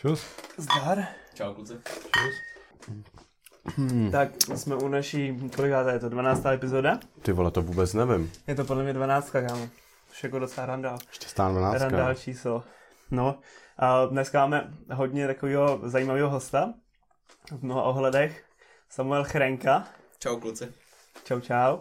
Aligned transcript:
Čus. 0.00 0.24
Zdar. 0.56 1.06
Čau 1.34 1.54
kluci. 1.54 1.74
Čus. 1.84 2.34
Hmm. 3.76 4.10
Tak 4.10 4.30
jsme 4.56 4.76
u 4.76 4.88
naší, 4.88 5.50
kolikáta 5.56 5.92
je 5.92 5.98
to, 5.98 6.08
12. 6.08 6.46
epizoda? 6.46 6.98
Ty 7.22 7.32
vole, 7.32 7.50
to 7.50 7.62
vůbec 7.62 7.94
nevím. 7.94 8.32
Je 8.46 8.54
to 8.54 8.64
podle 8.64 8.82
mě 8.82 8.92
12, 8.92 9.30
kámo. 9.30 9.68
Už 10.10 10.24
jako 10.24 10.38
docela 10.38 10.66
randál. 10.66 10.98
Štěstán 11.10 11.52
12. 11.52 11.80
Randál 11.80 12.14
číslo. 12.14 12.64
No, 13.10 13.38
a 13.78 14.06
dneska 14.06 14.40
máme 14.40 14.74
hodně 14.92 15.26
takového 15.26 15.80
zajímavého 15.82 16.30
hosta. 16.30 16.74
V 17.50 17.62
mnoha 17.64 17.82
ohledech. 17.82 18.44
Samuel 18.88 19.24
Chrenka. 19.24 19.84
Čau 20.18 20.36
kluci. 20.36 20.72
Čau, 21.24 21.40
čau. 21.40 21.78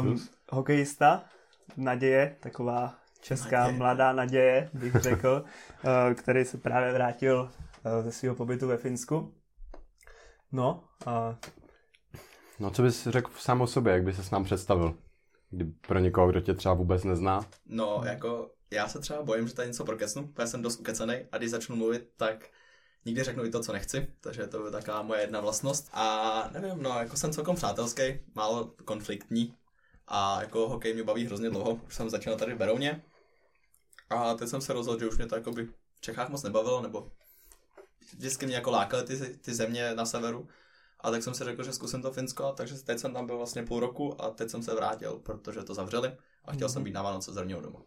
Um, 0.00 0.26
hokejista, 0.50 1.24
naděje, 1.76 2.36
taková 2.40 2.94
česká 3.26 3.58
naděje. 3.60 3.78
mladá 3.78 4.12
naděje, 4.12 4.70
bych 4.72 4.94
řekl, 4.94 5.44
uh, 5.84 6.14
který 6.14 6.44
se 6.44 6.58
právě 6.58 6.92
vrátil 6.92 7.50
uh, 7.84 8.04
ze 8.04 8.12
svého 8.12 8.34
pobytu 8.34 8.68
ve 8.68 8.76
Finsku. 8.76 9.34
No, 10.52 10.84
a... 11.06 11.36
No, 12.58 12.70
co 12.70 12.82
bys 12.82 13.06
řekl 13.06 13.30
sám 13.38 13.60
o 13.60 13.66
sobě, 13.66 13.92
jak 13.92 14.02
by 14.02 14.12
se 14.12 14.24
s 14.24 14.30
nám 14.30 14.44
představil? 14.44 14.94
Kdy 15.50 15.64
pro 15.64 15.98
někoho, 15.98 16.28
kdo 16.28 16.40
tě 16.40 16.54
třeba 16.54 16.74
vůbec 16.74 17.04
nezná? 17.04 17.46
No, 17.66 18.02
jako 18.04 18.50
já 18.70 18.88
se 18.88 18.98
třeba 18.98 19.22
bojím, 19.22 19.48
že 19.48 19.54
tady 19.54 19.68
něco 19.68 19.84
prokecnu, 19.84 20.26
protože 20.26 20.46
jsem 20.46 20.62
dost 20.62 20.80
ukecený 20.80 21.14
a 21.32 21.38
když 21.38 21.50
začnu 21.50 21.76
mluvit, 21.76 22.08
tak 22.16 22.48
nikdy 23.04 23.22
řeknu 23.22 23.44
i 23.44 23.50
to, 23.50 23.60
co 23.60 23.72
nechci, 23.72 24.06
takže 24.20 24.46
to 24.46 24.66
je 24.66 24.72
taková 24.72 25.02
moje 25.02 25.20
jedna 25.20 25.40
vlastnost. 25.40 25.88
A 25.92 26.50
nevím, 26.52 26.82
no, 26.82 26.98
jako 26.98 27.16
jsem 27.16 27.32
celkom 27.32 27.56
přátelský, 27.56 28.02
málo 28.34 28.74
konfliktní 28.84 29.54
a 30.08 30.40
jako 30.40 30.68
hokej 30.68 30.94
mě 30.94 31.04
baví 31.04 31.26
hrozně 31.26 31.50
dlouho, 31.50 31.80
už 31.86 31.94
jsem 31.94 32.10
začal 32.10 32.36
tady 32.36 32.54
v 32.54 32.58
Berouně. 32.58 33.02
A 34.10 34.34
teď 34.34 34.48
jsem 34.48 34.60
se 34.60 34.72
rozhodl, 34.72 35.00
že 35.00 35.08
už 35.08 35.16
mě 35.16 35.26
to 35.26 35.34
jako 35.34 35.52
by 35.52 35.64
v 35.64 36.00
Čechách 36.00 36.28
moc 36.28 36.42
nebavilo, 36.42 36.82
nebo 36.82 37.12
vždycky 38.16 38.46
mě 38.46 38.54
jako 38.54 38.70
lákaly 38.70 39.04
ty, 39.04 39.36
ty 39.36 39.54
země 39.54 39.94
na 39.94 40.06
severu. 40.06 40.48
A 41.00 41.10
tak 41.10 41.22
jsem 41.22 41.34
si 41.34 41.44
řekl, 41.44 41.62
že 41.62 41.72
zkusím 41.72 42.02
to 42.02 42.12
Finsko, 42.12 42.52
takže 42.52 42.74
teď 42.74 42.98
jsem 42.98 43.12
tam 43.12 43.26
byl 43.26 43.36
vlastně 43.36 43.62
půl 43.62 43.80
roku 43.80 44.22
a 44.22 44.30
teď 44.30 44.50
jsem 44.50 44.62
se 44.62 44.74
vrátil, 44.74 45.18
protože 45.18 45.62
to 45.62 45.74
zavřeli 45.74 46.16
a 46.44 46.52
chtěl 46.52 46.68
mm-hmm. 46.68 46.72
jsem 46.72 46.84
být 46.84 46.92
na 46.92 47.02
Vánoce 47.02 47.32
z 47.32 47.34
doma. 47.34 47.80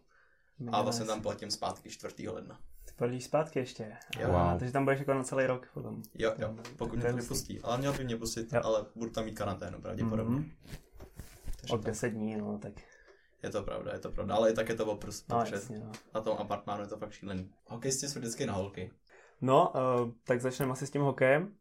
A 0.72 0.82
vlastně 0.82 1.06
tam 1.06 1.22
platím 1.22 1.50
zpátky 1.50 1.90
4. 1.90 2.28
ledna. 2.28 2.58
Ty 2.84 2.92
platíš 2.96 3.24
zpátky 3.24 3.58
ještě? 3.58 3.96
Jo. 4.18 4.28
Wow. 4.28 4.58
Takže 4.58 4.72
tam 4.72 4.84
budeš 4.84 4.98
jako 4.98 5.14
na 5.14 5.24
celý 5.24 5.46
rok 5.46 5.68
potom. 5.74 6.02
Jo, 6.14 6.34
jo, 6.38 6.56
pokud 6.76 6.96
mě 6.96 7.04
to 7.04 7.16
nepustí. 7.16 7.60
Ale 7.60 7.78
měl 7.78 7.92
by 7.92 8.04
mě 8.04 8.16
pustit, 8.16 8.52
jo. 8.52 8.60
ale 8.64 8.86
budu 8.94 9.10
tam 9.10 9.24
mít 9.24 9.38
karanténu 9.38 9.80
pravděpodobně. 9.80 10.36
Mm-hmm. 10.36 11.74
Od 11.74 11.80
10 11.80 12.08
dní, 12.08 12.36
no, 12.36 12.58
tak 12.58 12.72
je 13.42 13.50
to 13.50 13.62
pravda, 13.62 13.92
je 13.92 13.98
to 13.98 14.10
pravda, 14.10 14.34
ale 14.34 14.50
i 14.50 14.54
tak 14.54 14.68
je 14.68 14.74
to 14.74 14.86
oprst, 14.86 15.28
no, 15.28 15.40
protože 15.40 15.54
jasně, 15.54 15.78
no. 15.78 15.92
na 16.14 16.20
tom 16.20 16.36
apartmánu 16.38 16.82
je 16.82 16.88
to 16.88 16.96
fakt 16.96 17.12
šílený. 17.12 17.50
Hokejisti 17.66 18.08
jsou 18.08 18.18
vždycky 18.18 18.46
na 18.46 18.52
holky. 18.52 18.90
No, 19.40 19.72
uh, 19.74 20.10
tak 20.24 20.40
začneme 20.40 20.72
asi 20.72 20.86
s 20.86 20.90
tím 20.90 21.02
hokejem. 21.02 21.54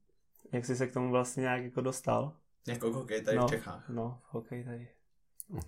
Jak 0.52 0.66
jsi 0.66 0.76
se 0.76 0.88
k 0.88 0.94
tomu 0.94 1.12
vlastně 1.12 1.42
nějak 1.42 1.64
jako 1.64 1.82
dostal? 1.82 2.34
Jako 2.68 2.94
hokej 2.94 3.22
tady 3.22 3.38
no, 3.38 3.48
v 3.48 3.50
Čechách? 3.50 3.90
No, 3.90 4.20
hokej 4.30 4.64
tady. 4.64 4.90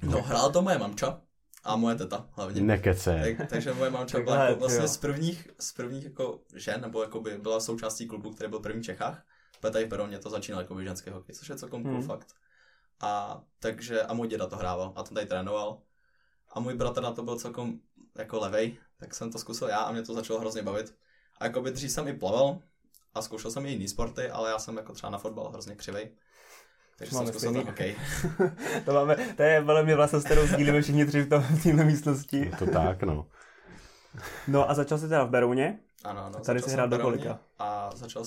No, 0.01 0.21
hrál 0.21 0.51
to 0.51 0.61
moje 0.61 0.77
mamča 0.77 1.21
a 1.63 1.75
moje 1.75 1.95
teta 1.95 2.29
hlavně. 2.31 2.61
Nekece. 2.61 3.35
Tak, 3.37 3.49
takže 3.49 3.73
moje 3.73 3.89
mamča 3.91 4.19
byla 4.19 4.43
jako 4.43 4.59
vlastně 4.59 4.87
z 4.87 4.97
prvních, 4.97 5.47
z 5.59 5.73
prvních 5.73 6.03
jako 6.03 6.39
žen, 6.55 6.81
nebo 6.81 7.01
jako 7.01 7.19
by 7.19 7.37
byla 7.37 7.59
součástí 7.59 8.07
klubu, 8.07 8.31
který 8.31 8.49
byl 8.49 8.59
první 8.59 8.81
v 8.81 8.85
Čechách. 8.85 9.25
Protože 9.59 9.73
tady 9.73 9.85
v 9.85 9.89
Peroně 9.89 10.19
to 10.19 10.29
začínal 10.29 10.61
jako 10.61 10.81
ženský 10.81 11.09
hokej, 11.09 11.35
což 11.35 11.49
je 11.49 11.55
celkom 11.55 11.83
cool 11.83 11.93
hmm. 11.93 12.07
fakt. 12.07 12.27
A 12.99 13.41
takže, 13.59 14.01
a 14.01 14.13
můj 14.13 14.27
děda 14.27 14.47
to 14.47 14.55
hrával 14.55 14.93
a 14.95 15.03
ten 15.03 15.15
tady 15.15 15.27
trénoval. 15.27 15.81
A 16.53 16.59
můj 16.59 16.73
bratr 16.73 17.01
na 17.01 17.11
to 17.11 17.23
byl 17.23 17.39
celkom 17.39 17.79
jako 18.17 18.39
levej, 18.39 18.77
tak 18.97 19.15
jsem 19.15 19.31
to 19.31 19.39
zkusil 19.39 19.67
já 19.67 19.77
a 19.77 19.91
mě 19.91 20.01
to 20.01 20.13
začalo 20.13 20.39
hrozně 20.39 20.61
bavit. 20.61 20.95
A 21.39 21.45
jako 21.45 21.61
by 21.61 21.71
dřív 21.71 21.91
jsem 21.91 22.07
i 22.07 22.13
plaval 22.13 22.59
a 23.13 23.21
zkoušel 23.21 23.51
jsem 23.51 23.65
i 23.65 23.69
jiný 23.69 23.87
sporty, 23.87 24.29
ale 24.29 24.49
já 24.49 24.59
jsem 24.59 24.77
jako 24.77 24.93
třeba 24.93 25.09
na 25.09 25.17
fotbal 25.17 25.49
hrozně 25.49 25.75
křivej. 25.75 26.11
Takže 26.97 27.15
máme 27.15 27.25
jsem 27.25 27.33
zkusil 27.33 27.53
ten 27.53 27.65
hokej. 27.65 27.95
to 28.85 28.93
máme, 28.93 29.15
to 29.37 29.43
je 29.43 29.61
velmi 29.61 29.83
mě 29.83 29.95
vlastně, 29.95 30.19
s 30.19 30.23
kterou 30.23 30.47
sdílíme 30.47 30.81
všichni 30.81 31.05
tři 31.05 31.21
v, 31.21 31.29
tom, 31.29 31.41
v 31.41 31.63
této 31.63 31.83
místnosti. 31.83 32.37
Je 32.37 32.51
to 32.59 32.65
tak, 32.65 33.03
no. 33.03 33.27
No 34.47 34.69
a 34.69 34.73
začal 34.73 34.97
jsi 34.97 35.07
teda 35.07 35.23
v 35.23 35.29
Berouně? 35.29 35.79
Ano, 36.03 36.25
ano. 36.25 36.39
Tady 36.39 36.61
jsi 36.61 36.69
hrál 36.69 36.87
do 36.87 36.99
kolika? 36.99 37.39
A 37.59 37.89
začal, 37.95 38.23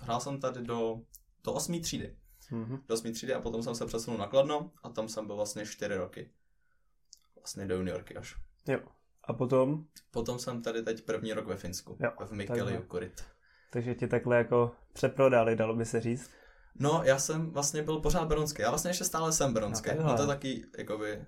hrál 0.00 0.20
jsem 0.20 0.40
tady 0.40 0.62
do, 0.62 1.00
do 1.44 1.52
osmý 1.52 1.80
třídy. 1.80 2.16
Mm-hmm. 2.52 2.80
Do 2.88 2.94
osmý 2.94 3.12
třídy 3.12 3.34
a 3.34 3.40
potom 3.40 3.62
jsem 3.62 3.74
se 3.74 3.86
přesunul 3.86 4.18
na 4.18 4.26
Kladno 4.26 4.70
a 4.82 4.88
tam 4.88 5.08
jsem 5.08 5.26
byl 5.26 5.36
vlastně 5.36 5.66
čtyři 5.66 5.96
roky. 5.96 6.30
Vlastně 7.42 7.66
do 7.66 7.76
juniorky 7.76 8.16
až. 8.16 8.36
Jo. 8.68 8.78
A 9.24 9.32
potom? 9.32 9.84
Potom 10.10 10.38
jsem 10.38 10.62
tady 10.62 10.82
teď 10.82 11.04
první 11.04 11.32
rok 11.32 11.46
ve 11.46 11.56
Finsku. 11.56 11.96
Jo, 12.00 12.10
v 12.26 12.32
Mikkeli 12.32 12.74
Jukurit. 12.74 13.24
Takže 13.70 13.94
ti 13.94 14.08
takhle 14.08 14.36
jako 14.36 14.72
přeprodali, 14.92 15.56
dalo 15.56 15.76
by 15.76 15.84
se 15.84 16.00
říct? 16.00 16.30
No, 16.78 17.02
já 17.04 17.18
jsem 17.18 17.50
vlastně 17.50 17.82
byl 17.82 18.00
pořád 18.00 18.28
bronský. 18.28 18.62
Já 18.62 18.70
vlastně 18.70 18.90
ještě 18.90 19.04
stále 19.04 19.32
jsem 19.32 19.54
bronský. 19.54 19.90
No, 19.96 20.02
no 20.04 20.16
to 20.16 20.22
je 20.22 20.28
taky, 20.28 20.64
jakoby, 20.78 21.24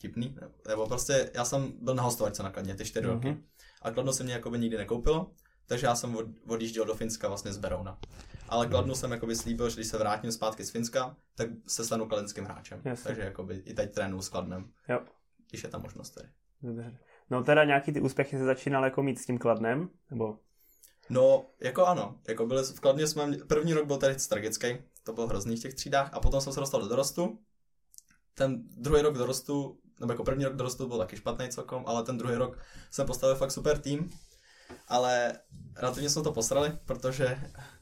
tipný. 0.00 0.36
Nebo 0.68 0.86
prostě, 0.86 1.30
já 1.34 1.44
jsem 1.44 1.72
byl 1.80 1.94
na 1.94 2.02
hostovačce 2.02 2.42
na 2.42 2.50
Kladně 2.50 2.74
ty 2.74 2.84
čtyři 2.84 3.06
mm-hmm. 3.06 3.12
roky. 3.12 3.36
A 3.82 3.90
Kladno 3.90 4.12
se 4.12 4.24
mě 4.24 4.32
jakoby 4.32 4.58
nikdy 4.58 4.76
nekoupilo, 4.76 5.30
takže 5.66 5.86
já 5.86 5.94
jsem 5.94 6.16
od, 6.16 6.26
odjížděl 6.46 6.84
do 6.84 6.94
Finska 6.94 7.28
vlastně 7.28 7.52
z 7.52 7.58
Berouna. 7.58 7.98
Ale 8.48 8.66
mhm. 8.66 8.70
Kladnu 8.70 8.94
jsem 8.94 9.12
jakoby 9.12 9.36
slíbil, 9.36 9.70
že 9.70 9.76
když 9.76 9.86
se 9.86 9.98
vrátím 9.98 10.32
zpátky 10.32 10.64
z 10.64 10.70
Finska, 10.70 11.16
tak 11.34 11.48
se 11.66 11.84
stanu 11.84 12.08
kladenským 12.08 12.44
hráčem. 12.44 12.80
Jasně. 12.84 13.04
Takže 13.04 13.22
jakoby 13.22 13.54
i 13.54 13.74
teď 13.74 13.94
trénuju 13.94 14.22
s 14.22 14.28
Kladnem. 14.28 14.70
Jo. 14.88 15.00
Když 15.50 15.62
je 15.62 15.68
ta 15.68 15.78
možnost 15.78 16.10
tady. 16.10 16.28
Dobře. 16.62 16.98
No 17.30 17.44
teda 17.44 17.64
nějaký 17.64 17.92
ty 17.92 18.00
úspěchy 18.00 18.38
se 18.38 18.44
začínal 18.44 18.84
jako 18.84 19.02
mít 19.02 19.18
s 19.18 19.26
tím 19.26 19.38
Kladnem, 19.38 19.88
nebo? 20.10 20.38
No, 21.10 21.46
jako 21.60 21.86
ano. 21.86 22.20
Jako 22.28 22.46
byli, 22.46 22.62
v 22.62 22.80
Kladně 22.80 23.06
jsme, 23.06 23.36
první 23.48 23.74
rok 23.74 23.86
byl 23.86 23.96
tady 23.96 24.14
tragický, 24.14 24.68
to 25.04 25.12
bylo 25.12 25.26
hrozný 25.26 25.56
v 25.56 25.60
těch 25.60 25.74
třídách, 25.74 26.14
a 26.14 26.20
potom 26.20 26.40
jsem 26.40 26.52
se 26.52 26.60
dostal 26.60 26.80
do 26.80 26.88
dorostu. 26.88 27.38
Ten 28.34 28.62
druhý 28.68 29.02
rok 29.02 29.18
dorostu, 29.18 29.78
nebo 30.00 30.12
jako 30.12 30.24
první 30.24 30.44
rok 30.44 30.56
dorostu 30.56 30.88
byl 30.88 30.98
taky 30.98 31.16
špatný 31.16 31.48
celkom, 31.48 31.84
ale 31.86 32.02
ten 32.02 32.18
druhý 32.18 32.34
rok 32.34 32.58
jsem 32.90 33.06
postavil 33.06 33.36
fakt 33.36 33.50
super 33.50 33.78
tým. 33.78 34.10
Ale 34.88 35.32
relativně 35.76 36.10
jsme 36.10 36.22
to 36.22 36.32
posrali, 36.32 36.78
protože 36.84 37.38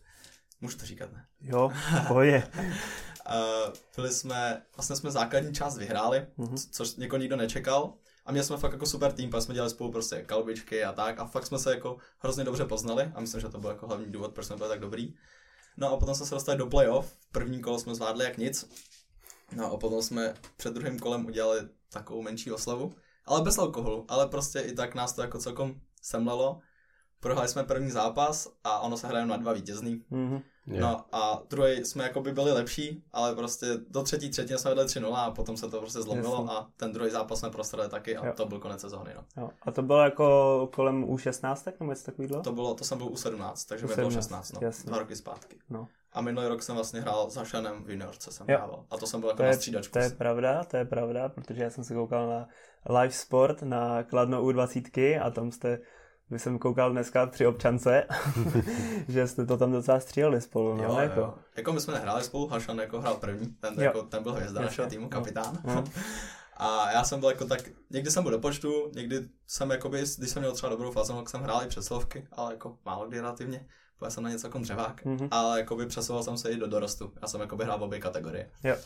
Můžu 0.61 0.79
to 0.79 0.87
říkat, 0.87 1.13
ne? 1.13 1.27
Jo, 1.41 1.73
pohodě. 2.09 2.43
uh, 3.29 3.73
byli 3.97 4.13
jsme, 4.13 4.63
vlastně 4.77 4.97
jsme 4.97 5.11
základní 5.11 5.55
část 5.55 5.79
vyhráli, 5.79 6.27
mm-hmm. 6.39 6.69
což 6.71 6.97
někoho 6.97 7.21
nikdo 7.21 7.37
nečekal. 7.37 7.93
A 8.27 8.33
měli 8.33 8.47
jsme 8.47 8.57
fakt 8.57 8.73
jako 8.73 8.87
super 8.87 9.13
tým, 9.13 9.31
pak 9.31 9.43
jsme 9.43 9.55
dělali 9.55 9.71
spolu 9.71 9.93
prostě 9.93 10.23
kalbičky 10.23 10.85
a 10.85 10.93
tak. 10.93 11.21
A 11.21 11.27
fakt 11.27 11.47
jsme 11.47 11.59
se 11.59 11.71
jako 11.71 11.97
hrozně 12.19 12.45
dobře 12.45 12.65
poznali 12.65 13.13
a 13.15 13.21
myslím, 13.21 13.41
že 13.41 13.49
to 13.49 13.59
byl 13.59 13.71
jako 13.71 13.87
hlavní 13.87 14.13
důvod, 14.13 14.35
proč 14.35 14.47
jsme 14.47 14.57
byli 14.57 14.69
tak 14.69 14.81
dobrý. 14.81 15.15
No 15.77 15.93
a 15.93 15.97
potom 15.97 16.15
jsme 16.15 16.27
se 16.27 16.35
dostali 16.35 16.59
do 16.59 16.67
playoff. 16.67 17.17
První 17.33 17.61
kolo 17.61 17.79
jsme 17.79 17.95
zvládli 17.95 18.25
jak 18.25 18.39
nic. 18.39 18.71
No 19.53 19.73
a 19.73 19.77
potom 19.77 20.03
jsme 20.03 20.35
před 20.57 20.75
druhým 20.75 20.99
kolem 20.99 21.27
udělali 21.27 21.69
takovou 21.93 22.23
menší 22.23 22.53
oslavu. 22.53 22.95
Ale 23.25 23.43
bez 23.43 23.59
alkoholu. 23.59 24.05
Ale 24.09 24.29
prostě 24.29 24.61
i 24.61 24.73
tak 24.73 24.95
nás 24.95 25.13
to 25.13 25.23
jako 25.23 25.39
celkom 25.39 25.75
semlelo 26.03 26.61
prohráli 27.21 27.49
jsme 27.49 27.65
první 27.65 27.91
zápas 27.91 28.49
a 28.65 28.81
ono 28.81 28.97
se 28.97 29.07
hraje 29.07 29.27
na 29.27 29.37
dva 29.37 29.53
vítězný. 29.53 30.05
Mm-hmm. 30.11 30.43
Yeah. 30.67 30.81
No 30.81 31.05
a 31.13 31.43
druhý 31.51 31.85
jsme 31.85 32.05
jako 32.05 32.21
by 32.21 32.33
byli 32.33 32.53
lepší, 32.53 33.05
ale 33.13 33.35
prostě 33.35 33.67
do 33.91 34.03
třetí 34.03 34.31
třetí 34.31 34.55
jsme 34.55 34.71
vedli 34.71 34.85
3-0 34.85 35.15
a 35.15 35.31
potom 35.31 35.57
se 35.57 35.71
to 35.71 35.79
prostě 35.79 36.03
zlomilo 36.03 36.35
Jasně. 36.35 36.57
a 36.57 36.67
ten 36.77 36.93
druhý 36.93 37.11
zápas 37.11 37.39
jsme 37.39 37.51
prostrali 37.51 37.89
taky 37.89 38.17
a 38.17 38.27
jo. 38.27 38.33
to 38.37 38.47
byl 38.47 38.59
konec 38.59 38.81
sezóny. 38.81 39.11
No. 39.15 39.25
Jo. 39.43 39.51
A 39.63 39.71
to 39.71 39.83
bylo 39.83 39.99
jako 40.01 40.69
kolem 40.75 41.05
U16 41.05 41.73
nebo 41.81 41.93
něco 41.93 42.05
takového? 42.05 42.43
To 42.43 42.53
bylo, 42.53 42.75
to 42.75 42.85
jsem 42.85 42.99
byl 42.99 43.07
U17, 43.07 43.69
takže 43.69 43.87
mi 43.87 43.95
bylo 43.95 44.11
16, 44.11 44.53
no, 44.53 44.61
Jasně. 44.63 44.89
dva 44.89 44.99
roky 44.99 45.17
zpátky. 45.17 45.59
No. 45.71 45.89
A 46.13 46.21
minulý 46.21 46.47
rok 46.47 46.63
jsem 46.63 46.75
vlastně 46.75 47.01
hrál 47.01 47.31
s 47.31 47.37
Hašanem 47.37 47.85
v 47.85 47.91
juniorce 47.91 48.33
jsem 48.33 48.47
jo. 48.49 48.57
hrával. 48.57 48.85
A 48.91 48.97
to 48.97 49.07
jsem 49.07 49.21
byl 49.21 49.29
jako 49.29 49.37
to 49.37 49.43
je, 49.43 49.51
na 49.51 49.57
střídačku. 49.57 49.93
To 49.93 49.99
je 49.99 50.11
pravda, 50.11 50.65
to 50.65 50.77
je 50.77 50.85
pravda, 50.85 51.29
protože 51.29 51.63
já 51.63 51.71
jsem 51.71 51.85
se 51.85 51.95
koukal 51.95 52.29
na 52.29 52.49
live 53.01 53.13
sport 53.13 53.63
na 53.63 54.03
Kladno 54.03 54.43
U20 54.43 55.21
a 55.23 55.31
tam 55.31 55.53
jste 55.53 55.79
když 56.29 56.43
jsem 56.43 56.59
koukal 56.59 56.93
dneska 56.93 57.27
při 57.27 57.47
občance, 57.47 58.07
že 59.09 59.27
jste 59.27 59.47
to 59.47 59.57
tam 59.57 59.73
docela 59.73 60.01
stříleli 60.01 60.41
spolu. 60.41 60.77
No, 60.77 60.85
jo, 60.85 60.99
jako. 60.99 61.21
Jo. 61.21 61.35
jako 61.57 61.73
my 61.73 61.81
jsme 61.81 61.95
nehráli 61.95 62.25
spolu, 62.25 62.47
Hašan 62.47 62.79
jako 62.79 63.01
hrál 63.01 63.15
první, 63.15 63.47
ten, 63.47 63.75
jako, 63.79 64.03
ten 64.03 64.23
byl 64.23 64.33
hvězda 64.33 64.61
našeho 64.61 64.89
týmu, 64.89 65.09
kapitán. 65.09 65.59
No. 65.65 65.85
A 66.57 66.93
já 66.93 67.05
jsem 67.05 67.21
byl 67.21 67.29
jako 67.29 67.45
tak, 67.45 67.61
někdy 67.91 68.11
jsem 68.11 68.23
byl 68.23 68.33
do 68.33 68.39
počtu, 68.39 68.91
někdy 68.95 69.29
jsem 69.47 69.71
jakoby, 69.71 70.05
když 70.19 70.31
jsem 70.31 70.43
měl 70.43 70.53
třeba 70.53 70.71
dobrou 70.71 70.91
fázi, 70.91 71.13
tak 71.13 71.29
jsem 71.29 71.43
hrál 71.43 71.63
i 71.65 71.69
přeslovky, 71.69 72.27
ale 72.33 72.53
jako 72.53 72.79
málo 72.85 73.09
kdy 73.09 73.21
relativně, 73.21 73.67
protože 73.99 74.11
jsem 74.11 74.25
na 74.25 74.31
něco 74.31 74.47
jako 74.47 74.59
dřevák, 74.59 75.05
mm-hmm. 75.05 75.29
ale 75.31 75.59
jakoby 75.59 75.87
přesouval 75.87 76.23
jsem 76.23 76.39
se 76.39 76.51
i 76.51 76.57
do 76.57 76.67
dorostu, 76.67 77.13
já 77.23 77.29
jsem 77.29 77.41
jakoby 77.41 77.65
hrál 77.65 77.79
v 77.79 77.83
obě 77.83 78.01
kategorie. 78.01 78.51
Jo. 78.65 78.77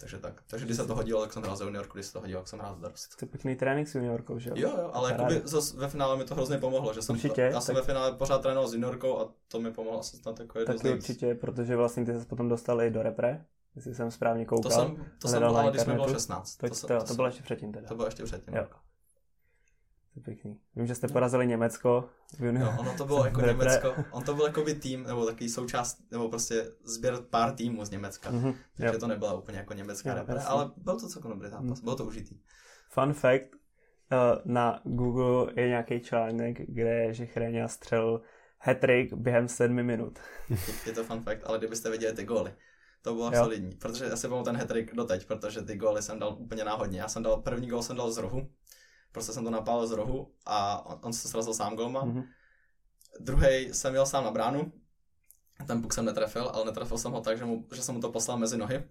Takže 0.00 0.18
tak. 0.18 0.42
Takže 0.46 0.66
když 0.66 0.76
se 0.76 0.86
to 0.86 0.94
hodilo, 0.94 1.22
tak 1.22 1.32
jsem 1.32 1.42
hrál 1.42 1.56
za 1.56 1.64
juniorku, 1.64 1.94
když 1.94 2.06
se 2.06 2.12
to 2.12 2.20
hodilo, 2.20 2.40
tak 2.40 2.48
jsem 2.48 2.58
hrál 2.58 2.74
za 2.74 2.80
dorost. 2.80 3.16
To 3.16 3.24
je 3.24 3.28
pěkný 3.28 3.56
trénink 3.56 3.88
s 3.88 3.94
juniorkou, 3.94 4.38
že 4.38 4.50
jo? 4.50 4.56
Jo, 4.58 4.90
ale 4.92 5.12
jakoby 5.12 5.40
zas 5.44 5.74
ve 5.74 5.88
finále 5.88 6.16
mi 6.16 6.24
to 6.24 6.34
hrozně 6.34 6.58
pomohlo, 6.58 6.94
že 6.94 7.02
jsem 7.02 7.14
určitě, 7.14 7.34
to, 7.48 7.54
já 7.54 7.60
jsem 7.60 7.74
tak... 7.74 7.84
ve 7.84 7.86
finále 7.86 8.12
pořád 8.12 8.42
trénoval 8.42 8.68
s 8.68 8.74
juniorkou 8.74 9.18
a 9.18 9.28
to 9.48 9.60
mi 9.60 9.72
pomohlo 9.72 10.00
asi 10.00 10.16
snad 10.16 10.40
jako 10.40 10.58
jedno 10.58 10.74
Taky 10.74 10.92
určitě, 10.92 11.34
protože 11.34 11.76
vlastně 11.76 12.04
ty 12.04 12.18
se 12.18 12.24
potom 12.24 12.48
dostal 12.48 12.82
i 12.82 12.90
do 12.90 13.02
repre, 13.02 13.44
jestli 13.76 13.94
jsem 13.94 14.10
správně 14.10 14.44
koukal. 14.44 14.62
To 14.62 14.70
jsem, 14.70 15.06
to 15.18 15.28
jsem 15.28 15.38
byl, 15.40 15.70
když 15.70 15.82
jsme 15.82 15.94
bylo 15.94 16.08
16. 16.08 16.56
To, 16.56 16.68
to, 16.68 16.74
to, 16.74 16.86
to, 16.86 17.04
to, 17.04 17.14
bylo 17.14 17.28
ještě 17.28 17.42
předtím 17.42 17.72
teda. 17.72 17.88
To 17.88 17.94
bylo 17.94 18.06
ještě 18.06 18.24
předtím. 18.24 18.54
Jo. 18.54 18.66
To 20.24 20.30
je 20.30 20.34
pěkný. 20.34 20.60
Vím, 20.76 20.86
že 20.86 20.94
jste 20.94 21.08
porazili 21.08 21.46
Německo. 21.46 22.08
No, 22.40 22.76
ono 22.80 22.96
to 22.96 23.04
bylo 23.04 23.24
jako 23.24 23.40
Německo, 23.40 23.94
on 24.10 24.24
to 24.24 24.34
byl 24.34 24.46
jako 24.46 24.64
by 24.64 24.74
tým, 24.74 25.02
nebo 25.02 25.26
takový 25.26 25.48
součást, 25.48 25.98
nebo 26.10 26.28
prostě 26.28 26.64
sběr 26.84 27.18
pár 27.30 27.54
týmů 27.54 27.84
z 27.84 27.90
Německa. 27.90 28.30
Mm-hmm. 28.30 28.54
Takže 28.76 28.92
yep. 28.92 29.00
to 29.00 29.06
nebyla 29.06 29.34
úplně 29.34 29.58
jako 29.58 29.74
německá 29.74 30.14
repre, 30.14 30.40
ale 30.40 30.70
byl 30.76 31.00
to 31.00 31.08
celkem 31.08 31.30
dobrý 31.30 31.50
zápas, 31.50 31.80
mm. 31.80 31.84
bylo 31.84 31.96
to 31.96 32.04
užitý. 32.04 32.40
Fun 32.90 33.12
fact, 33.12 33.54
uh, 34.12 34.52
na 34.52 34.80
Google 34.84 35.52
je 35.56 35.68
nějaký 35.68 36.00
článek, 36.00 36.60
kde 36.68 36.90
je, 36.90 37.14
že 37.14 37.26
Chreňa 37.26 37.68
střel 37.68 38.20
hat-trick 38.60 39.12
během 39.12 39.48
sedmi 39.48 39.82
minut. 39.82 40.18
je 40.86 40.92
to 40.92 41.04
fun 41.04 41.22
fact, 41.22 41.40
ale 41.44 41.58
kdybyste 41.58 41.90
viděli 41.90 42.16
ty 42.16 42.24
góly, 42.24 42.54
to 43.02 43.14
bylo 43.14 43.30
jo. 43.34 43.42
solidní, 43.42 43.76
protože 43.76 44.04
já 44.04 44.16
si 44.16 44.28
pamatuju 44.28 44.44
ten 44.44 44.56
hat-trick 44.56 44.94
doteď, 44.94 45.26
protože 45.26 45.62
ty 45.62 45.76
góly 45.76 46.02
jsem 46.02 46.18
dal 46.18 46.36
úplně 46.38 46.64
náhodně. 46.64 47.00
Já 47.00 47.08
jsem 47.08 47.22
dal, 47.22 47.36
první 47.36 47.68
gól 47.68 47.82
jsem 47.82 47.96
dal 47.96 48.10
z 48.10 48.18
rohu, 48.18 48.50
prostě 49.12 49.32
jsem 49.32 49.44
to 49.44 49.50
napálil 49.50 49.86
z 49.86 49.92
rohu 49.92 50.32
a 50.46 50.86
on, 50.86 50.98
on 51.02 51.12
se 51.12 51.28
srazil 51.28 51.54
sám 51.54 51.76
golma. 51.76 52.04
Mm-hmm. 52.04 52.24
Druhý 53.20 53.68
jsem 53.72 53.94
jel 53.94 54.06
sám 54.06 54.24
na 54.24 54.30
bránu, 54.30 54.72
ten 55.66 55.82
puk 55.82 55.92
jsem 55.92 56.04
netrefil, 56.04 56.50
ale 56.54 56.64
netrefil 56.64 56.98
jsem 56.98 57.12
ho 57.12 57.20
tak, 57.20 57.38
že, 57.38 57.44
mu, 57.44 57.66
že 57.74 57.82
jsem 57.82 57.94
mu 57.94 58.00
to 58.00 58.12
poslal 58.12 58.38
mezi 58.38 58.56
nohy. 58.56 58.82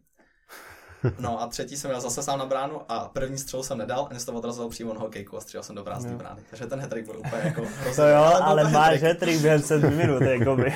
No 1.19 1.42
a 1.42 1.48
třetí 1.48 1.78
jsem 1.78 1.92
měl 1.92 2.02
zase 2.02 2.24
sám 2.24 2.40
na 2.40 2.46
bránu 2.46 2.92
a 2.92 3.10
první 3.10 3.38
střel 3.38 3.64
jsem 3.64 3.78
nedal, 3.78 4.08
ani 4.10 4.19
se 4.19 4.25
to 4.25 4.34
odrazilo 4.34 4.69
přímo 4.69 4.94
na 4.94 5.00
hokejku 5.00 5.38
a 5.38 5.42
střelil 5.42 5.64
jsem 5.64 5.75
do 5.75 5.84
prázdné 5.84 6.12
no. 6.12 6.18
brány. 6.18 6.42
Takže 6.50 6.66
ten 6.66 6.80
hetrik 6.80 7.06
byl 7.06 7.20
úplně 7.20 7.42
jako 7.46 7.62
hrozný. 7.80 7.96
To 7.96 8.08
jo, 8.08 8.18
ale, 8.18 8.40
ale 8.40 8.72
máš 8.72 9.02
hetrik 9.02 9.42
během 9.42 9.62
7 9.62 9.94
minut, 9.94 10.22
jako 10.40 10.56
by. 10.56 10.74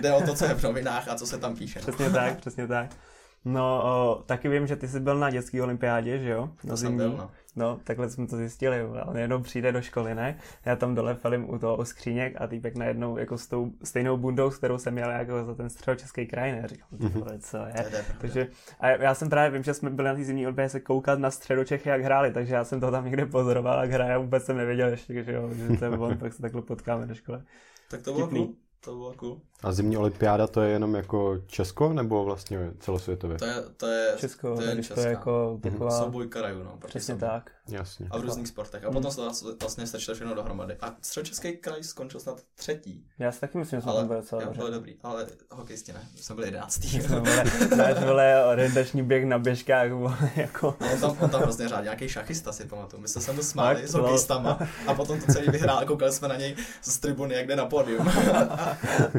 Jde 0.00 0.12
o 0.12 0.22
to, 0.22 0.34
co 0.34 0.44
je 0.44 0.54
v 0.54 0.62
novinách 0.62 1.08
a 1.08 1.14
co 1.14 1.26
se 1.26 1.38
tam 1.38 1.56
píše. 1.56 1.78
Přesně 1.78 2.10
tak, 2.10 2.36
přesně 2.36 2.66
tak. 2.66 2.90
No, 3.44 3.82
o, 3.84 4.22
taky 4.26 4.48
vím, 4.48 4.66
že 4.66 4.76
ty 4.76 4.88
jsi 4.88 5.00
byl 5.00 5.18
na 5.18 5.30
dětské 5.30 5.62
olympiádě, 5.62 6.18
že 6.18 6.30
jo? 6.30 6.50
Na 6.64 6.70
to 6.70 6.76
jsem 6.76 6.96
byl, 6.96 7.12
no. 7.16 7.30
No, 7.56 7.80
takhle 7.84 8.10
jsme 8.10 8.26
to 8.26 8.36
zjistili. 8.36 8.84
On 9.06 9.18
jenom 9.18 9.42
přijde 9.42 9.72
do 9.72 9.82
školy, 9.82 10.14
ne? 10.14 10.38
Já 10.64 10.76
tam 10.76 10.94
dole 10.94 11.14
falím 11.14 11.50
u 11.50 11.58
toho 11.58 11.76
u 11.76 11.84
skříněk 11.84 12.40
a 12.40 12.46
týpek 12.46 12.76
najednou 12.76 13.18
jako 13.18 13.38
s 13.38 13.46
tou 13.46 13.70
stejnou 13.84 14.16
bundou, 14.16 14.50
s 14.50 14.56
kterou 14.56 14.78
jsem 14.78 14.94
měl 14.94 15.10
jako 15.10 15.44
za 15.44 15.54
ten 15.54 15.70
střel 15.70 15.94
český 15.94 16.26
kraj, 16.26 16.52
ne? 16.52 16.68
Říkal, 16.68 16.88
mm-hmm. 16.98 17.38
co 17.40 17.56
je. 17.56 18.04
takže, 18.20 18.48
a 18.80 18.88
já 18.88 19.14
jsem 19.14 19.30
právě 19.30 19.50
vím, 19.50 19.62
že 19.62 19.74
jsme 19.74 19.90
byli 19.90 20.08
na 20.08 20.14
té 20.14 20.24
zimní 20.24 20.46
olympiádě 20.46 20.68
se 20.68 20.80
koukat 20.80 21.18
na 21.18 21.30
středu 21.30 21.64
Čechy, 21.64 21.88
jak 21.88 22.02
hráli, 22.02 22.32
takže 22.32 22.54
já 22.54 22.64
jsem 22.64 22.80
to 22.80 22.90
tam 22.90 23.04
někde 23.04 23.26
pozoroval, 23.26 23.80
jak 23.80 23.90
hraje 23.90 24.14
a 24.14 24.18
vůbec 24.18 24.44
jsem 24.44 24.56
nevěděl 24.56 24.88
ještě, 24.88 25.24
že, 25.24 25.32
jo, 25.32 25.50
že 25.54 25.76
to 25.76 25.84
je 25.84 25.90
on, 25.90 26.18
tak 26.18 26.32
se 26.32 26.42
takhle 26.42 26.62
potkáme 26.62 27.06
do 27.06 27.14
školy. 27.14 27.40
Tak 27.90 28.02
to 28.02 28.12
bylo 28.12 28.28
cool. 28.28 28.48
To 28.80 28.94
bylo 28.94 29.12
cool. 29.12 29.40
A 29.62 29.72
zimní 29.72 29.96
olympiáda 29.96 30.46
to 30.46 30.62
je 30.62 30.70
jenom 30.70 30.94
jako 30.94 31.38
Česko 31.46 31.92
nebo 31.92 32.24
vlastně 32.24 32.70
celosvětově? 32.80 33.38
To 33.38 33.44
je, 33.44 33.54
to 33.76 33.86
je, 33.86 34.14
Česko, 34.16 34.54
to 34.56 34.62
je, 34.62 34.76
Česká. 34.76 34.94
to 34.94 35.00
je 35.00 35.08
jako 35.08 35.50
mhm. 35.52 35.72
taková... 35.72 35.98
Souboj 35.98 36.28
krajů, 36.28 36.62
no. 36.62 36.78
Přesně 36.86 37.16
tak. 37.16 37.50
Jasně. 37.68 38.06
A 38.10 38.18
v 38.18 38.20
různých 38.20 38.48
sportech. 38.48 38.84
A 38.84 38.90
potom 38.90 39.10
se 39.10 39.16
to 39.16 39.56
vlastně 39.60 39.86
sečte 39.86 40.14
všechno 40.14 40.34
dohromady. 40.34 40.76
A 40.80 40.94
středočeský 41.02 41.56
kraj 41.56 41.82
skončil 41.82 42.20
snad 42.20 42.42
třetí. 42.54 43.06
Já 43.18 43.32
si 43.32 43.40
taky 43.40 43.58
myslím, 43.58 43.80
že 43.80 43.82
jsme 43.82 43.92
byli 43.92 44.20
docela 44.20 44.42
dobře. 44.42 44.58
byli 44.58 44.70
dobrý, 44.70 44.96
ale 45.02 45.26
hokejisti 45.50 45.92
ne. 45.92 46.08
Jsme 46.16 46.34
byli 46.34 46.46
jedenáctý. 46.46 47.00
Náš 47.76 48.04
vole 48.04 48.44
orientační 48.44 49.02
běh 49.02 49.24
na 49.24 49.38
běžkách, 49.38 49.90
vole, 49.90 50.30
jako... 50.36 50.76
On 50.92 51.00
tam, 51.00 51.16
on 51.20 51.30
tam 51.30 51.42
hrozně 51.42 51.68
řád, 51.68 51.82
nějaký 51.82 52.08
šachista 52.08 52.52
si 52.52 52.64
pamatuju. 52.64 53.02
My 53.02 53.08
jsme 53.08 53.20
se 53.20 53.32
mu 53.32 53.42
smáli 53.42 53.88
s 53.88 53.94
hokejistama 53.94 54.58
a 54.86 54.94
potom 54.94 55.20
to 55.20 55.32
celý 55.32 55.48
vyhrál 55.50 55.78
a 55.78 55.84
koukali 55.84 56.12
jsme 56.12 56.28
na 56.28 56.36
něj 56.36 56.56
z 56.82 56.98
tribuny, 56.98 57.34
jak 57.34 57.46
jde 57.46 57.56
na 57.56 57.66
pódium. 57.66 58.10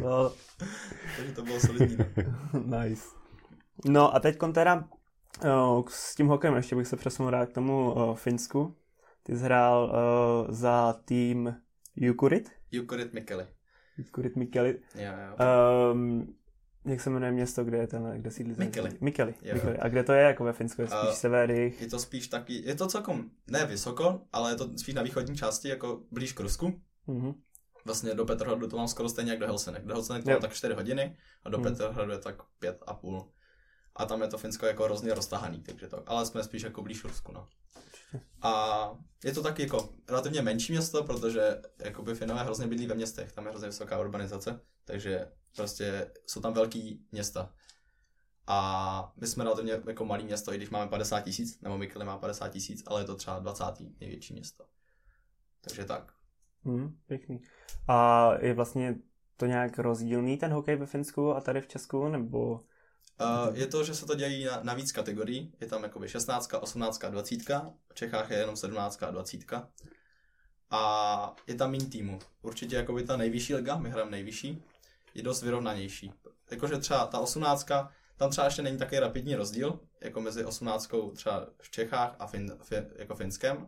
no. 0.04 0.31
Takže 1.18 1.33
to 1.33 1.44
bylo 1.44 1.60
solidní. 1.60 1.98
No. 2.54 2.78
nice. 2.80 3.06
No 3.86 4.16
a 4.16 4.19
teď 4.19 4.38
teda 4.54 4.88
uh, 5.45 5.86
s 5.88 6.16
tím 6.16 6.28
hokejem 6.28 6.56
ještě 6.56 6.75
bych 6.75 6.88
se 6.88 6.98
přesunul 6.98 7.31
rád 7.31 7.45
k 7.45 7.54
tomu 7.54 7.94
uh, 7.94 8.16
Finsku. 8.16 8.75
Ty 9.24 9.38
jsi 9.38 9.44
hrál 9.44 9.86
uh, 9.86 10.54
za 10.56 10.94
tým 11.06 11.56
Jukurit? 11.95 12.51
Jukurit 12.72 13.13
Mikeli. 13.13 13.48
Jukurit 13.98 14.36
Mikeli. 14.36 14.80
Jo, 14.95 15.12
jo. 15.28 15.36
Um, 15.94 16.36
jak 16.86 17.01
se 17.01 17.10
jmenuje 17.10 17.31
město, 17.31 17.63
kde 17.63 17.78
je 17.78 17.88
ten, 17.88 18.13
kde 18.18 18.31
sídlí 18.31 18.56
Mikeli. 18.57 18.89
Mikeli. 19.01 19.33
Mikeli. 19.54 19.78
A 19.78 19.88
kde 19.88 20.04
to 20.04 20.13
je, 20.13 20.24
jako 20.24 20.44
ve 20.44 20.54
Finsku? 20.54 20.81
Je 20.81 20.88
spíš 20.88 21.24
uh, 21.24 21.81
Je 21.81 21.88
to 21.89 22.00
spíš 22.00 22.28
taky, 22.28 22.68
je 22.68 22.75
to 22.75 22.88
celkom, 22.88 23.30
ne 23.48 23.66
vysoko, 23.66 24.22
ale 24.31 24.51
je 24.51 24.56
to 24.56 24.78
spíš 24.78 24.95
na 24.95 25.01
východní 25.01 25.36
části, 25.36 25.68
jako 25.68 26.01
blíž 26.12 26.33
k 26.33 26.39
Rusku. 26.39 26.81
Mm-hmm. 27.07 27.36
Vlastně 27.86 28.16
do 28.16 28.25
Petrohradu 28.25 28.68
to 28.68 28.78
mám 28.78 28.88
skoro 28.88 29.10
stejně 29.10 29.31
jak 29.31 29.39
do 29.39 29.48
Helsinek. 29.48 29.86
Do 29.86 29.94
Helsinek 29.94 30.24
to 30.24 30.30
mám 30.30 30.42
tak 30.42 30.54
4 30.54 30.74
hodiny 30.74 31.18
a 31.44 31.50
do 31.50 31.57
mm. 31.57 31.63
Petrohradu 31.63 32.12
je 32.12 32.18
tak 32.18 32.44
5 32.60 32.83
a 32.88 32.94
půl. 32.94 33.31
A 33.95 34.06
tam 34.06 34.22
je 34.22 34.28
to 34.28 34.38
Finsko 34.38 34.66
jako 34.66 34.83
hrozně 34.83 35.13
roztahaný, 35.13 35.63
takže 35.63 35.88
to, 35.88 36.04
ale 36.10 36.25
jsme 36.25 36.44
spíš 36.44 36.62
jako 36.62 36.81
blíž 36.81 37.04
Rusku, 37.04 37.31
no. 37.31 37.48
A 38.42 38.92
je 39.24 39.33
to 39.33 39.44
taky 39.44 39.62
jako 39.62 39.94
relativně 40.10 40.42
menší 40.42 40.74
město, 40.74 41.04
protože 41.04 41.62
jakoby 41.80 42.16
Finové 42.16 42.44
hrozně 42.44 42.68
bydlí 42.68 42.88
ve 42.88 42.95
městech, 42.95 43.31
tam 43.31 43.45
je 43.45 43.50
hrozně 43.50 43.68
vysoká 43.68 44.00
urbanizace, 44.00 44.62
takže 44.86 45.31
prostě 45.56 46.12
jsou 46.28 46.42
tam 46.42 46.54
velký 46.54 47.06
města. 47.12 47.54
A 48.48 49.13
my 49.16 49.28
jsme 49.28 49.44
relativně 49.44 49.81
jako 49.88 50.06
malý 50.06 50.24
město, 50.24 50.54
i 50.54 50.57
když 50.57 50.69
máme 50.69 50.89
50 50.89 51.22
tisíc, 51.22 51.62
nebo 51.62 51.78
Mikele 51.78 52.06
má 52.06 52.18
50 52.18 52.50
tisíc, 52.50 52.83
ale 52.86 53.01
je 53.01 53.06
to 53.06 53.16
třeba 53.16 53.39
20. 53.39 53.63
největší 54.00 54.33
město. 54.33 54.66
Takže 55.62 55.86
tak. 55.86 56.13
Hmm, 56.66 56.98
pěkný. 57.08 57.42
A 57.88 58.30
je 58.40 58.54
vlastně 58.54 58.96
to 59.38 59.46
nějak 59.46 59.80
rozdílný 59.80 60.38
ten 60.38 60.52
hokej 60.52 60.75
ve 60.75 60.86
Finsku 60.86 61.36
a 61.36 61.42
tady 61.42 61.62
v 61.62 61.68
Česku, 61.68 62.08
nebo... 62.08 62.52
Uh, 63.22 63.58
je 63.58 63.68
to, 63.68 63.84
že 63.84 63.96
se 63.96 64.06
to 64.06 64.16
dělí 64.16 64.46
na, 64.46 64.60
na 64.63 64.74
víc 64.74 64.92
kategorií. 64.92 65.54
Je 65.62 65.68
tam 65.68 65.84
jakoby 65.84 66.10
16, 66.10 66.54
18, 66.62 67.00
20. 67.10 67.50
V 67.90 67.94
Čechách 67.94 68.31
je 68.31 68.38
jenom 68.38 68.56
17 68.56 69.04
a 69.04 69.12
20. 69.12 69.40
A 70.72 71.36
je 71.48 71.56
tam 71.56 71.72
méně 71.72 71.86
týmu. 71.86 72.19
Určitě 72.42 72.75
jakoby 72.75 73.04
ta 73.04 73.18
nejvyšší 73.18 73.56
liga, 73.56 73.75
my 73.75 73.90
hrajeme 73.90 74.12
nejvyšší, 74.12 74.64
je 75.14 75.24
dost 75.24 75.44
vyrovnanější. 75.44 76.14
Jakože 76.52 76.78
třeba 76.78 77.06
ta 77.06 77.19
18, 77.19 77.68
tam 78.18 78.30
třeba 78.30 78.46
ještě 78.46 78.62
není 78.62 78.78
takový 78.78 79.00
rapidní 79.00 79.36
rozdíl, 79.36 79.80
jako 80.02 80.22
mezi 80.22 80.46
18 80.46 80.92
třeba 81.16 81.48
v 81.62 81.72
Čechách 81.72 82.16
a 82.19 82.28
fin, 82.28 82.52
fin, 82.64 82.86
jako 82.96 83.16
Finskem, 83.16 83.68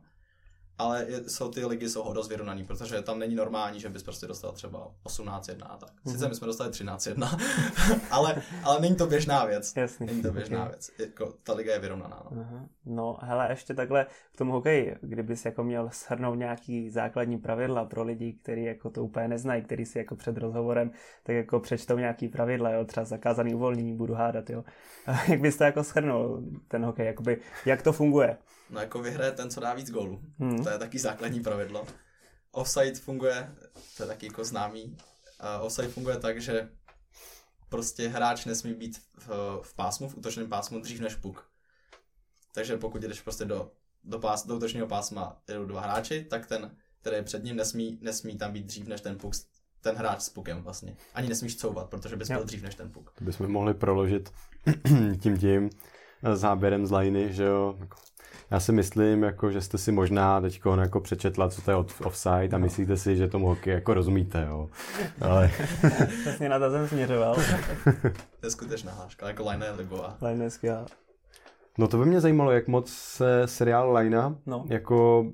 ale 0.77 1.07
jsou 1.27 1.51
ty 1.51 1.65
ligy 1.65 1.89
jsou 1.89 2.13
dost 2.13 2.29
vyrovnaný, 2.29 2.63
protože 2.63 3.01
tam 3.01 3.19
není 3.19 3.35
normální, 3.35 3.79
že 3.79 3.89
bys 3.89 4.03
prostě 4.03 4.27
dostal 4.27 4.51
třeba 4.51 4.91
18-1 5.05 5.55
a 5.61 5.77
tak. 5.77 5.89
Sice 6.07 6.25
mm-hmm. 6.25 6.29
my 6.29 6.35
jsme 6.35 6.47
dostali 6.47 6.69
13-1, 6.71 7.39
ale, 8.11 8.41
ale 8.63 8.81
není 8.81 8.95
to 8.95 9.07
běžná 9.07 9.45
věc. 9.45 9.73
Jasný. 9.75 10.05
Není 10.05 10.21
to 10.21 10.31
běžná 10.31 10.59
okay. 10.59 10.69
věc. 10.69 10.91
Jako, 10.99 11.33
ta 11.43 11.53
liga 11.53 11.73
je 11.73 11.79
vyrovnaná. 11.79 12.23
No. 12.31 12.41
Uh-huh. 12.41 12.67
no, 12.85 13.17
hele, 13.21 13.47
ještě 13.49 13.73
takhle 13.73 14.05
k 14.33 14.37
tomu 14.37 14.51
hokeji, 14.51 14.95
kdybys 15.01 15.45
jako 15.45 15.63
měl 15.63 15.89
shrnout 15.93 16.37
nějaký 16.37 16.89
základní 16.89 17.37
pravidla 17.37 17.85
pro 17.85 18.03
lidi, 18.03 18.33
kteří 18.33 18.63
jako 18.63 18.89
to 18.89 19.03
úplně 19.03 19.27
neznají, 19.27 19.63
kteří 19.63 19.85
si 19.85 19.97
jako 19.97 20.15
před 20.15 20.37
rozhovorem 20.37 20.91
tak 21.23 21.35
jako 21.35 21.59
přečtou 21.59 21.97
nějaký 21.97 22.27
pravidla, 22.27 22.69
jo, 22.69 22.85
třeba 22.85 23.05
zakázaný 23.05 23.53
uvolnění, 23.53 23.97
budu 23.97 24.13
hádat, 24.13 24.49
jo. 24.49 24.63
Jak 25.27 25.41
bys 25.41 25.57
to 25.57 25.63
jako 25.63 25.83
shrnul, 25.83 26.43
ten 26.67 26.85
hokej, 26.85 27.05
jakoby, 27.05 27.37
jak 27.65 27.81
to 27.81 27.93
funguje? 27.93 28.37
No 28.69 28.79
jako 28.79 29.01
vyhraje 29.01 29.31
ten, 29.31 29.49
co 29.49 29.59
dá 29.59 29.73
víc 29.73 29.91
gólů. 29.91 30.21
Hmm. 30.39 30.63
To 30.63 30.69
je 30.69 30.77
taky 30.77 30.99
základní 30.99 31.43
pravidlo. 31.43 31.87
Offside 32.51 32.95
funguje, 32.95 33.55
to 33.97 34.03
je 34.03 34.07
taky 34.07 34.25
jako 34.25 34.43
známý, 34.43 34.83
uh, 34.83 35.65
offside 35.65 35.87
funguje 35.87 36.17
tak, 36.17 36.41
že 36.41 36.69
prostě 37.69 38.07
hráč 38.07 38.45
nesmí 38.45 38.73
být 38.73 39.01
v, 39.17 39.59
v 39.61 39.75
pásmu, 39.75 40.09
v 40.09 40.17
útočném 40.17 40.49
pásmu 40.49 40.79
dřív 40.79 40.99
než 40.99 41.15
puk. 41.15 41.45
Takže 42.53 42.77
pokud 42.77 43.01
jdeš 43.01 43.21
prostě 43.21 43.45
do, 43.45 43.71
do, 44.03 44.19
pás, 44.19 44.47
do 44.47 44.55
útočního 44.55 44.87
pásma 44.87 45.41
jdou 45.47 45.65
dva 45.65 45.81
hráči, 45.81 46.23
tak 46.23 46.45
ten, 46.45 46.75
který 47.01 47.15
je 47.15 47.23
před 47.23 47.43
ním, 47.43 47.55
nesmí, 47.55 47.99
nesmí 48.01 48.37
tam 48.37 48.51
být 48.51 48.65
dřív 48.65 48.87
než 48.87 49.01
ten 49.01 49.17
puk, 49.17 49.33
ten 49.81 49.95
hráč 49.95 50.21
s 50.21 50.29
pukem 50.29 50.61
vlastně. 50.61 50.95
Ani 51.13 51.29
nesmíš 51.29 51.57
couvat, 51.57 51.89
protože 51.89 52.15
bys 52.15 52.27
byl 52.27 52.43
dřív 52.43 52.63
než 52.63 52.75
ten 52.75 52.91
puk. 52.91 53.11
To 53.11 53.23
bychom 53.23 53.51
mohli 53.51 53.73
proložit 53.73 54.31
tím 55.21 55.37
tím 55.37 55.69
záběrem 56.33 56.85
z 56.85 56.91
liny, 56.91 57.33
že 57.33 57.43
jo, 57.43 57.75
jako 57.79 57.97
já 58.51 58.59
si 58.59 58.71
myslím, 58.71 59.23
jako, 59.23 59.51
že 59.51 59.61
jste 59.61 59.77
si 59.77 59.91
možná 59.91 60.41
teď 60.41 60.61
jako 60.79 60.99
přečetla, 60.99 61.49
co 61.49 61.61
to 61.61 61.71
je 61.71 61.77
offside 61.77 62.49
a 62.51 62.57
no. 62.57 62.59
myslíte 62.59 62.97
si, 62.97 63.17
že 63.17 63.27
tomu 63.27 63.47
hokej 63.47 63.73
jako 63.73 63.93
rozumíte, 63.93 64.45
jo. 64.49 64.69
Ale... 65.21 65.51
Přesně 66.21 66.49
na 66.49 66.59
to 66.59 66.71
jsem 66.71 66.87
směřoval. 66.87 67.35
to 68.39 68.47
je 68.47 68.51
skutečná 68.51 68.93
háška, 68.93 69.27
jako 69.27 69.49
Line 69.49 69.65
je 69.65 69.71
libová. 69.71 70.17
Line 70.21 70.43
je 70.43 70.49
skvělá. 70.49 70.85
No 71.77 71.87
to 71.87 71.97
by 71.97 72.05
mě 72.05 72.21
zajímalo, 72.21 72.51
jak 72.51 72.67
moc 72.67 72.89
se 72.91 73.41
seriál 73.45 73.97
Lina 73.97 74.35
no. 74.45 74.65
jako... 74.69 75.25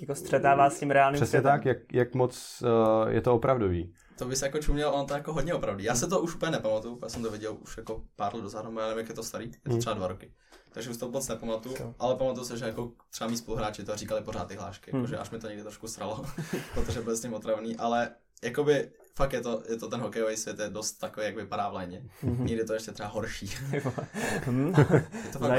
Jako 0.00 0.14
střetává 0.14 0.70
s 0.70 0.78
tím 0.78 0.90
reálným 0.90 1.16
Přesně 1.16 1.30
světem. 1.30 1.50
tak, 1.50 1.64
jak, 1.64 1.78
jak 1.92 2.14
moc 2.14 2.62
uh, 2.62 3.08
je 3.08 3.20
to 3.20 3.34
opravdový. 3.34 3.94
To 4.18 4.24
bys 4.24 4.42
jako 4.42 4.58
čuměl, 4.58 4.90
on 4.94 5.06
to 5.06 5.14
jako 5.14 5.32
hodně 5.32 5.54
opravdý. 5.54 5.84
Já 5.84 5.94
se 5.94 6.06
to 6.06 6.20
už 6.20 6.34
úplně 6.34 6.52
nepamatuju, 6.52 6.98
já 7.02 7.08
jsem 7.08 7.22
to 7.22 7.30
viděl 7.30 7.56
už 7.60 7.76
jako 7.76 8.02
pár 8.16 8.34
let 8.34 8.42
dozadu, 8.42 8.68
ale 8.68 8.82
nevím, 8.82 8.98
jak 8.98 9.08
je 9.08 9.14
to 9.14 9.22
starý, 9.22 9.44
je 9.44 9.50
to 9.62 9.70
hmm. 9.70 9.80
třeba 9.80 9.94
dva 9.94 10.08
roky 10.08 10.32
takže 10.72 10.90
už 10.90 10.96
to 10.96 11.08
moc 11.08 11.28
nepamatuju, 11.28 11.76
so. 11.76 11.94
ale 11.98 12.16
pamatuju 12.16 12.46
se, 12.46 12.58
že 12.58 12.64
jako 12.64 12.92
třeba 13.10 13.30
mý 13.30 13.36
spoluhráči 13.36 13.84
to 13.84 13.96
říkali 13.96 14.22
pořád 14.22 14.48
ty 14.48 14.54
hlášky, 14.54 14.90
hmm. 14.90 15.00
jakože 15.00 15.18
až 15.18 15.30
mi 15.30 15.38
to 15.38 15.48
někdy 15.48 15.62
trošku 15.62 15.88
sralo, 15.88 16.24
protože 16.74 17.00
byl 17.00 17.16
s 17.16 17.20
tím 17.20 17.34
otravný, 17.34 17.76
ale 17.76 18.10
jakoby 18.42 18.90
fakt 19.14 19.32
je 19.32 19.40
to, 19.40 19.62
je 19.68 19.76
to 19.76 19.88
ten 19.88 20.00
hokejový 20.00 20.36
svět 20.36 20.58
je 20.58 20.68
dost 20.68 20.92
takový, 20.92 21.26
jak 21.26 21.36
vypadá 21.36 21.68
v 21.68 21.74
léně. 21.74 22.02
Mm-hmm. 22.22 22.44
Někdy 22.44 22.64
to 22.64 22.74
ještě 22.74 22.92
třeba 22.92 23.08
horší. 23.08 23.50
je 23.72 25.30
to 25.32 25.38
fakt 25.38 25.50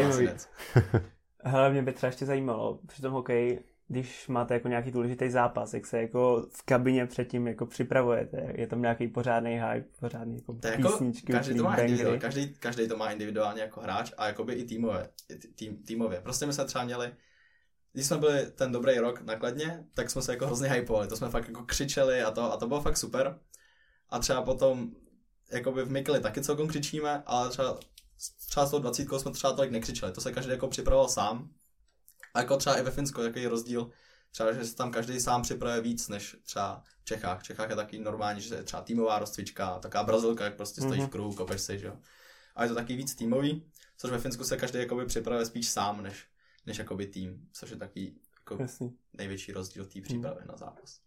Hele, 1.43 1.69
mě 1.69 1.81
by 1.81 1.93
třeba 1.93 2.07
ještě 2.07 2.25
zajímalo, 2.25 2.79
při 2.87 3.01
tom 3.01 3.13
hokeji, 3.13 3.63
když 3.91 4.27
máte 4.27 4.53
jako 4.53 4.67
nějaký 4.67 4.91
důležitý 4.91 5.29
zápas, 5.29 5.73
jak 5.73 5.85
se 5.85 6.01
jako 6.01 6.47
v 6.51 6.63
kabině 6.63 7.05
předtím 7.05 7.47
jako 7.47 7.65
připravujete, 7.65 8.53
je 8.55 8.67
tam 8.67 8.81
nějaký 8.81 9.07
pořádný 9.07 9.51
hype, 9.51 9.87
pořádný 9.99 10.35
jako 10.35 10.53
To 10.53 10.67
jako, 10.67 10.89
písničky, 10.89 11.31
každý 11.31 11.55
to 11.55 11.63
má 11.63 11.75
každý, 12.19 12.53
každý 12.59 12.87
to 12.87 12.97
má 12.97 13.11
individuálně 13.11 13.61
jako 13.61 13.81
hráč 13.81 14.11
a 14.17 14.27
jakoby 14.27 14.53
i 14.53 14.63
týmové, 14.63 15.09
tým, 15.55 15.83
týmově. 15.83 16.21
Prostě 16.21 16.45
my 16.45 16.53
jsme 16.53 16.65
třeba 16.65 16.83
měli, 16.83 17.11
když 17.93 18.05
jsme 18.05 18.17
byli 18.17 18.51
ten 18.51 18.71
dobrý 18.71 18.97
rok 18.97 19.21
nakladně, 19.21 19.83
tak 19.93 20.09
jsme 20.09 20.21
se 20.21 20.31
jako 20.31 20.45
hrozně 20.45 20.69
hypovali, 20.69 21.07
to 21.07 21.15
jsme 21.15 21.29
fakt 21.29 21.47
jako 21.47 21.63
křičeli 21.63 22.21
a 22.21 22.31
to, 22.31 22.53
a 22.53 22.57
to 22.57 22.67
bylo 22.67 22.81
fakt 22.81 22.97
super. 22.97 23.39
A 24.09 24.19
třeba 24.19 24.41
potom, 24.41 24.91
jakoby 25.51 25.83
v 25.83 25.91
Mikli 25.91 26.19
taky 26.19 26.41
celkom 26.41 26.67
křičíme, 26.67 27.23
ale 27.25 27.49
třeba, 27.49 27.79
třeba 28.47 28.65
s 28.65 28.71
tou 28.71 28.79
dvacítkou 28.79 29.19
jsme 29.19 29.31
třeba 29.31 29.53
tolik 29.53 29.71
nekřičeli, 29.71 30.11
to 30.11 30.21
se 30.21 30.31
každý 30.31 30.51
jako 30.51 30.67
připravoval 30.67 31.09
sám. 31.09 31.49
A 32.33 32.39
jako 32.39 32.57
třeba 32.57 32.75
i 32.77 32.83
ve 32.83 32.91
Finsku, 32.91 33.21
jaký 33.21 33.41
je 33.41 33.49
rozdíl, 33.49 33.89
třeba, 34.31 34.53
že 34.53 34.65
se 34.65 34.75
tam 34.75 34.91
každý 34.91 35.19
sám 35.19 35.41
připravuje 35.41 35.81
víc, 35.81 36.09
než 36.09 36.35
třeba 36.43 36.83
v 37.01 37.05
Čechách. 37.05 37.39
V 37.39 37.43
Čechách 37.43 37.69
je 37.69 37.75
taky 37.75 37.99
normální, 37.99 38.41
že 38.41 38.55
je 38.55 38.63
třeba 38.63 38.81
týmová 38.81 39.19
rozcvička, 39.19 39.79
taká 39.79 40.03
brazilka, 40.03 40.43
jak 40.43 40.55
prostě 40.55 40.81
stojíš 40.81 40.99
Mhm. 40.99 41.07
v 41.07 41.11
kruhu, 41.11 41.33
kopeš 41.33 41.61
si, 41.61 41.79
že 41.79 41.87
jo. 41.87 41.97
A 42.55 42.63
je 42.63 42.69
to 42.69 42.75
taky 42.75 42.95
víc 42.95 43.15
týmový, 43.15 43.65
což 43.97 44.11
ve 44.11 44.19
Finsku 44.19 44.43
se 44.43 44.57
každý 44.57 44.79
jakoby 44.79 45.05
připravuje 45.05 45.45
spíš 45.45 45.69
sám, 45.69 46.03
než, 46.03 46.27
než 46.65 46.77
jakoby 46.77 47.07
tým, 47.07 47.47
což 47.53 47.69
je 47.71 47.77
taky 47.77 48.15
jako 48.39 48.57
Jasný. 48.63 48.97
největší 49.13 49.51
rozdíl 49.51 49.85
té 49.85 50.01
přípravy 50.01 50.41
na 50.47 50.57
zápas. 50.57 50.99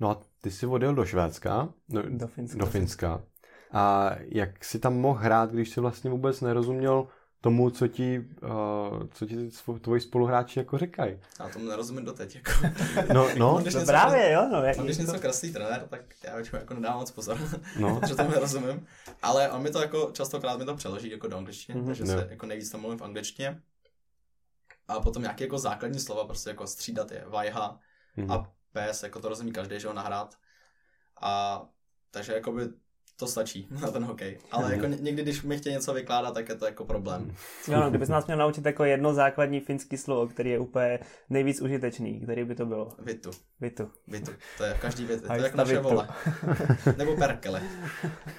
No 0.00 0.10
a 0.10 0.20
ty 0.40 0.50
jsi 0.50 0.66
odjel 0.66 0.94
do 0.94 1.04
Švédska, 1.04 1.74
no, 1.88 2.02
Do 2.02 2.26
Finska. 2.26 2.58
do 2.58 2.66
Finska. 2.66 3.24
A 3.72 4.10
jak 4.18 4.64
jsi 4.64 4.78
tam 4.78 4.94
mohl 4.94 5.18
hrát, 5.20 5.50
když 5.50 5.70
jsi 5.70 5.80
vlastně 5.80 6.10
vůbec 6.10 6.40
nerozuměl 6.40 7.08
tomu, 7.42 7.70
co 7.70 7.88
ti, 7.88 8.18
uh, 8.42 9.06
co 9.12 9.26
ti 9.26 9.50
tvoji 9.80 10.00
spoluhráči 10.00 10.58
jako 10.58 10.78
říkají? 10.78 11.18
Já 11.40 11.48
tomu 11.48 11.64
nerozumím 11.64 12.04
doteď, 12.04 12.34
jako. 12.34 12.50
No, 13.14 13.28
no, 13.38 13.58
když 13.58 13.74
No 13.74 13.80
něco- 13.80 13.92
právě, 13.92 14.32
jo, 14.32 14.48
no. 14.52 14.62
Jak, 14.62 14.78
když 14.78 14.98
něco 14.98 15.18
kreslí 15.20 15.52
trenér, 15.52 15.86
tak 15.88 16.00
já 16.24 16.34
většinou 16.36 16.58
jako 16.58 16.74
nedávám 16.74 16.98
moc 17.00 17.10
pozor, 17.10 17.38
no. 17.78 18.00
protože 18.00 18.14
tomu 18.14 18.30
nerozumím. 18.30 18.86
Ale 19.22 19.50
on 19.50 19.62
mi 19.62 19.70
to 19.70 19.80
jako 19.80 20.10
častokrát 20.12 20.58
mi 20.58 20.64
to 20.64 20.74
přeloží 20.74 21.10
jako 21.10 21.28
do 21.28 21.36
angličtiny, 21.36 21.78
Mhm. 21.78 21.86
takže 21.88 22.02
Jo. 22.02 22.08
se 22.08 22.26
jako 22.30 22.46
nejvíc 22.46 22.70
tam 22.70 22.80
mluvím 22.80 22.98
v 22.98 23.02
angličtině. 23.04 23.62
A 24.88 25.00
potom 25.00 25.22
nějaké 25.22 25.44
jako 25.44 25.58
základní 25.58 26.00
slova, 26.00 26.24
prostě 26.24 26.50
jako 26.50 26.66
střídat 26.66 27.10
je 27.12 27.24
vajha 27.28 27.78
Mhm. 28.16 28.30
a 28.30 28.52
pes, 28.72 29.02
jako 29.02 29.20
to 29.20 29.28
rozumí 29.28 29.52
každý, 29.52 29.80
že 29.80 29.88
ho 29.88 29.94
nahrát. 29.94 30.34
A 31.22 31.62
takže 32.10 32.32
jakoby 32.32 32.62
to 33.22 33.26
stačí 33.28 33.68
na 33.82 33.90
ten 33.90 34.04
hokej. 34.04 34.38
Ale 34.50 34.72
jako 34.74 34.86
ně- 34.86 34.96
někdy, 35.00 35.22
když 35.22 35.42
mi 35.42 35.58
chtějí 35.58 35.74
něco 35.74 35.94
vykládat, 35.94 36.34
tak 36.34 36.48
je 36.48 36.54
to 36.54 36.66
jako 36.66 36.84
problém. 36.84 37.34
Jo, 37.68 37.80
no, 37.80 37.90
kdybys 37.90 38.08
nás 38.08 38.26
měl 38.26 38.38
naučit 38.38 38.66
jako 38.66 38.84
jedno 38.84 39.14
základní 39.14 39.60
finský 39.60 39.96
slovo, 39.96 40.26
který 40.28 40.50
je 40.50 40.58
úplně 40.58 40.98
nejvíc 41.30 41.60
užitečný, 41.60 42.20
který 42.20 42.44
by 42.44 42.54
to 42.54 42.66
bylo? 42.66 42.88
Vitu, 42.98 43.30
Vitu. 43.60 43.90
vitu. 44.08 44.32
To 44.58 44.64
je 44.64 44.74
každý 44.80 45.04
věc. 45.04 45.22
To 45.22 45.30
A 45.30 45.36
je 45.36 45.42
jako 45.42 45.56
naše 45.56 45.76
vitu. 45.76 45.82
vole. 45.88 46.08
Nebo 46.98 47.16
perkele. 47.16 47.62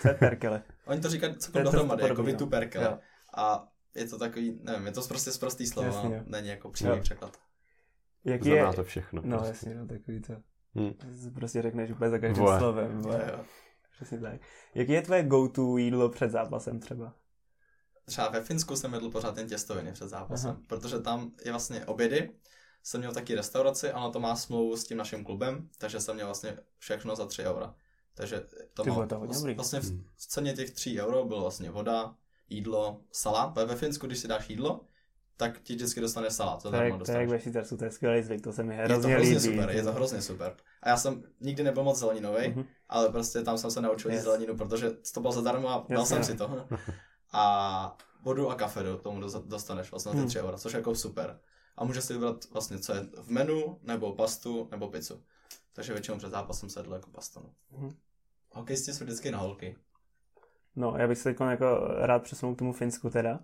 Co 0.02 0.08
je 0.08 0.14
perkele? 0.14 0.62
Oni 0.86 1.02
to 1.02 1.10
říkají 1.10 1.34
je 1.34 1.64
dost 1.64 1.74
dohromady, 1.74 2.02
jako 2.04 2.14
podobný, 2.16 2.32
vitu 2.32 2.44
no. 2.46 2.50
perkele. 2.50 2.86
Jo. 2.86 2.98
A 3.38 3.68
je 3.96 4.08
to 4.08 4.18
takový, 4.18 4.60
nevím, 4.64 4.86
je 4.86 4.92
to 4.92 5.02
prostě 5.02 5.32
sprostý 5.32 5.68
slovo, 5.68 5.88
Jasně, 5.88 6.10
no. 6.10 6.24
není 6.26 6.48
jako 6.48 6.70
přímý 6.70 7.02
překlad. 7.02 7.38
Jaký 8.26 8.50
je... 8.50 8.56
Znamená 8.56 8.74
to 8.74 8.84
všechno. 8.84 9.22
No 9.26 9.38
prostě. 9.38 9.50
jasně, 9.50 9.76
no 9.76 9.88
takový 9.88 10.22
to. 10.22 10.34
Hm. 10.80 10.94
Prostě 11.34 11.62
řekneš 11.62 11.92
úplně 11.92 12.10
za 12.10 12.20
každým 12.20 12.44
Vole. 12.46 12.60
slovem. 12.60 13.02
Jo, 13.06 13.12
jo. 13.32 13.40
Přesně 13.96 14.20
tak. 14.20 14.42
Jaký 14.76 14.92
je 14.92 15.02
tvoje 15.02 15.24
go-to 15.24 15.78
jídlo 15.78 16.10
před 16.10 16.32
zápasem 16.32 16.80
třeba? 16.80 17.14
Třeba 18.06 18.30
ve 18.30 18.42
Finsku 18.42 18.76
jsem 18.76 18.94
jedl 18.94 19.10
pořád 19.10 19.38
jen 19.38 19.48
těstoviny 19.48 19.92
před 19.92 20.08
zápasem, 20.10 20.50
Aha. 20.52 20.62
protože 20.68 21.00
tam 21.00 21.32
je 21.46 21.52
vlastně 21.52 21.86
obědy. 21.86 22.36
Jsem 22.84 23.00
měl 23.02 23.14
taky 23.14 23.36
restauraci 23.36 23.92
a 23.92 23.98
ona 23.98 24.10
to 24.10 24.20
má 24.20 24.36
smlouvu 24.36 24.78
s 24.78 24.84
tím 24.84 24.98
naším 24.98 25.24
klubem, 25.24 25.70
takže 25.78 26.00
jsem 26.00 26.16
měl 26.16 26.28
vlastně 26.28 26.58
všechno 26.78 27.16
za 27.16 27.26
3 27.26 27.44
eura. 27.44 27.76
Takže 28.16 28.44
to 28.74 28.84
vole, 28.84 29.08
to 29.08 29.20
dobrý. 29.20 29.54
vlastně 29.56 29.80
v 29.80 29.84
Hmm. 29.84 30.04
v 30.16 30.28
ceně 30.28 30.54
těch 30.54 30.72
3 30.72 31.02
euro 31.02 31.26
bylo 31.26 31.42
vlastně 31.42 31.72
voda, 31.72 32.16
jídlo, 32.50 33.02
salát. 33.12 33.56
Ve 33.58 33.76
Finsku, 33.76 34.08
když 34.08 34.20
si 34.20 34.28
dáš 34.28 34.50
jídlo, 34.50 34.86
tak 35.38 35.60
ti 35.60 35.76
vždycky 35.76 36.02
dostane 36.02 36.32
salát. 36.32 36.64
To, 36.64 36.72
zadarmo 36.72 37.00
to 37.06 37.12
je 37.12 37.18
jak 37.18 37.30
ve 37.30 37.40
Švýcarsku, 37.40 37.78
to 37.78 37.84
je 37.86 37.92
skvělý 37.92 38.24
zvyk, 38.24 38.42
to 38.44 38.54
se 38.54 38.64
mi 38.64 38.76
Je 38.78 38.88
to 38.88 38.94
hrozně 38.94 39.14
hrozně 39.14 39.30
líbí. 39.38 39.40
super, 39.58 39.70
je 39.70 39.84
to 39.84 39.94
hrozně 39.94 40.22
super. 40.22 40.56
A 40.84 40.90
já 40.90 40.98
jsem 40.98 41.24
nikdy 41.42 41.64
nebyl 41.64 41.84
moc 41.84 42.00
zeleninový, 42.00 42.48
Mhm. 42.50 42.66
ale 42.90 43.10
prostě 43.10 43.42
tam 43.44 43.58
jsem 43.58 43.72
se 43.72 43.82
naučil 43.82 44.12
Yes. 44.12 44.24
zeleninu, 44.24 44.58
protože 44.58 44.92
to 45.14 45.20
bylo 45.22 45.34
zadarmo 45.34 45.70
a 45.70 45.86
dal 45.90 46.00
Jasně. 46.00 46.16
jsem 46.16 46.24
si 46.24 46.36
to. 46.38 46.68
A 47.34 47.98
vodu 48.22 48.50
a 48.50 48.56
kafe 48.56 48.84
do 48.84 48.98
tomu 48.98 49.20
do- 49.20 49.44
dostaneš 49.46 49.92
vlastně 49.92 50.10
na 50.10 50.14
ty 50.14 50.18
Hmm. 50.20 50.28
3 50.28 50.40
eura, 50.40 50.58
což 50.58 50.74
je 50.74 50.78
jako 50.78 50.96
super. 50.96 51.40
A 51.78 51.84
můžeš 51.86 52.04
si 52.04 52.14
vybrat 52.14 52.46
vlastně, 52.54 52.80
co 52.80 52.94
je 52.94 53.06
v 53.22 53.30
menu, 53.30 53.80
nebo 53.84 54.14
pastu, 54.16 54.68
nebo 54.72 54.88
pizzu. 54.88 55.24
Takže 55.74 55.94
většinou 55.94 56.18
před 56.18 56.30
zápasem 56.32 56.70
se 56.70 56.80
jedlo 56.80 56.96
jako 56.96 57.10
pastu. 57.12 57.40
No. 57.40 57.50
Mhm. 57.80 57.96
Hokejisti 58.52 58.94
jsou 58.94 59.04
vždycky 59.04 59.32
na 59.32 59.38
holky. 59.38 59.76
No, 60.76 60.94
já 60.98 61.08
bych 61.08 61.18
se 61.18 61.24
teď 61.24 61.38
jako 61.50 61.80
rád 61.88 62.24
přesunul 62.24 62.56
k 62.56 62.60
tomu 62.60 62.74
Finsku 62.74 63.10
teda. 63.10 63.40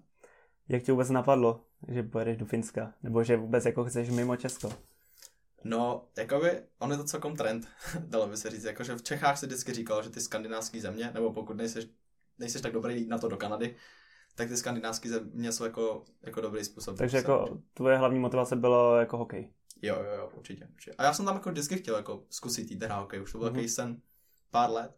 Jak 0.70 0.84
ti 0.84 0.92
vůbec 0.92 1.10
napadlo, 1.10 1.62
že 1.88 2.04
pojedeš 2.04 2.38
do 2.38 2.46
Finska? 2.46 2.94
Nebo 3.04 3.24
že 3.24 3.38
vůbec 3.38 3.66
jako 3.66 3.86
chceš 3.86 4.10
mimo 4.10 4.36
Česko? 4.36 4.74
No, 5.64 6.08
jakoby, 6.18 6.62
on 6.80 6.92
je 6.92 6.98
to 6.98 7.04
celkom 7.04 7.36
trend, 7.36 7.68
dalo 8.00 8.28
by 8.28 8.38
se 8.38 8.50
říct. 8.50 8.64
Jakože 8.64 8.96
v 8.96 9.04
Čechách 9.04 9.38
se 9.38 9.46
vždycky 9.46 9.74
říkalo, 9.74 10.04
že 10.04 10.10
ty 10.10 10.22
skandinávské 10.22 10.82
země, 10.82 11.12
nebo 11.14 11.34
pokud 11.34 11.58
nejseš, 11.58 11.88
nejseš 12.40 12.62
tak 12.62 12.74
dobrý 12.74 13.02
jít 13.02 13.08
na 13.10 13.18
to 13.18 13.28
do 13.28 13.38
Kanady, 13.38 13.76
tak 14.36 14.48
ty 14.48 14.58
skandinávské 14.58 15.10
země 15.10 15.52
jsou 15.52 15.64
jako, 15.64 16.04
jako 16.22 16.42
dobrý 16.42 16.64
způsob. 16.64 16.98
Takže 16.98 17.18
jako 17.18 17.62
tvoje 17.74 17.98
hlavní 17.98 18.20
motivace 18.20 18.56
bylo 18.56 18.96
jako 18.98 19.18
hokej. 19.18 19.54
Jo, 19.82 19.96
jo, 19.96 20.12
jo, 20.18 20.32
určitě, 20.36 20.68
určitě. 20.74 20.96
A 20.98 21.04
já 21.04 21.14
jsem 21.14 21.26
tam 21.26 21.36
jako 21.36 21.50
vždycky 21.52 21.76
chtěl 21.78 21.96
jako 21.96 22.24
zkusit 22.30 22.72
jít 22.72 22.82
na 22.88 22.96
hokej, 22.96 23.22
už 23.22 23.32
to 23.32 23.38
byl 23.38 23.48
Mhm. 23.48 23.54
takový 23.56 23.70
sen 23.70 24.02
pár 24.52 24.70
let. 24.72 24.92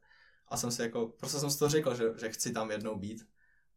A 0.47 0.57
jsem 0.57 0.71
si 0.71 0.81
jako, 0.81 1.07
prostě 1.07 1.39
jsem 1.39 1.51
si 1.51 1.59
to 1.59 1.69
řekl, 1.69 1.95
že, 1.95 2.03
že 2.19 2.29
chci 2.29 2.51
tam 2.53 2.71
jednou 2.71 2.95
být. 2.95 3.25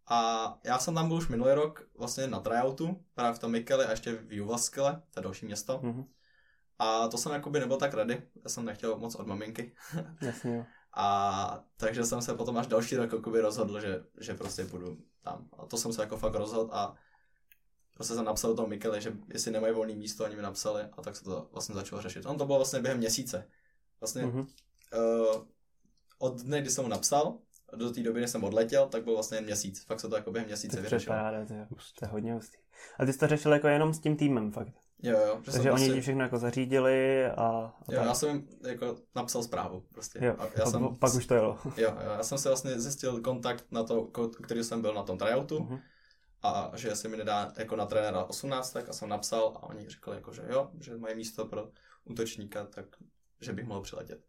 A 0.06 0.58
já 0.64 0.78
jsem 0.78 0.94
tam 0.94 1.08
byl 1.08 1.16
už 1.16 1.28
minulý 1.28 1.52
rok 1.52 1.82
vlastně 1.98 2.26
na 2.26 2.40
tryoutu, 2.40 3.04
právě 3.14 3.34
v 3.34 3.38
tom 3.38 3.52
Mikeli 3.52 3.84
a 3.84 3.90
ještě 3.90 4.12
v 4.12 4.32
Juvaskele, 4.32 5.02
to 5.10 5.20
je 5.20 5.24
další 5.24 5.46
město. 5.46 5.80
Mhm. 5.82 6.04
A 6.78 7.08
to 7.08 7.18
jsem 7.18 7.32
jakoby 7.32 7.60
nebyl 7.60 7.76
tak 7.76 7.94
ready, 7.94 8.22
já 8.44 8.48
jsem 8.50 8.64
nechtěl 8.64 8.98
moc 8.98 9.14
od 9.14 9.26
maminky. 9.26 9.74
Jasně. 10.20 10.66
A 10.96 11.64
takže 11.76 12.04
jsem 12.04 12.22
se 12.22 12.34
potom 12.34 12.58
až 12.58 12.66
další 12.66 12.96
rok 12.96 13.12
jakoby 13.12 13.40
rozhodl, 13.40 13.80
že, 13.80 14.04
že 14.20 14.34
prostě 14.34 14.64
půjdu 14.64 14.98
tam. 15.22 15.48
A 15.58 15.66
to 15.66 15.76
jsem 15.76 15.92
se 15.92 16.02
jako 16.02 16.16
fakt 16.16 16.34
rozhodl 16.34 16.70
a 16.74 16.94
prostě 17.94 18.14
jsem 18.14 18.24
napsal 18.24 18.50
do 18.50 18.56
toho 18.56 18.68
Mikele, 18.68 19.00
že 19.00 19.16
jestli 19.28 19.50
nemají 19.50 19.74
volné 19.74 19.94
místo, 19.94 20.24
oni 20.24 20.36
mi 20.36 20.42
napsali 20.42 20.82
a 20.82 21.02
tak 21.02 21.16
se 21.16 21.24
to 21.24 21.48
vlastně 21.52 21.74
začalo 21.74 22.02
řešit. 22.02 22.26
On 22.26 22.38
to 22.38 22.46
bylo 22.46 22.58
vlastně 22.58 22.80
během 22.80 22.98
měsíce. 22.98 23.48
Vlastně 24.00 24.26
Mhm. 24.26 24.40
uh, 24.40 24.46
od 26.18 26.40
dne, 26.40 26.60
kdy 26.60 26.70
jsem 26.70 26.84
mu 26.84 26.90
napsal, 26.90 27.38
do 27.76 27.90
té 27.92 28.02
doby, 28.02 28.20
než 28.20 28.30
jsem 28.30 28.44
odletěl, 28.44 28.86
tak 28.88 29.04
byl 29.04 29.14
vlastně 29.14 29.36
jen 29.36 29.44
měsíc. 29.44 29.84
Fakt 29.84 30.00
se 30.00 30.08
to 30.08 30.16
jako 30.16 30.30
během 30.32 30.48
měsíce 30.48 30.80
vyřešilo. 30.80 31.16
paráda, 31.16 31.46
to 31.46 31.52
je, 31.54 31.66
to 31.98 32.04
je 32.04 32.08
hodně 32.08 32.34
hustý. 32.34 32.58
A 32.98 33.04
ty 33.06 33.12
jsi 33.12 33.18
to 33.18 33.26
řešil 33.26 33.52
jako 33.52 33.68
jenom 33.68 33.94
s 33.94 33.98
tím 34.00 34.16
týmem 34.16 34.52
fakt. 34.52 34.72
Jo, 35.02 35.18
jo. 35.26 35.40
Že 35.44 35.52
Takže 35.52 35.70
oni 35.72 35.80
prostě, 35.80 35.94
ti 35.94 36.00
všechno 36.00 36.22
jako 36.22 36.38
zařídili 36.38 37.26
a, 37.26 37.32
a 37.36 37.74
jo, 37.92 37.98
tak. 37.98 38.06
já 38.06 38.14
jsem 38.14 38.28
jim 38.28 38.48
jako 38.66 38.96
napsal 39.14 39.42
zprávu 39.42 39.84
prostě. 39.92 40.18
Jo, 40.22 40.34
a 40.38 40.46
já 40.56 40.64
a 40.64 40.70
jsem, 40.70 40.96
pak 40.96 41.14
už 41.14 41.26
to 41.26 41.34
jelo. 41.34 41.58
Jo, 41.76 41.90
jo, 42.04 42.10
já 42.16 42.22
jsem 42.22 42.38
si 42.38 42.48
vlastně 42.48 42.80
zjistil 42.80 43.20
kontakt 43.20 43.64
na 43.70 43.82
to, 43.84 44.10
který 44.42 44.64
jsem 44.64 44.82
byl 44.82 44.94
na 44.94 45.02
tom 45.02 45.18
tryoutu 45.18 45.60
Mhm. 45.60 45.78
a 46.42 46.70
že 46.74 46.96
se 46.96 47.08
mi 47.08 47.16
nedá 47.16 47.52
jako 47.58 47.76
na 47.76 47.86
trenéra 47.86 48.24
18, 48.24 48.70
tak 48.72 48.88
a 48.88 48.92
jsem 48.92 49.08
napsal 49.08 49.52
a 49.56 49.62
oni 49.62 49.88
řekli 49.88 50.14
jako, 50.14 50.32
že 50.32 50.42
jo, 50.48 50.70
že 50.80 50.96
mají 50.96 51.16
místo 51.16 51.44
pro 51.46 51.68
útočníka, 52.04 52.64
tak 52.66 52.84
že 53.40 53.52
bych 53.52 53.66
mohl 53.66 53.80
přiletět. 53.80 54.20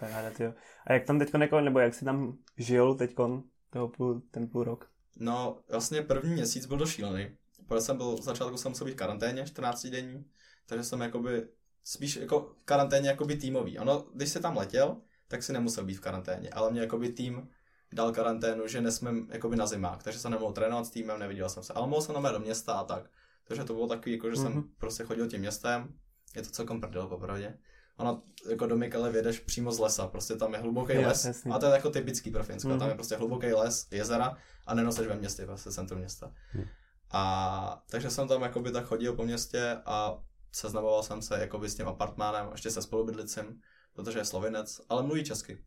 Paráda, 0.00 0.30
tyjo. 0.30 0.54
A 0.86 0.92
jak 0.92 1.04
tam 1.04 1.18
teďkon, 1.18 1.42
jako, 1.42 1.60
nebo 1.60 1.78
jak 1.78 1.94
jsi 1.94 2.04
tam 2.04 2.38
žil 2.56 2.94
teďkon 2.94 3.42
toho 3.70 3.88
půl, 3.88 4.22
ten 4.30 4.48
půl 4.48 4.64
rok? 4.64 4.90
No, 5.16 5.58
vlastně 5.70 6.02
první 6.02 6.32
měsíc 6.34 6.66
byl 6.66 6.76
došílený. 6.76 7.36
Protože 7.66 7.80
jsem 7.80 7.96
byl, 7.96 8.16
v 8.16 8.22
začátku 8.22 8.56
jsem 8.56 8.70
musel 8.72 8.86
být 8.86 8.92
v 8.92 8.96
karanténě 8.96 9.46
14 9.46 9.86
denní, 9.86 10.24
takže 10.66 10.84
jsem 10.84 11.00
jakoby 11.00 11.48
spíš 11.84 12.16
jako 12.16 12.40
v 12.40 12.56
karanténě 12.64 13.08
jakoby 13.08 13.36
týmový. 13.36 13.78
Ono, 13.78 14.04
když 14.14 14.28
se 14.28 14.40
tam 14.40 14.56
letěl, 14.56 14.96
tak 15.28 15.42
si 15.42 15.52
nemusel 15.52 15.84
být 15.84 15.94
v 15.94 16.00
karanténě, 16.00 16.50
ale 16.50 16.70
mě 16.70 16.80
jakoby 16.80 17.08
tým 17.08 17.48
dal 17.92 18.12
karanténu, 18.12 18.66
že 18.66 18.80
nesmím 18.80 19.28
jakoby 19.32 19.56
na 19.56 19.66
zimák, 19.66 20.02
takže 20.02 20.18
jsem 20.18 20.30
nemohl 20.30 20.52
trénovat 20.52 20.86
s 20.86 20.90
týmem, 20.90 21.18
neviděl 21.18 21.48
jsem 21.48 21.62
se, 21.62 21.72
ale 21.72 21.86
mohl 21.86 22.02
jsem 22.02 22.16
jít 22.16 22.32
do 22.32 22.38
města 22.40 22.72
a 22.72 22.84
tak. 22.84 23.10
Takže 23.44 23.64
to 23.64 23.74
bylo 23.74 23.86
takový, 23.86 24.12
jako, 24.12 24.30
že 24.30 24.36
jsem 24.36 24.52
Mhm. 24.52 24.62
prostě 24.78 25.04
chodil 25.04 25.26
tím 25.28 25.40
městem, 25.40 25.94
je 26.36 26.42
to 26.42 26.50
celkom 26.50 26.80
prdel 26.80 27.06
popravdě. 27.06 27.58
Ono, 27.96 28.22
jako 28.50 28.66
do 28.66 28.76
Mikele 28.76 29.10
vědeš 29.12 29.38
přímo 29.40 29.72
z 29.72 29.78
lesa, 29.78 30.06
prostě 30.06 30.36
tam 30.36 30.52
je 30.54 30.58
hluboký 30.60 30.92
Jo, 30.94 31.02
les, 31.08 31.24
jasný. 31.24 31.52
a 31.52 31.58
to 31.58 31.66
je 31.66 31.72
jako 31.72 31.90
typický 31.90 32.30
pro 32.30 32.44
Finsko, 32.44 32.68
Mhm. 32.68 32.78
tam 32.78 32.88
je 32.88 32.94
prostě 32.94 33.16
hluboký 33.16 33.52
les, 33.52 33.86
jezera 33.90 34.36
a 34.66 34.74
nenoseš 34.74 35.06
ve 35.06 35.16
městě, 35.16 35.46
prostě 35.46 35.70
centrum 35.70 35.98
města. 36.00 36.32
Hmm. 36.50 36.64
A 37.10 37.82
takže 37.90 38.10
jsem 38.10 38.28
tam 38.28 38.42
jakoby 38.42 38.72
tak 38.72 38.84
chodil 38.84 39.12
po 39.12 39.24
městě 39.24 39.76
a 39.86 40.18
seznamoval 40.52 41.02
jsem 41.02 41.22
se 41.22 41.38
jakoby 41.40 41.68
s 41.68 41.74
tím 41.74 41.88
apartmánem, 41.88 42.48
ještě 42.52 42.70
se 42.70 42.82
spolubydlicím, 42.82 43.60
protože 43.92 44.18
je 44.18 44.24
slovinec, 44.24 44.80
ale 44.88 45.02
mluví 45.02 45.24
česky. 45.24 45.64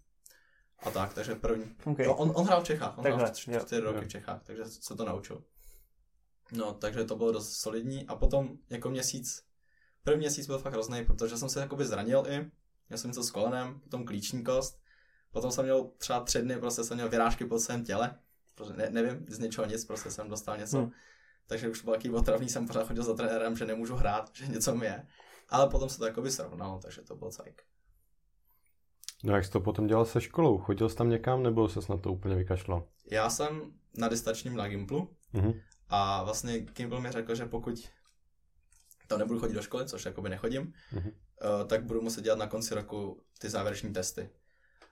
A 0.80 0.92
tak, 0.92 1.14
takže 1.14 1.36
první. 1.36 1.76
Okay. 1.86 2.06
Jo, 2.06 2.14
on, 2.16 2.32
on 2.36 2.46
hrál 2.46 2.62
v 2.62 2.64
Čechách, 2.64 2.98
on 2.98 3.04
Takhle, 3.04 3.22
hrál 3.22 3.34
čtyři 3.34 3.82
roky 3.82 3.98
Jo. 3.98 4.02
v 4.04 4.08
Čechách, 4.08 4.42
takže 4.44 4.66
se 4.66 4.96
to 4.96 5.06
naučil. 5.06 5.44
No, 6.52 6.74
takže 6.74 7.04
to 7.04 7.16
bylo 7.16 7.32
dost 7.32 7.52
solidní 7.58 8.08
a 8.08 8.16
potom 8.16 8.50
jako 8.70 8.90
měsíc 8.90 9.44
první 10.04 10.20
měsíc 10.20 10.48
byl 10.48 10.60
fakt 10.60 10.74
hrozný, 10.74 11.06
protože 11.06 11.38
jsem 11.38 11.50
se 11.50 11.60
jakoby 11.60 11.86
zranil 11.86 12.24
i, 12.28 12.52
měl 12.90 12.98
jsem 12.98 13.10
něco 13.10 13.24
s 13.24 13.32
kolenem, 13.32 13.80
potom 13.80 14.06
klíční 14.06 14.44
kost, 14.44 14.80
potom 15.32 15.52
jsem 15.52 15.66
měl 15.66 15.90
třeba 15.98 16.20
tři 16.20 16.42
dny, 16.42 16.58
prostě 16.58 16.84
jsem 16.84 16.98
měl 16.98 17.10
vyrážky 17.10 17.46
po 17.46 17.60
celém 17.60 17.84
těle, 17.84 18.16
protože 18.56 18.74
ne, 18.74 18.90
nevím, 18.90 19.26
z 19.30 19.40
ničeho 19.40 19.68
nic, 19.68 19.86
prostě 19.86 20.12
jsem 20.12 20.30
dostal 20.30 20.58
něco. 20.58 20.78
Hmm. 20.78 20.92
Takže 21.48 21.70
už 21.70 21.80
to 21.80 21.86
byl 21.86 21.94
takový 21.94 22.14
otravný, 22.14 22.50
jsem 22.50 22.68
pořád 22.68 22.88
chodil 22.88 23.04
za 23.04 23.14
trenérem, 23.14 23.58
že 23.58 23.66
nemůžu 23.66 23.96
hrát, 23.96 24.30
že 24.34 24.48
něco 24.48 24.76
mi 24.76 24.86
je. 24.86 25.08
Ale 25.50 25.70
potom 25.70 25.90
se 25.90 25.98
to 25.98 26.06
jakoby 26.06 26.32
srovnalo, 26.32 26.80
takže 26.80 27.02
to 27.02 27.16
byl 27.16 27.32
cajk. 27.32 27.64
No 29.24 29.36
jak 29.36 29.46
jsi 29.46 29.52
to 29.52 29.60
potom 29.60 29.88
dělal 29.88 30.06
se 30.06 30.22
školou? 30.22 30.58
Chodil 30.58 30.90
jsi 30.90 30.96
tam 30.96 31.10
někam 31.10 31.44
nebo 31.44 31.70
se 31.70 31.80
na 31.90 31.98
to 31.98 32.12
úplně 32.12 32.36
vykašlal? 32.36 32.88
Já 33.12 33.30
jsem 33.30 33.74
na 33.98 34.08
distačním 34.08 34.56
na 34.56 34.68
Gimplu 34.68 35.16
mm-hmm. 35.34 35.62
a 35.90 36.24
vlastně 36.24 36.60
Gimpl 36.60 37.02
mi 37.02 37.12
řekl, 37.12 37.36
že 37.36 37.46
pokud 37.46 37.92
to 39.10 39.18
nebudu 39.18 39.40
chodit 39.40 39.54
do 39.54 39.62
školy, 39.62 39.86
což 39.86 40.06
jakoby 40.06 40.30
nechodím, 40.30 40.74
mm-hmm. 40.94 41.12
uh, 41.12 41.68
tak 41.68 41.86
budu 41.86 42.02
muset 42.02 42.22
dělat 42.22 42.40
na 42.40 42.48
konci 42.48 42.76
roku 42.76 43.22
ty 43.40 43.50
závěreční 43.50 43.94
testy. 43.94 44.30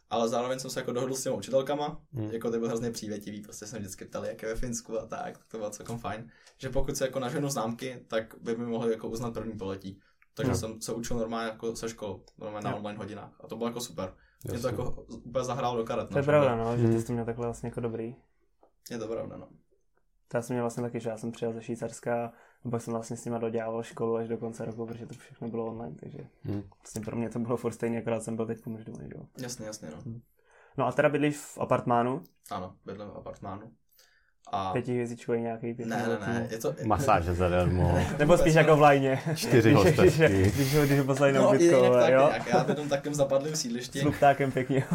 Ale 0.10 0.30
zároveň 0.30 0.60
jsem 0.60 0.70
se 0.70 0.80
jako 0.80 0.92
dohodl 0.92 1.16
s 1.16 1.24
těmi 1.24 1.36
učitelkama, 1.36 2.02
mm. 2.12 2.32
jako 2.32 2.52
ty 2.52 2.60
byl 2.60 2.68
hrozně 2.68 2.92
přívětivý, 2.92 3.42
prostě 3.42 3.66
jsem 3.66 3.80
vždycky 3.80 4.06
ptali, 4.06 4.28
jak 4.28 4.42
je 4.42 4.48
ve 4.48 4.56
Finsku 4.56 5.00
a 5.00 5.06
tak, 5.06 5.38
tak 5.38 5.48
to 5.48 5.58
bylo 5.58 5.70
celkem 5.70 5.98
fajn. 5.98 6.32
Že 6.58 6.70
pokud 6.70 6.98
se 6.98 7.06
jako 7.06 7.20
naženu 7.20 7.50
známky, 7.50 8.06
tak 8.08 8.36
by 8.42 8.58
mi 8.58 8.66
mohli 8.66 8.92
jako 8.92 9.10
uznat 9.10 9.34
první 9.34 9.58
poletí. 9.58 10.00
Takže 10.34 10.52
mm. 10.52 10.58
jsem 10.58 10.82
se 10.82 10.94
učil 10.94 11.18
normálně 11.18 11.50
jako 11.50 11.76
se 11.76 11.90
školou, 11.90 12.24
normálně 12.38 12.70
na 12.70 12.76
online 12.76 12.98
hodinách. 12.98 13.32
A 13.40 13.48
to 13.48 13.58
bylo 13.58 13.70
jako 13.70 13.82
super. 13.82 14.14
Jasně. 14.46 14.52
Mě 14.52 14.62
to 14.62 14.68
jako 14.68 15.02
úplně 15.08 15.46
zahrálo 15.46 15.78
do 15.78 15.84
karet. 15.84 16.10
To 16.10 16.18
je 16.18 16.22
no, 16.22 16.26
pravda, 16.26 16.56
no, 16.56 16.78
že 16.78 16.88
ty 16.88 17.00
jsi 17.00 17.08
to 17.08 17.14
měl 17.14 17.26
takhle 17.26 17.46
vlastně 17.46 17.68
jako 17.68 17.82
dobrý. 17.82 18.16
Je 18.92 18.98
to 18.98 19.08
pravda, 19.08 19.38
no. 19.38 19.48
To 20.28 20.38
já 20.38 20.42
jsem 20.42 20.54
měl 20.54 20.64
vlastně 20.64 20.84
taky, 20.84 21.00
že 21.00 21.10
já 21.10 21.18
jsem 21.18 21.32
přijel 21.32 21.54
ze 21.54 21.62
Švýcarska 21.62 22.34
a 22.66 22.70
pak 22.70 22.82
jsem 22.82 22.94
vlastně 22.94 23.18
s 23.18 23.26
nima 23.26 23.38
dodělával 23.38 23.84
školu 23.84 24.16
až 24.16 24.28
do 24.28 24.38
konce 24.38 24.66
roku, 24.66 24.86
protože 24.86 25.06
to 25.06 25.14
všechno 25.14 25.48
bylo 25.50 25.66
online, 25.66 25.96
takže 26.00 26.20
hmm. 26.44 26.64
vlastně 26.78 27.02
pro 27.02 27.16
mě 27.16 27.30
to 27.30 27.40
bylo 27.40 27.58
furt 27.58 27.72
stejně, 27.72 28.00
akorát 28.00 28.24
jsem 28.24 28.36
byl 28.36 28.46
teď 28.46 28.68
už 28.68 28.86
doma, 28.86 29.00
jo. 29.16 29.26
Jasně, 29.38 29.66
jasně, 29.66 29.90
no. 29.90 30.02
Hmm. 30.02 30.22
No 30.78 30.88
a 30.88 30.92
teda 30.92 31.10
bydlíš 31.10 31.38
v 31.38 31.58
apartmánu? 31.58 32.24
Ano, 32.52 32.76
bydlím 32.86 33.08
v 33.08 33.18
apartmánu. 33.18 33.72
A... 34.52 34.74
Pětihvězdičkový 34.74 35.42
nějaký 35.42 35.74
pět 35.74 35.88
Ne, 35.88 36.08
ne, 36.08 36.28
ne, 36.28 36.48
je 36.52 36.58
to... 36.58 36.76
Masáže 36.86 37.34
zadarmo. 37.34 38.00
Nebo 38.20 38.38
spíš 38.38 38.54
jako 38.54 38.78
v 38.78 38.82
lajně. 38.82 39.22
Čtyři 39.36 39.72
hostesky. 39.74 40.28
když, 40.28 40.56
když, 40.56 40.76
ho, 40.76 40.86
když 40.86 41.02
poslali 41.06 41.34
no, 41.34 41.52
nabídkou, 41.52 41.94
tak, 41.94 42.14
jo? 42.14 42.30
Jak 42.34 42.48
já 42.48 42.64
bydlím 42.64 42.90
takovým 42.90 43.16
zapadlým 43.16 43.56
sídlišti. 43.56 44.00
S 44.00 44.04
luptákem 44.04 44.52
pěkně. 44.52 44.86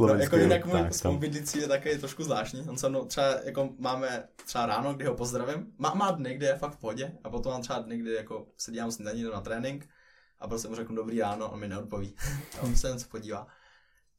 no, 0.00 0.14
jako 0.14 0.36
jinak 0.36 0.66
můj 0.66 0.80
spolubydlící 0.90 1.58
je 1.58 1.68
taky 1.68 1.98
trošku 1.98 2.24
zvláštní. 2.24 2.68
On 2.68 2.78
se 2.78 2.88
mnou 2.88 3.04
třeba, 3.04 3.26
jako 3.44 3.68
máme 3.78 4.24
třeba 4.44 4.66
ráno, 4.66 4.94
kdy 4.94 5.04
ho 5.04 5.14
pozdravím. 5.14 5.66
Má, 5.78 5.94
má 5.94 6.10
dny, 6.10 6.34
kdy 6.34 6.46
je 6.46 6.56
fakt 6.56 6.72
v 6.72 6.76
pohodě. 6.76 7.12
A 7.24 7.30
potom 7.30 7.52
mám 7.52 7.62
třeba 7.62 7.78
dny, 7.78 7.98
kdy 7.98 8.14
jako 8.14 8.46
se 8.56 8.72
dělám 8.72 8.90
snídaní, 8.90 9.22
na 9.22 9.40
trénink. 9.40 9.88
A 10.40 10.48
prostě 10.48 10.68
mu 10.68 10.74
řeknu 10.74 10.96
dobrý 10.96 11.20
ráno, 11.20 11.50
on 11.50 11.60
mi 11.60 11.68
neodpoví. 11.68 12.14
on 12.60 12.76
se 12.76 12.88
jen 12.88 12.98
se 12.98 13.06
podívá. 13.08 13.46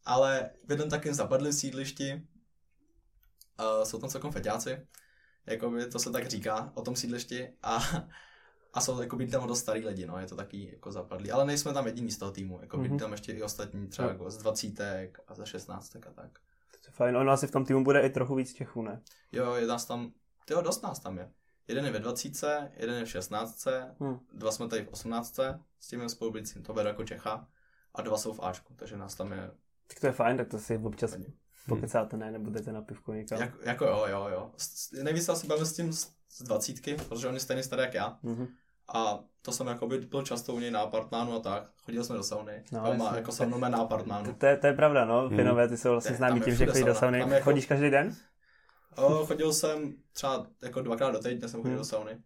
Ale 0.06 0.50
bydlím 0.68 0.90
takým 0.90 1.14
zapadlým 1.14 1.54
sídlišti, 1.54 2.22
Uh, 3.60 3.84
jsou 3.84 4.00
tam 4.00 4.10
celkem 4.10 4.32
feťáci, 4.32 4.88
jakoby 5.46 5.86
to 5.86 6.00
se 6.00 6.12
tak 6.12 6.28
říká 6.28 6.72
o 6.76 6.82
tom 6.82 6.96
sídlišti 6.96 7.50
a, 7.64 7.80
a 8.74 8.82
jsou 8.82 9.02
jako 9.02 9.18
tam 9.32 9.48
dost 9.48 9.60
starý 9.60 9.86
lidi, 9.86 10.06
no, 10.06 10.20
je 10.20 10.28
to 10.28 10.36
taky 10.36 10.72
jako 10.74 10.92
zapadlý, 10.92 11.32
ale 11.32 11.46
nejsme 11.46 11.74
tam 11.74 11.86
jediní 11.86 12.12
z 12.12 12.18
toho 12.18 12.32
týmu, 12.32 12.60
jako 12.62 12.78
mm-hmm. 12.78 13.00
tam 13.00 13.12
ještě 13.12 13.32
i 13.32 13.44
ostatní, 13.44 13.88
třeba 13.88 14.08
jako 14.08 14.32
z 14.32 14.38
dvacítek 14.38 15.20
a 15.28 15.36
ze 15.36 15.46
šestnáctek 15.46 16.08
a 16.08 16.12
tak. 16.12 16.40
To 16.72 16.88
je 16.88 16.92
fajn, 16.92 17.18
ono 17.18 17.32
asi 17.32 17.48
v 17.48 17.52
tom 17.52 17.66
týmu 17.66 17.84
bude 17.84 18.02
i 18.02 18.10
trochu 18.10 18.36
víc 18.36 18.54
Čechů, 18.54 18.82
ne? 18.82 19.02
Jo, 19.32 19.54
je 19.54 19.68
nás 19.68 19.86
tam, 19.86 20.12
jo, 20.50 20.62
dost 20.62 20.84
nás 20.84 21.00
tam 21.00 21.18
je. 21.18 21.32
Jeden 21.68 21.86
je 21.86 21.92
ve 21.92 22.00
20, 22.00 22.72
jeden 22.78 22.96
je 22.96 23.06
v 23.06 23.10
16, 23.10 23.68
hmm. 24.00 24.20
dva 24.34 24.52
jsme 24.52 24.68
tady 24.68 24.86
v 24.86 24.88
18 24.88 25.40
s 25.80 25.88
tím 25.88 26.10
spolubydlícím, 26.10 26.64
to 26.64 26.74
beru 26.74 26.88
jako 26.88 27.04
Čecha, 27.04 27.48
a 27.96 28.02
dva 28.02 28.18
jsou 28.18 28.34
v 28.34 28.40
Ačku, 28.44 28.74
takže 28.76 28.98
nás 28.98 29.16
tam 29.16 29.32
je... 29.32 29.52
Tak 29.88 30.00
to 30.00 30.08
je 30.08 30.12
fajn, 30.12 30.38
tak 30.38 30.48
to 30.48 30.60
si 30.60 30.78
občas 30.78 31.16
pokecáte, 31.68 32.18
ne, 32.18 32.32
nebudete 32.32 32.72
na 32.72 32.82
pivku 32.82 33.14
někam. 33.14 33.42
Jak, 33.42 33.52
jako 33.64 33.86
jo, 33.86 34.06
jo, 34.10 34.28
jo. 34.32 34.52
Nejvíc 35.04 35.30
asi 35.30 35.48
bavím 35.48 35.66
s 35.66 35.74
tím 35.74 35.94
z, 35.94 36.12
z 36.30 36.42
dvacítky, 36.42 36.96
protože 37.10 37.28
on 37.28 37.34
je 37.34 37.40
stejný 37.40 37.64
starý 37.64 37.82
jak 37.82 37.94
já. 37.94 38.18
Mm-hmm. 38.24 38.48
A 38.94 39.20
to 39.42 39.52
jsem 39.52 39.68
jako 39.68 39.88
by 39.88 39.98
byl 39.98 40.22
často 40.22 40.54
u 40.54 40.60
něj 40.60 40.72
na 40.72 40.80
apartmánu 40.80 41.34
a 41.34 41.40
tak. 41.40 41.70
Chodil 41.86 42.04
jsme 42.04 42.16
do 42.16 42.24
sauny. 42.24 42.64
No, 42.72 42.86
a 42.86 42.94
má 42.94 43.16
jako 43.16 43.32
saunomen 43.32 43.72
na 43.72 43.78
apartmánu. 43.78 44.26
To, 44.26 44.34
to, 44.34 44.46
je, 44.46 44.58
to 44.58 44.68
je 44.68 44.74
pravda, 44.74 45.06
no. 45.06 45.28
Hmm. 45.28 45.38
Finové, 45.38 45.68
ty 45.68 45.78
jsou 45.78 45.92
vlastně 45.92 46.16
známí 46.16 46.42
tím, 46.42 46.56
že 46.56 46.66
chodí 46.66 46.84
do 46.84 46.96
sauny. 46.96 47.20
Jako... 47.20 47.42
Chodíš 47.42 47.66
každý 47.66 47.90
den? 47.90 48.16
O, 48.96 49.26
chodil 49.26 49.54
jsem 49.54 49.94
třeba 50.14 50.48
jako 50.64 50.82
dvakrát 50.82 51.12
do 51.12 51.20
týdne 51.20 51.48
jsem 51.48 51.62
chodil 51.62 51.72
hmm. 51.72 51.82
do 51.82 51.86
sauny. 51.86 52.18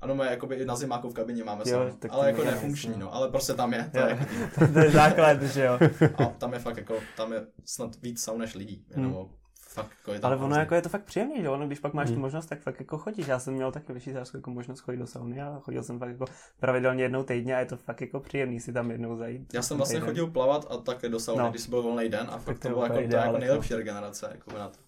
Ano, 0.00 0.14
má 0.14 0.24
jakoby 0.24 0.56
i 0.56 0.64
na 0.64 0.76
zimáku 0.76 1.08
v 1.08 1.14
kabině 1.14 1.44
máme 1.44 1.64
jo, 1.66 1.90
ale 2.10 2.26
jako 2.26 2.44
nefunkční, 2.44 2.94
no. 2.96 3.14
ale 3.14 3.28
prostě 3.28 3.54
tam 3.54 3.72
je. 3.72 3.90
To, 3.92 3.98
jo. 3.98 4.06
je, 4.06 4.68
to 4.72 4.78
je 4.78 4.90
základ, 4.90 5.42
že 5.42 5.64
jo. 5.64 5.78
A 6.18 6.24
tam 6.24 6.52
je 6.52 6.58
fakt 6.58 6.76
jako, 6.76 6.94
tam 7.16 7.32
je 7.32 7.46
snad 7.64 7.96
víc 8.02 8.22
saun 8.22 8.40
než 8.40 8.54
lidí, 8.54 8.86
hmm. 8.94 9.06
nebo 9.06 9.30
fakt 9.68 9.90
jako 9.98 10.12
je 10.12 10.20
Ale 10.20 10.36
ono 10.36 10.56
jako 10.56 10.74
je 10.74 10.82
to 10.82 10.88
fakt 10.88 11.04
příjemný, 11.04 11.42
že 11.42 11.48
ono, 11.48 11.66
když 11.66 11.78
pak 11.78 11.94
máš 11.94 12.06
hmm. 12.06 12.14
tu 12.14 12.20
možnost, 12.20 12.46
tak 12.46 12.60
fakt 12.60 12.80
jako 12.80 12.98
chodíš. 12.98 13.26
Já 13.26 13.38
jsem 13.38 13.54
měl 13.54 13.72
taky 13.72 13.92
ve 13.92 14.00
Švýcarsku 14.00 14.36
jako 14.36 14.50
možnost 14.50 14.80
chodit 14.80 14.98
do 14.98 15.06
sauny 15.06 15.40
a 15.40 15.60
chodil 15.60 15.82
jsem 15.82 15.98
fakt 15.98 16.10
jako 16.10 16.24
pravidelně 16.60 17.04
jednou 17.04 17.22
týdně 17.22 17.56
a 17.56 17.58
je 17.58 17.66
to 17.66 17.76
fakt 17.76 18.00
jako 18.00 18.20
příjemný 18.20 18.60
si 18.60 18.72
tam 18.72 18.90
jednou 18.90 19.16
zajít. 19.16 19.54
Já 19.54 19.62
jsem 19.62 19.76
vlastně 19.76 19.96
týden. 19.96 20.08
chodil 20.08 20.26
plavat 20.26 20.66
a 20.70 20.76
také 20.76 21.08
do 21.08 21.20
sauny, 21.20 21.42
no. 21.42 21.50
když 21.50 21.66
byl 21.66 21.82
volný 21.82 22.08
den 22.08 22.26
a 22.30 22.38
fakt 22.38 22.58
to, 22.58 22.68
to 22.68 22.68
bylo 22.68 22.82
jako, 22.82 23.08
to 23.08 23.16
jako 23.16 23.38
nejlepší 23.38 23.74
regenerace 23.74 24.28
jako 24.32 24.58
na 24.58 24.68
to. 24.68 24.78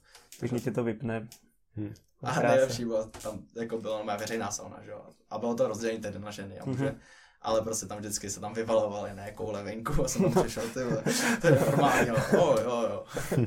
Takže 0.40 0.60
tě 0.60 0.70
to 0.70 0.84
vypne. 0.84 1.28
Hmm. 1.76 1.94
A 2.22 2.40
nejlepší 2.40 2.84
bylo, 2.84 3.04
tam 3.04 3.42
jako 3.56 3.78
byla 3.78 4.02
moje 4.02 4.16
veřejná 4.16 4.50
sauna, 4.50 4.82
že 4.84 4.90
jo. 4.90 5.06
A 5.30 5.38
bylo 5.38 5.54
to 5.54 5.68
rozdělení 5.68 6.00
tedy 6.00 6.18
na 6.18 6.30
ženy 6.30 6.58
a 6.58 6.64
muže. 6.64 6.84
Mm-hmm. 6.84 6.98
Ale 7.42 7.62
prostě 7.62 7.86
tam 7.86 7.98
vždycky 7.98 8.30
se 8.30 8.40
tam 8.40 8.54
vyvalovali 8.54 9.14
na 9.14 9.30
koule 9.30 9.62
venku 9.62 10.04
a 10.04 10.08
jsem 10.08 10.32
tam 10.32 10.42
přišel, 10.42 10.68
ty 10.68 10.84
vole, 10.84 11.02
to 11.40 11.46
je 11.46 11.60
normální, 11.60 12.08
jo, 12.08 12.56
jo, 12.62 12.82
jo. 12.90 13.04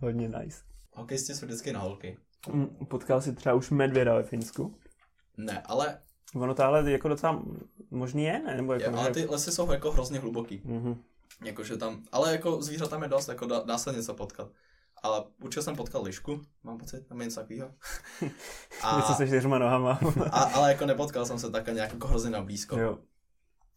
Hodně 0.00 0.28
nice. 0.28 0.60
Hokejisti 0.92 1.34
jsou 1.34 1.46
vždycky 1.46 1.72
na 1.72 1.80
holky. 1.80 2.18
Mm, 2.52 2.66
potkal 2.88 3.20
jsi 3.20 3.32
třeba 3.32 3.54
už 3.54 3.70
medvěda 3.70 4.14
ve 4.14 4.22
Finsku? 4.22 4.78
Ne, 5.36 5.62
ale... 5.66 5.98
Ono 6.34 6.54
to 6.54 6.64
ale 6.64 6.90
jako 6.90 7.08
docela 7.08 7.42
možný 7.90 8.24
je, 8.24 8.38
ne? 8.38 8.56
Nebo 8.56 8.72
jako 8.72 8.84
je, 8.84 8.96
ale 8.96 9.10
ty 9.10 9.26
lesy 9.26 9.52
jsou 9.52 9.72
jako 9.72 9.92
hrozně 9.92 10.18
hluboký. 10.18 10.62
Mm-hmm. 10.66 10.96
Jakože 11.44 11.76
tam, 11.76 12.02
ale 12.12 12.32
jako 12.32 12.62
zvířat 12.62 12.90
tam 12.90 13.02
je 13.02 13.08
dost, 13.08 13.28
jako 13.28 13.46
dá, 13.46 13.60
dá 13.60 13.78
se 13.78 13.92
něco 13.92 14.14
potkat. 14.14 14.48
Ale 15.02 15.24
určitě 15.42 15.62
jsem 15.62 15.76
potkal 15.76 16.02
lišku, 16.02 16.40
mám 16.64 16.78
pocit, 16.78 17.06
tam 17.06 17.20
je 17.20 17.26
něco 17.26 17.40
takového. 17.40 17.70
A, 18.82 18.96
něco 18.96 19.14
se 19.14 19.26
čtyřma 19.26 19.58
nohama. 19.58 20.00
a, 20.30 20.42
ale 20.42 20.72
jako 20.72 20.86
nepotkal 20.86 21.26
jsem 21.26 21.38
se 21.38 21.50
takhle 21.50 21.74
nějak 21.74 21.92
jako 21.92 22.08
hrozně 22.08 22.30
na 22.30 22.42
blízko. 22.42 22.78
Jo. 22.78 22.98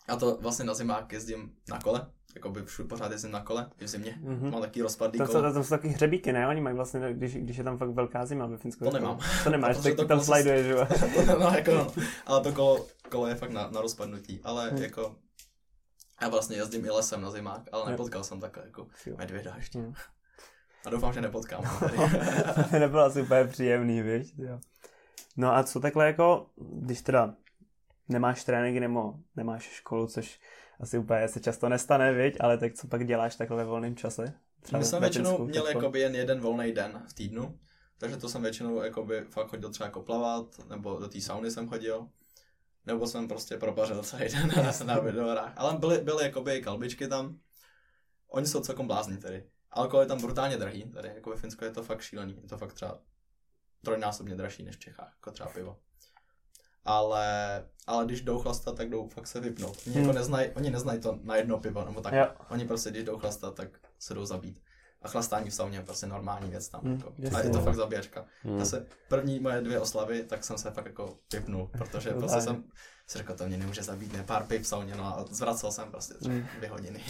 A 0.08 0.16
to 0.16 0.38
vlastně 0.42 0.66
na 0.66 0.74
zimák 0.74 1.14
jezdím 1.14 1.52
na 1.70 1.80
kole, 1.80 2.08
jako 2.36 2.50
by 2.50 2.66
všude 2.66 2.90
pořád 2.90 3.12
jezdím 3.12 3.32
na 3.32 3.42
kole, 3.42 3.70
i 3.80 3.86
v 3.86 3.88
zimě, 3.88 4.20
mm-hmm. 4.24 4.52
mám 4.52 4.62
taky 4.62 4.82
rozpadlý 4.82 5.20
to, 5.20 5.26
kolo. 5.26 5.42
To, 5.42 5.48
to, 5.48 5.54
to, 5.54 5.64
jsou 5.64 5.70
taky 5.70 5.88
hřebíky, 5.88 6.34
ne? 6.34 6.48
Oni 6.48 6.62
mají 6.62 6.76
vlastně, 6.76 7.14
když, 7.14 7.36
když 7.36 7.58
je 7.58 7.64
tam 7.64 7.78
fakt 7.78 7.90
velká 7.90 8.26
zima 8.26 8.46
ve 8.46 8.58
Finsku. 8.58 8.86
To 8.86 8.92
nemám. 8.92 9.20
To 9.44 9.50
nemáš, 9.50 9.78
tak 9.84 9.96
to 9.96 10.06
tam 10.06 10.20
slajduje, 10.20 10.64
že 10.64 10.72
jo? 10.72 10.88
no, 11.40 11.52
jako, 11.56 11.72
no, 11.72 11.92
ale 12.26 12.42
to 12.42 12.52
kolo, 12.52 12.86
kolo 13.10 13.28
je 13.28 13.36
fakt 13.36 13.52
na, 13.52 13.70
na 13.70 13.82
rozpadnutí, 13.82 14.42
ale 14.44 14.72
mm. 14.72 14.78
jako 14.78 15.16
já 16.22 16.30
vlastně 16.30 16.58
jezdím 16.58 16.86
i 16.86 16.90
lesem 16.90 17.22
na 17.22 17.32
zimák, 17.32 17.62
ale 17.72 17.92
nepotkal 17.92 18.24
jsem 18.24 18.40
takhle 18.40 18.64
jako 18.66 18.88
medvěda 19.18 19.54
ještě. 19.58 19.80
Mm. 19.80 19.94
A 20.86 20.90
doufám, 20.90 21.14
že 21.14 21.22
nepotkám. 21.22 21.64
to 22.72 22.80
nebylo 22.80 23.04
asi 23.04 23.22
úplně 23.22 23.44
příjemný, 23.44 24.02
víš? 24.02 24.34
Jo. 24.38 24.60
No 25.38 25.56
a 25.56 25.64
co 25.64 25.80
takhle 25.80 26.06
jako, 26.06 26.48
když 26.58 27.02
teda 27.02 27.36
nemáš 28.10 28.44
tréninky 28.44 28.80
nebo 28.80 29.14
nemáš 29.36 29.64
školu, 29.64 30.08
což 30.08 30.40
asi 30.80 30.98
úplně 30.98 31.28
se 31.28 31.40
často 31.40 31.70
nestane, 31.70 32.14
viď? 32.14 32.38
ale 32.40 32.58
tak 32.58 32.74
co 32.74 32.88
pak 32.88 33.08
děláš 33.08 33.36
takhle 33.36 33.58
ve 33.58 33.66
volném 33.66 33.96
čase? 33.96 34.34
Třeba 34.62 34.80
My 34.80 34.86
jsem 34.86 35.02
většinou 35.02 35.46
měl 35.46 35.68
jakoby 35.68 36.00
jen 36.00 36.16
jeden 36.16 36.40
volný 36.40 36.72
den 36.72 37.04
v 37.10 37.14
týdnu, 37.14 37.60
takže 37.98 38.18
to 38.18 38.30
jsem 38.30 38.42
většinou 38.42 38.82
jakoby 38.82 39.22
fakt 39.30 39.48
chodil 39.48 39.70
třeba 39.70 39.88
jako 39.88 40.02
plavat, 40.02 40.46
nebo 40.70 41.00
do 41.00 41.08
té 41.08 41.22
sauny 41.22 41.52
jsem 41.52 41.70
chodil, 41.70 42.08
nebo 42.86 43.08
jsem 43.08 43.28
prostě 43.28 43.58
propařil 43.58 44.04
celý 44.04 44.30
den 44.30 44.48
na, 44.56 44.94
na 44.94 45.00
videohrách. 45.00 45.54
Ale 45.56 45.78
byly, 45.78 45.98
byly 45.98 46.24
jakoby 46.24 46.62
kalbičky 46.62 47.08
tam, 47.08 47.40
oni 48.28 48.48
jsou 48.48 48.62
celkom 48.62 48.88
blázni 48.88 49.18
tedy. 49.18 49.44
Alkohol 49.74 50.02
je 50.02 50.08
tam 50.08 50.22
brutálně 50.22 50.58
drahý, 50.58 50.84
tady 50.84 51.12
jako 51.16 51.30
ve 51.30 51.36
Finsku 51.36 51.64
je 51.64 51.72
to 51.72 51.84
fakt 51.84 52.02
šílený, 52.02 52.40
je 52.42 52.48
to 52.48 52.58
fakt 52.58 52.74
třeba 52.74 53.00
trojnásobně 53.82 54.36
dražší 54.36 54.64
než 54.64 54.76
v 54.76 54.80
Čechách, 54.80 55.14
jako 55.16 55.32
třeba 55.32 55.50
pivo. 55.50 55.80
Ale, 56.86 57.26
ale 57.88 58.06
když 58.06 58.22
jdou 58.22 58.40
chlastat, 58.40 58.78
tak 58.78 58.90
jdou 58.90 59.10
fakt 59.10 59.28
se 59.28 59.40
vypnout. 59.40 59.78
Oni, 59.88 59.96
hmm. 59.96 60.04
jako 60.04 60.16
neznaj, 60.18 60.52
oni 60.56 60.70
neznají 60.70 61.00
to 61.00 61.20
na 61.24 61.36
jedno 61.36 61.60
pivo, 61.60 61.86
nebo 61.86 62.02
tak. 62.02 62.14
Jo. 62.14 62.28
Oni 62.50 62.68
prostě, 62.68 62.90
když 62.90 63.04
jdou 63.04 63.18
chlastat, 63.18 63.56
tak 63.56 63.70
se 64.00 64.14
jdou 64.14 64.26
zabít. 64.26 64.62
A 65.04 65.08
chlastání 65.08 65.50
v 65.50 65.54
sauně 65.54 65.78
je 65.78 65.84
prostě 65.84 66.06
normální 66.08 66.50
věc 66.50 66.70
tam. 66.70 66.82
Hmm, 66.82 67.02
jako. 67.18 67.36
A 67.38 67.40
je 67.40 67.50
to 67.50 67.62
fakt 67.62 67.76
zabíjačka. 67.76 68.26
Hmm. 68.44 68.60
Já 68.60 68.66
se 68.66 68.86
první 69.08 69.40
moje 69.40 69.62
dvě 69.62 69.80
oslavy, 69.80 70.24
tak 70.24 70.44
jsem 70.44 70.58
se 70.58 70.72
fakt 70.72 70.86
jako 70.86 71.18
vypnul, 71.34 71.70
protože 71.78 72.10
prostě 72.20 72.42
jsem, 72.42 72.64
si 73.08 73.18
řekl, 73.18 73.34
to 73.34 73.48
mě 73.48 73.58
nemůže 73.58 73.84
zabít, 73.84 74.14
ne, 74.14 74.24
pár 74.24 74.44
piv 74.44 74.62
v 74.62 74.68
sauně, 74.68 74.96
no 74.96 75.04
a 75.06 75.26
zvracel 75.30 75.72
jsem 75.72 75.92
prostě 75.92 76.14
třeba 76.14 76.36
Mm. 76.36 76.46
dvě 76.58 76.70
hodiny. 76.70 77.04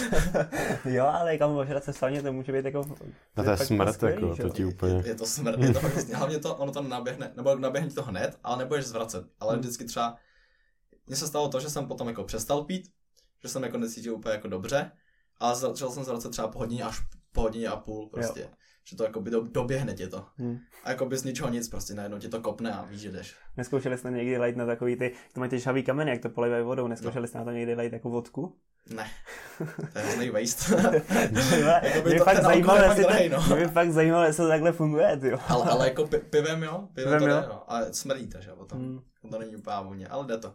jo, 0.84 1.04
ale 1.06 1.38
kam 1.38 1.56
ožrat 1.56 1.84
se 1.84 1.92
sauně, 1.92 2.22
to 2.22 2.32
může 2.32 2.52
být 2.52 2.64
jako... 2.64 2.84
No 3.36 3.44
to 3.44 3.50
je 3.50 3.56
fakt 3.56 3.66
smrt, 3.66 3.94
skvělý, 3.94 4.28
jako, 4.28 4.42
to 4.42 4.50
ti 4.50 4.64
úplně... 4.64 5.02
Je 5.06 5.14
to 5.14 5.26
smrt, 5.26 5.58
je 5.60 5.72
to 5.72 5.78
hrozně. 5.80 6.16
Hlavně 6.16 6.38
to, 6.38 6.54
ono 6.56 6.72
to 6.72 6.82
naběhne, 6.82 7.32
nebo 7.36 7.54
naběhne 7.54 7.90
to 7.90 8.02
hned, 8.02 8.38
ale 8.44 8.56
nebudeš 8.58 8.84
zvracet. 8.86 9.24
Ale 9.40 9.52
Hmm. 9.52 9.60
vždycky 9.60 9.84
třeba, 9.84 10.16
mně 11.06 11.16
se 11.16 11.26
stalo 11.26 11.48
to, 11.48 11.60
že 11.60 11.70
jsem 11.70 11.86
potom 11.88 12.08
jako 12.08 12.24
přestal 12.24 12.64
pít, 12.64 12.90
že 13.42 13.48
jsem 13.48 13.62
jako 13.62 13.78
necítil 13.78 14.14
úplně 14.14 14.32
jako 14.34 14.48
dobře, 14.48 14.90
ale 15.40 15.56
začal 15.56 15.90
jsem 15.90 16.04
zvracet 16.04 16.30
třeba 16.30 16.48
po 16.48 16.58
hodině 16.58 16.84
až 16.84 17.00
po 17.36 17.42
hodině 17.42 17.68
a 17.68 17.76
půl 17.76 18.08
prostě. 18.08 18.40
Jo. 18.40 18.48
Že 18.84 18.96
to 18.96 19.04
jako 19.04 19.20
by 19.20 19.30
do, 19.30 19.40
doběhne 19.40 19.94
tě 19.94 20.08
to. 20.08 20.24
Hmm. 20.36 20.58
A 20.84 20.90
jako 20.90 21.06
by 21.06 21.16
z 21.18 21.24
ničeho 21.24 21.48
nic 21.48 21.68
prostě 21.68 21.94
najednou 21.94 22.18
tě 22.18 22.28
to 22.28 22.40
kopne 22.40 22.72
a 22.72 22.84
víš, 22.84 23.00
že 23.00 23.10
jdeš. 23.12 23.36
Neskoušeli 23.56 23.98
jste 23.98 24.10
někdy 24.10 24.38
lejt 24.38 24.56
na 24.56 24.66
takový 24.66 24.96
ty, 24.96 25.12
to 25.34 25.40
mají 25.40 25.50
ty 25.50 25.58
žhavý 25.58 25.82
kameny, 25.82 26.10
jak 26.10 26.22
to 26.22 26.28
polivají 26.28 26.64
vodou, 26.64 26.86
neskoušeli 26.86 27.28
jste 27.28 27.38
na 27.38 27.44
to 27.44 27.50
někdy 27.50 27.74
lejt 27.74 27.92
jako 27.92 28.10
vodku? 28.10 28.56
Ne. 28.90 29.10
To 29.92 29.98
je 29.98 30.04
hrozný 30.04 30.30
waste. 30.30 30.76
By 32.02 32.10
mě 32.10 32.18
to- 32.18 32.24
fakt 32.24 32.42
zajímalo, 32.42 32.82
jestli 32.82 33.04
to, 33.30 33.36
no. 33.50 33.56
mě 33.56 33.68
fakt 33.68 33.90
zajímalo, 33.92 34.24
jestli 34.24 34.44
to 34.44 34.48
takhle 34.48 34.72
funguje, 34.72 35.18
jo. 35.22 35.38
ale, 35.48 35.64
ale 35.64 35.88
jako 35.88 36.06
pi- 36.06 36.18
pivem 36.18 36.62
jo, 36.62 36.88
pivem, 36.94 37.18
Pivem 37.18 37.20
to 37.20 37.28
jo. 37.28 37.40
jde, 37.40 37.46
jo. 37.46 37.62
A 37.66 37.80
smrdí 37.92 38.28
to, 38.28 38.40
že 38.40 38.50
potom. 38.50 38.78
Hmm. 38.78 39.00
To 39.30 39.38
není 39.38 39.56
úplně 39.56 40.08
ale 40.08 40.26
jde 40.26 40.38
to. 40.38 40.54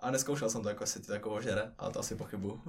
A 0.00 0.10
neskoušel 0.10 0.50
jsem 0.50 0.62
to, 0.62 0.68
jako 0.68 0.82
jestli 0.82 1.00
ti 1.00 1.06
to 1.06 1.12
jako 1.12 1.30
ožere, 1.30 1.72
ale 1.78 1.92
to 1.92 2.00
asi 2.00 2.14
pochybuju. 2.14 2.60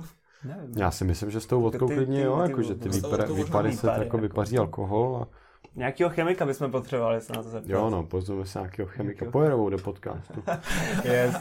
Nevím. 0.43 0.77
Já 0.77 0.91
si 0.91 1.05
myslím, 1.05 1.31
že 1.31 1.39
s 1.41 1.45
tou 1.45 1.61
vodkou 1.61 1.87
Ty- 1.87 1.95
klidně 1.95 2.17
ty- 2.19 2.23
jo, 2.25 2.35
ty- 2.43 2.49
jako, 2.49 2.61
že 2.61 2.75
ty 2.75 2.89
možná 2.89 3.17
vypary 3.25 3.73
se 3.77 3.87
jako 3.87 4.01
jako. 4.03 4.17
vypaří 4.17 4.57
alkohol 4.57 5.17
a 5.31 5.37
Nějakýho 5.75 6.09
chemika 6.09 6.45
bychom 6.45 6.71
potřebovali 6.71 7.21
se 7.21 7.33
na 7.33 7.43
to 7.43 7.49
zeptat. 7.49 7.69
jo 7.71 7.89
no, 7.89 8.03
pozveme 8.03 8.45
se 8.45 8.59
nějakého 8.59 8.87
chemika, 8.87 9.31
pojedou 9.31 9.69
do 9.69 9.77
podcastu. 9.77 10.43
Yes. 11.03 11.35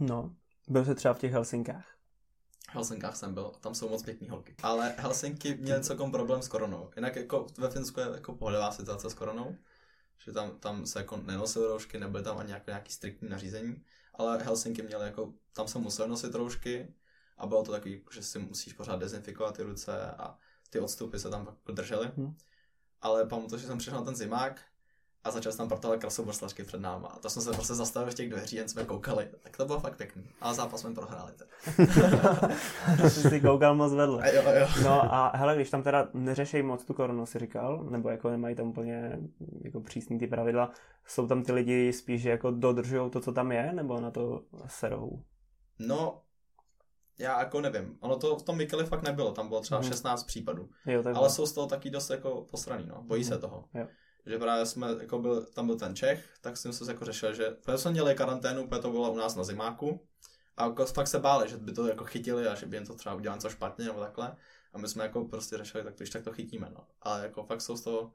no, 0.00 0.30
byl 0.68 0.84
jsi 0.84 0.94
třeba 0.94 1.14
v 1.14 1.18
těch 1.18 1.32
Helsinkách. 1.32 1.84
V 2.70 2.74
Helsinkách 2.74 3.16
jsem 3.16 3.34
byl, 3.34 3.52
tam 3.60 3.74
jsou 3.74 3.88
moc 3.88 4.02
pěkný 4.02 4.28
holky. 4.28 4.54
Ale 4.62 4.94
Helsinky 4.98 5.54
měly 5.60 5.82
celkom 5.82 6.10
problém 6.10 6.42
s 6.42 6.48
koronou. 6.48 6.90
Jinak 6.96 7.16
jako 7.16 7.46
ve 7.58 7.70
Finsku 7.70 8.00
je 8.00 8.06
jako 8.14 8.32
pohodová 8.34 8.70
situace 8.70 9.10
s 9.10 9.14
koronou, 9.14 9.56
že 10.24 10.32
tam, 10.32 10.50
tam 10.60 10.86
se 10.86 10.98
jako 10.98 11.16
nenosily 11.16 11.66
roušky, 11.68 11.98
nebyly 11.98 12.22
tam 12.24 12.38
ani 12.38 12.52
jako 12.52 12.64
nějaký 12.70 12.92
striktní 12.92 13.28
nařízení, 13.28 13.76
ale 14.14 14.38
Helsinky 14.38 14.82
měly 14.82 15.06
jako, 15.06 15.32
tam 15.52 15.68
se 15.68 15.78
museli 15.78 16.08
nosit 16.08 16.34
roušky 16.34 16.94
a 17.38 17.46
bylo 17.46 17.62
to 17.62 17.72
takový, 17.72 18.04
že 18.12 18.22
si 18.22 18.38
musíš 18.38 18.72
pořád 18.72 18.96
dezinfikovat 18.96 19.56
ty 19.56 19.62
ruce 19.62 20.10
a 20.10 20.38
ty 20.70 20.80
odstupy 20.80 21.18
se 21.18 21.30
tam 21.30 21.46
jako 21.46 21.72
držely. 21.72 22.10
Hm. 22.16 22.36
Ale 23.00 23.26
pamatuju, 23.26 23.60
že 23.60 23.66
jsem 23.66 23.78
přišel 23.78 23.98
na 23.98 24.04
ten 24.04 24.16
zimák 24.16 24.60
a 25.24 25.30
začal 25.30 25.52
jsem 25.52 25.58
tam 25.58 25.68
portovat 25.68 26.00
krasobruslačky 26.00 26.64
před 26.64 26.80
náma. 26.80 27.08
A 27.08 27.18
to 27.18 27.30
jsme 27.30 27.42
se 27.42 27.50
prostě 27.52 27.74
zastavili 27.74 28.12
v 28.12 28.14
těch 28.14 28.30
dveří, 28.30 28.56
jen 28.56 28.68
jsme 28.68 28.84
koukali. 28.84 29.28
Tak 29.40 29.56
to 29.56 29.66
bylo 29.66 29.80
fakt 29.80 29.96
pěkný. 29.96 30.24
Ale 30.40 30.54
zápas 30.54 30.80
jsme 30.80 30.94
prohráli. 30.94 31.32
Si 33.08 33.40
koukal 33.40 33.74
moc 33.74 33.92
vedle. 33.94 34.22
A 34.22 34.28
jo, 34.34 34.42
jo. 34.60 34.66
No 34.84 35.14
a 35.14 35.36
hele, 35.36 35.54
když 35.56 35.70
tam 35.70 35.82
teda 35.82 36.08
neřešejí 36.14 36.62
moc 36.62 36.84
tu 36.84 36.94
korunu, 36.94 37.26
si 37.26 37.38
říkal, 37.38 37.84
nebo 37.90 38.08
jako 38.08 38.30
nemají 38.30 38.56
tam 38.56 38.66
úplně 38.68 39.18
jako 39.64 39.80
přísný 39.80 40.18
ty 40.18 40.26
pravidla, 40.26 40.70
jsou 41.06 41.26
tam 41.26 41.42
ty 41.42 41.52
lidi 41.52 41.92
spíš, 41.92 42.22
že 42.22 42.30
jako 42.30 42.50
dodržují 42.50 43.10
to, 43.10 43.20
co 43.20 43.32
tam 43.32 43.52
je, 43.52 43.72
nebo 43.72 44.00
na 44.00 44.10
to 44.10 44.42
serou? 44.66 45.22
No, 45.78 46.20
já 47.18 47.38
jako 47.38 47.60
nevím. 47.60 47.96
Ono 48.00 48.16
to 48.16 48.36
v 48.36 48.42
tom 48.42 48.56
Mikeli 48.56 48.84
fakt 48.86 49.02
nebylo. 49.02 49.32
Tam 49.32 49.48
bylo 49.48 49.60
třeba 49.60 49.80
Mhm. 49.80 49.88
16 49.90 50.24
případů. 50.24 50.68
Jo, 50.86 51.02
tak 51.02 51.16
Ale 51.16 51.30
jsou 51.30 51.46
z 51.46 51.52
toho 51.52 51.66
taky 51.66 51.90
dost 51.90 52.10
jako 52.10 52.46
posraný, 52.50 52.86
no. 52.86 53.02
Bojí 53.02 53.24
se 53.24 53.30
Mhm. 53.34 53.40
toho. 53.40 53.64
Jo. 53.74 53.86
Že 54.26 54.38
právě 54.38 54.66
jsme, 54.66 54.88
jako 55.00 55.18
byl, 55.18 55.44
tam 55.44 55.66
byl 55.66 55.76
ten 55.76 55.96
Čech, 55.96 56.28
tak 56.40 56.56
jsem 56.56 56.72
se 56.72 56.92
jako 56.92 57.04
řešil, 57.04 57.34
že 57.34 57.50
protože 57.50 57.78
jsme 57.78 57.90
měli 57.90 58.14
karanténu, 58.14 58.66
protože 58.68 58.82
to 58.82 58.90
bylo 58.90 59.12
u 59.12 59.16
nás 59.16 59.34
na 59.34 59.44
zimáku. 59.44 60.00
A 60.56 60.66
jako 60.66 60.86
fakt 60.86 61.08
se 61.08 61.18
báli, 61.18 61.48
že 61.48 61.56
by 61.56 61.72
to 61.72 61.86
jako 61.86 62.04
chytili 62.04 62.46
a 62.48 62.54
že 62.54 62.66
by 62.66 62.76
jim 62.76 62.86
to 62.86 62.94
třeba 62.94 63.14
udělali 63.14 63.36
něco 63.36 63.50
špatně 63.50 63.84
nebo 63.84 64.00
takhle. 64.00 64.36
A 64.72 64.78
my 64.78 64.88
jsme 64.88 65.04
jako 65.04 65.24
prostě 65.24 65.56
řešili, 65.56 65.84
tak 65.84 65.96
když 65.96 66.10
tak 66.10 66.22
to 66.22 66.32
chytíme, 66.32 66.70
no. 66.74 66.86
Ale 67.02 67.22
jako 67.22 67.44
fakt 67.44 67.60
jsou 67.60 67.76
z 67.76 67.80
toho, 67.80 68.12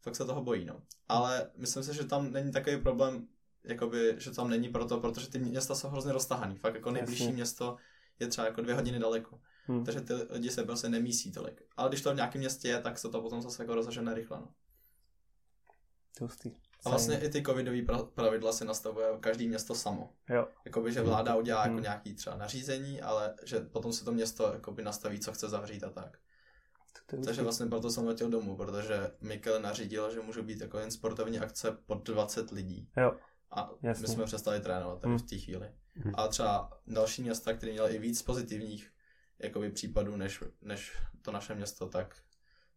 fakt 0.00 0.16
se 0.16 0.24
toho 0.24 0.42
bojí, 0.42 0.64
no. 0.64 0.82
Ale 1.08 1.50
myslím 1.56 1.82
si, 1.82 1.94
že 1.94 2.04
tam 2.04 2.32
není 2.32 2.52
takový 2.52 2.76
problém, 2.80 3.28
jakoby, 3.64 4.14
že 4.18 4.30
tam 4.30 4.50
není 4.50 4.68
proto, 4.68 5.00
protože 5.00 5.28
ty 5.28 5.38
města 5.38 5.74
jsou 5.74 5.88
hrozně 5.88 6.12
roztahaný. 6.12 6.56
Fakt 6.56 6.74
jako 6.74 6.90
nejbližší 6.90 7.22
Jasně. 7.22 7.34
město 7.34 7.76
je 8.20 8.26
třeba 8.26 8.46
jako 8.46 8.60
dvě 8.60 8.74
hodiny 8.74 8.98
daleko. 8.98 9.40
Hm. 9.68 9.84
Takže 9.84 10.00
ty 10.00 10.14
lidi 10.14 10.50
se 10.50 10.64
prostě 10.64 10.88
nemísí 10.88 11.32
tolik. 11.32 11.62
Ale 11.76 11.88
když 11.88 12.02
to 12.02 12.12
v 12.12 12.16
nějakém 12.16 12.38
městě 12.38 12.68
je, 12.68 12.80
tak 12.80 12.98
se 12.98 13.08
to 13.08 13.22
potom 13.22 13.42
zase 13.42 13.62
jako 13.62 13.74
rozežene 13.74 14.14
rychle. 14.14 14.38
No. 14.40 14.48
Hustý. 16.20 16.50
A 16.84 16.90
vlastně 16.90 17.20
i 17.20 17.28
ty 17.28 17.42
covidové 17.42 17.76
pra- 17.78 18.06
pravidla 18.06 18.52
si 18.52 18.64
nastavuje 18.64 19.06
každý 19.20 19.48
město 19.48 19.74
samo. 19.74 20.12
Jo. 20.28 20.48
Jakoby, 20.64 20.92
že 20.92 21.02
vláda 21.02 21.36
udělá 21.36 21.60
jako 21.62 21.72
Hmm. 21.74 21.82
nějaký 21.82 22.14
třeba 22.14 22.36
nařízení, 22.36 23.02
ale 23.02 23.34
že 23.44 23.60
potom 23.60 23.92
si 23.92 24.04
to 24.04 24.12
město 24.12 24.52
jakoby 24.52 24.82
nastaví, 24.82 25.20
co 25.20 25.32
chce 25.32 25.48
zavřít 25.48 25.84
a 25.84 25.90
tak. 25.90 26.18
To 27.06 27.16
je 27.16 27.22
Takže 27.22 27.42
vlastně 27.42 27.66
proto 27.66 27.90
jsem 27.90 28.06
letěl 28.06 28.30
domů, 28.30 28.56
protože 28.56 29.10
Mikel 29.20 29.60
nařídil, 29.62 30.10
že 30.14 30.20
můžou 30.20 30.42
být 30.42 30.60
jako 30.60 30.78
jen 30.78 30.90
sportovní 30.90 31.38
akce 31.40 31.70
pod 31.86 32.06
20 32.06 32.50
lidí. 32.50 32.88
Jo. 32.96 33.16
A 33.50 33.70
Jasně. 33.82 34.02
my 34.02 34.08
jsme 34.08 34.24
přestali 34.24 34.60
trénovat 34.60 35.00
tady 35.00 35.10
Hmm. 35.10 35.18
v 35.18 35.22
té 35.30 35.38
chvíli. 35.38 35.72
Hmm. 35.94 36.12
A 36.16 36.28
třeba 36.28 36.80
další 36.86 37.22
města, 37.22 37.52
které 37.52 37.72
měly 37.72 37.94
i 37.94 37.98
víc 37.98 38.22
pozitivních 38.22 38.92
jakoby, 39.38 39.70
případů 39.70 40.16
než, 40.16 40.42
než 40.62 40.92
to 41.22 41.32
naše 41.32 41.54
město, 41.54 41.88
tak 41.88 42.16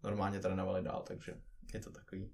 normálně 0.04 0.39
trénovali 0.39 0.84
dál, 0.84 1.04
takže 1.08 1.34
je 1.74 1.80
to 1.80 1.91
takový. 1.91 2.32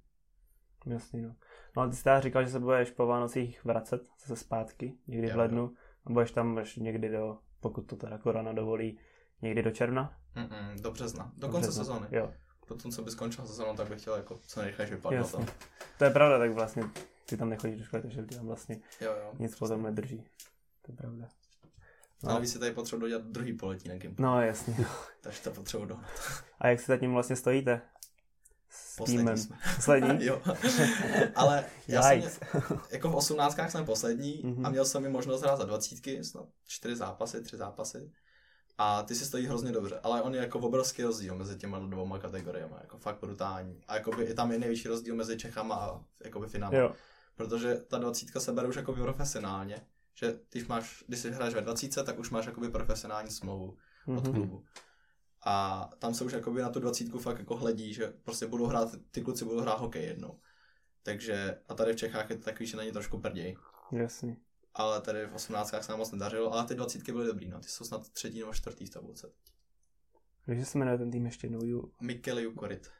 Jasný, 0.86 1.22
no. 1.22 1.34
No 1.76 1.82
a 1.82 1.88
ty 1.88 1.96
jsi 1.96 2.04
teda 2.04 2.20
říkal, 2.20 2.44
že 2.44 2.50
se 2.50 2.60
budeš 2.60 2.90
po 2.90 3.06
Vánocích 3.06 3.64
vracet 3.64 4.02
zase 4.20 4.36
zpátky, 4.36 4.94
někdy 5.06 5.30
v 5.30 5.36
lednu. 5.36 5.72
A 6.06 6.10
budeš 6.10 6.30
tam 6.30 6.58
až 6.58 6.76
někdy 6.76 7.08
do, 7.08 7.38
pokud 7.60 7.82
to 7.82 7.96
teda 7.96 8.18
korona 8.18 8.52
dovolí, 8.52 8.98
někdy 9.42 9.62
do 9.62 9.70
června? 9.70 10.16
Mm-mm, 10.36 10.80
do 10.80 10.90
března, 10.90 11.32
do, 11.36 11.46
Do 11.46 11.52
konce 11.52 11.66
března. 11.68 11.84
sezóny. 11.84 12.06
Jo, 12.10 12.32
Potom, 12.68 12.90
co 12.90 13.02
by 13.02 13.10
skončila 13.10 13.46
sezónu, 13.46 13.76
tak 13.76 13.88
bych 13.88 14.00
chtěl 14.00 14.14
jako 14.16 14.38
co 14.38 14.60
nejrychleji 14.60 14.90
vypadnout. 14.90 15.32
tam. 15.32 15.46
To 15.98 16.04
je 16.04 16.10
pravda, 16.10 16.38
tak 16.38 16.50
vlastně 16.52 16.82
ty 17.26 17.36
tam 17.36 17.48
nechodíš 17.48 17.78
do 17.78 17.84
školy, 17.84 18.02
takže 18.02 18.22
ty 18.22 18.34
tam 18.34 18.46
vlastně 18.46 18.80
Jo, 19.00 19.12
jo. 19.22 19.32
nic 19.38 19.58
potom 19.58 19.82
nedrží. 19.82 20.24
To 20.82 20.92
je 20.92 20.96
pravda. 20.96 21.28
Ale 22.24 22.34
No, 22.34 22.40
vy 22.40 22.46
si 22.46 22.58
tady 22.58 22.70
potřebuji 22.72 23.00
dodělat 23.00 23.24
druhý 23.24 23.52
poletí 23.52 23.88
na 23.88 23.94
Gimpu, 23.96 24.22
no 24.22 24.42
jasně. 24.42 24.76
takže 25.20 25.40
to 25.42 25.50
potřebuji 25.50 25.84
dohnat. 25.84 26.10
A 26.60 26.68
jak 26.68 26.80
si 26.80 26.86
zatím 26.86 27.12
vlastně 27.12 27.36
stojíte? 27.36 27.80
S 28.70 29.04
týmem. 29.04 29.26
Poslední 29.26 29.42
jsme. 29.42 29.58
Poslední? 29.76 30.26
jo. 30.26 30.42
Ale 31.34 31.64
já 31.88 32.02
jsem, 32.02 32.12
Yikes. 32.12 32.40
jako 32.90 33.08
v 33.08 33.16
18 33.16 33.58
jsem 33.68 33.84
poslední 33.84 34.40
Mhm. 34.44 34.66
a 34.66 34.70
měl 34.70 34.84
jsem 34.84 35.02
mi 35.02 35.08
možnost 35.08 35.42
hrát 35.42 35.56
za 35.56 35.64
dvacítky, 35.64 36.24
snad 36.24 36.44
čtyři 36.66 36.96
zápasy, 36.96 37.42
tři 37.42 37.56
zápasy. 37.56 38.12
A 38.78 39.02
ty 39.02 39.14
si 39.14 39.24
stojí 39.24 39.46
hrozně 39.46 39.72
dobře, 39.72 40.00
ale 40.02 40.22
on 40.22 40.34
je 40.34 40.40
jako 40.40 40.58
obrovský 40.58 41.02
rozdíl 41.02 41.34
mezi 41.34 41.56
těma 41.56 41.78
dvouma 41.78 42.18
kategoriemi, 42.18 42.74
jako 42.80 42.98
fakt 42.98 43.20
brutální. 43.20 43.80
A 43.88 43.94
jakoby 43.94 44.24
i 44.24 44.34
tam 44.34 44.52
je 44.52 44.58
největší 44.58 44.88
rozdíl 44.88 45.14
mezi 45.14 45.36
Čechama 45.36 45.74
a 45.74 46.00
jakoby 46.24 46.46
Finama. 46.46 46.76
Jo, 46.76 46.94
Protože 47.36 47.74
ta 47.74 47.98
dvacítka 47.98 48.40
se 48.40 48.52
bere 48.52 48.68
už 48.68 48.76
jakoby 48.76 49.02
profesionálně, 49.02 49.86
že 50.14 50.38
když, 50.50 50.66
máš, 50.66 51.04
když 51.06 51.20
si 51.20 51.30
hraješ 51.30 51.54
ve 51.54 51.60
dvacítce, 51.60 52.04
tak 52.04 52.18
už 52.18 52.30
máš 52.30 52.46
jakoby 52.46 52.68
profesionální 52.68 53.30
smlouvu 53.30 53.76
od 54.06 54.24
mhm. 54.24 54.34
klubu. 54.34 54.64
A 55.44 55.88
tam 55.98 56.14
se 56.14 56.24
už 56.24 56.32
jakoby 56.32 56.62
na 56.62 56.70
tu 56.70 56.80
dvacítku 56.80 57.18
fakt 57.18 57.38
jako 57.38 57.56
hledí, 57.56 57.94
že 57.94 58.12
prostě 58.24 58.46
budou 58.46 58.66
hrát, 58.66 58.88
ty 59.10 59.20
kluci 59.20 59.44
budou 59.44 59.60
hrát 59.60 59.80
hokej 59.80 60.04
jednou. 60.04 60.38
Takže, 61.02 61.58
a 61.68 61.74
tady 61.74 61.92
v 61.92 61.96
Čechách 61.96 62.30
je 62.30 62.36
to 62.36 62.44
takový, 62.44 62.66
že 62.66 62.76
není 62.76 62.92
trošku 62.92 63.18
prděj. 63.18 63.56
jasný. 63.92 64.36
Ale 64.74 65.00
tady 65.00 65.26
v 65.26 65.34
18 65.34 65.74
se 65.80 65.92
nám 65.92 65.98
moc 65.98 66.12
nedařilo, 66.12 66.52
ale 66.54 66.64
ty 66.66 66.74
dvacítky 66.74 67.12
byly 67.12 67.26
dobrý, 67.26 67.48
no. 67.48 67.60
Ty 67.60 67.68
jsou 67.68 67.84
snad 67.84 68.08
třetí 68.08 68.40
nebo 68.40 68.52
čtvrtý 68.52 68.86
v 68.86 68.90
tabulce. 68.90 69.30
Takže 70.46 70.64
se 70.64 70.78
jmenuje 70.78 70.98
ten 70.98 71.10
tým 71.10 71.26
ještě 71.26 71.46
jednou 71.46 71.64
Ju, 71.64 71.92
Mikel 72.00 72.38
Jukorit. 72.38 72.90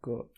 Ko, 0.00 0.28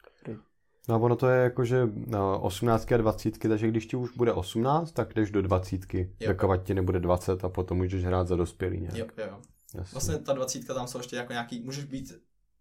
No 0.89 0.95
a 0.95 0.99
ono 0.99 1.17
to 1.17 1.29
je 1.29 1.43
jako, 1.43 1.65
že 1.65 1.89
no, 1.95 2.41
18 2.41 2.93
a 2.93 2.97
20, 2.97 3.39
takže 3.39 3.69
když 3.69 3.87
ti 3.87 3.97
už 3.97 4.13
bude 4.17 4.33
18, 4.33 4.93
tak 4.93 5.15
jdeš 5.15 5.31
do 5.31 5.43
20, 5.43 5.95
Jo. 5.95 6.05
dokovat 6.27 6.63
ti 6.63 6.75
nebude 6.75 7.01
20 7.01 7.45
a 7.45 7.49
potom 7.49 7.77
můžeš 7.79 8.05
hrát 8.05 8.29
za 8.29 8.37
dospělý 8.37 8.81
nějak. 8.81 8.97
Jo, 8.97 9.07
jo, 9.19 9.25
jo. 9.31 9.41
Jasně. 9.75 9.93
Vlastně 9.95 10.19
ta 10.19 10.33
dvacítka 10.33 10.75
tam 10.75 10.87
jsou 10.89 10.99
ještě 10.99 11.17
jako 11.17 11.33
nějaký, 11.33 11.61
můžeš 11.61 11.85
být, 11.85 12.13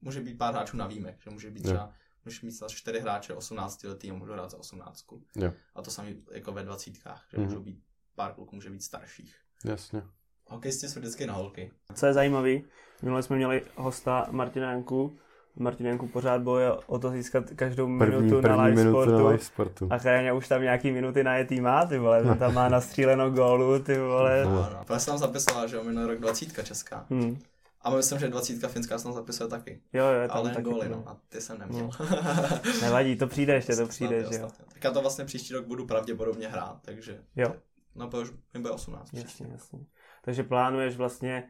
může 0.01 0.21
být 0.21 0.37
pár 0.37 0.53
hráčů 0.53 0.77
na 0.77 0.87
výjimek, 0.87 1.17
že 1.23 1.29
může 1.29 1.51
být 1.51 1.59
Jo. 1.65 1.71
třeba, 1.71 1.93
můžeš 2.25 2.41
mít 2.41 2.51
snad 2.51 2.71
čtyři 2.71 2.99
hráče 2.99 3.33
18 3.33 3.83
letý 3.83 4.11
a 4.11 4.13
můžou 4.13 4.33
hrát 4.33 4.51
za 4.51 4.57
18. 4.57 5.05
Jo. 5.35 5.53
A 5.75 5.81
to 5.81 5.91
samý 5.91 6.23
jako 6.31 6.51
ve 6.51 6.63
dvacítkách, 6.63 7.25
že 7.31 7.37
Mhm. 7.37 7.47
můžou 7.47 7.59
být, 7.61 7.83
pár 8.15 8.33
kluků 8.33 8.55
může 8.55 8.69
být 8.69 8.83
starších. 8.83 9.35
Jasně. 9.65 10.03
Hokejisti 10.47 10.87
jsou 10.87 10.99
vždycky 10.99 11.25
na 11.27 11.33
holky. 11.33 11.71
Co 11.95 12.05
je 12.05 12.13
zajímavý, 12.13 12.63
minule 13.01 13.23
jsme 13.23 13.35
měli 13.35 13.65
hosta 13.75 14.27
Martina 14.31 14.71
Janku. 14.71 15.19
Martin 15.55 15.85
Janku 15.87 16.07
pořád 16.07 16.41
boje 16.41 16.71
o 16.71 16.99
to 16.99 17.09
získat 17.09 17.43
každou 17.55 17.97
První, 17.97 18.21
minutu 18.21 18.35
na 18.35 18.41
první 18.41 18.63
live 18.63 18.75
minutu 18.75 19.01
sportu. 19.01 19.23
na 19.23 19.29
live 19.29 19.43
sportu. 19.43 19.87
A 19.91 19.97
Chréňa 19.97 20.33
už 20.33 20.47
tam 20.47 20.61
nějaký 20.61 20.91
minuty 20.91 21.23
najetý 21.23 21.61
má, 21.61 21.85
ty 21.85 21.99
vole, 21.99 22.23
ten 22.23 22.37
tam 22.37 22.53
má 22.53 22.69
nastříleno 22.77 23.31
gólu, 23.31 23.79
ty 23.79 23.99
vole. 23.99 24.43
No. 24.45 24.51
No, 24.51 24.69
no. 24.73 24.83
Protože 24.85 24.99
jsem 24.99 25.11
tam 25.11 25.17
zapisoval, 25.17 25.67
že 25.67 25.75
jo, 25.75 25.83
minulý 25.83 26.07
rok 26.07 26.19
20 26.19 26.63
česká. 26.63 27.05
Hmm. 27.09 27.39
A 27.81 27.89
myslím, 27.89 28.19
že 28.19 28.27
20 28.27 28.67
finská 28.67 28.97
snad 28.97 29.13
zapisuje 29.13 29.49
taky. 29.49 29.81
Jo, 29.93 30.05
jo, 30.05 30.27
tam 30.27 30.37
Ale 30.37 30.49
taky 30.49 30.61
góly, 30.61 30.89
no. 30.89 31.03
A 31.07 31.17
ty 31.29 31.41
jsem 31.41 31.59
neměl. 31.59 31.89
Nevadí, 32.81 33.15
to 33.15 33.27
přijde 33.27 33.53
ještě, 33.53 33.71
to 33.71 33.75
Snad 33.75 33.89
přijde, 33.89 34.17
jo, 34.17 34.21
že 34.31 34.35
jo. 34.35 34.39
snad 34.39 34.59
jo. 34.59 34.65
Tak 34.73 34.83
já 34.83 34.91
to 34.91 35.01
vlastně 35.01 35.25
příští 35.25 35.53
rok 35.53 35.65
budu 35.65 35.85
pravděpodobně 35.85 36.47
hrát, 36.47 36.77
takže... 36.81 37.19
Jo. 37.35 37.53
No, 37.95 38.07
to 38.07 38.21
už 38.21 38.31
mi 38.53 38.59
bude 38.59 38.73
18. 38.73 39.09
příští 39.09 39.43
Jasně, 39.43 39.47
jasně. 39.51 39.79
Takže 40.21 40.43
plánuješ 40.43 40.97
vlastně, 40.97 41.43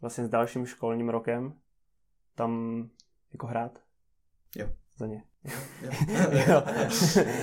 vlastně 0.00 0.24
s 0.24 0.28
dalším 0.28 0.66
školním 0.66 1.08
rokem 1.08 1.52
tam 2.34 2.84
jako 3.32 3.46
hrát? 3.46 3.78
Jo. 4.56 4.68
Za 4.96 5.06
ně. 5.06 5.22
Jo. 5.44 5.52
Jo. 5.82 5.90
jo, 6.46 6.62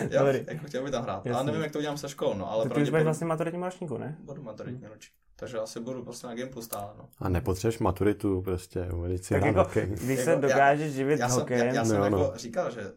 Dobrý. 0.19 0.45
jako 0.47 0.67
chtěl 0.67 0.83
bych 0.83 0.91
tam 0.91 1.03
hrát. 1.03 1.25
Jasně. 1.25 1.31
Ale 1.35 1.43
nevím, 1.43 1.61
jak 1.61 1.71
to 1.71 1.79
udělám 1.79 1.97
se 1.97 2.09
školou, 2.09 2.33
no, 2.33 2.51
ale 2.51 2.69
ty 2.69 2.81
už 2.81 2.89
budeš 2.89 3.03
vlastně 3.03 3.27
maturitní 3.27 3.63
ročníku, 3.63 3.97
ne? 3.97 4.17
budu 4.19 4.43
maturitní 4.43 4.87
ročník. 4.87 5.13
Takže 5.35 5.59
asi 5.59 5.79
budu 5.79 6.03
prostě 6.03 6.27
na 6.27 6.35
Gimplu 6.35 6.61
stále, 6.61 6.93
no. 6.97 7.09
A 7.19 7.29
nepotřebuješ 7.29 7.79
maturitu 7.79 8.41
prostě, 8.41 8.89
uvedit 8.93 9.23
si 9.25 9.33
Tak 9.33 9.45
jako, 9.45 9.59
hokej. 9.59 9.85
když 9.85 10.09
Jako 10.09 10.23
se 10.23 10.29
já- 10.31 10.39
dokážeš 10.39 10.93
živit 10.93 11.19
Já 11.19 11.29
jsem, 11.29 11.37
já, 11.37 11.41
hokejem, 11.41 11.75
já 11.75 11.85
jsem 11.85 11.97
No, 11.97 12.03
jako 12.03 12.17
no. 12.17 12.31
říkal, 12.35 12.71
že 12.71 12.91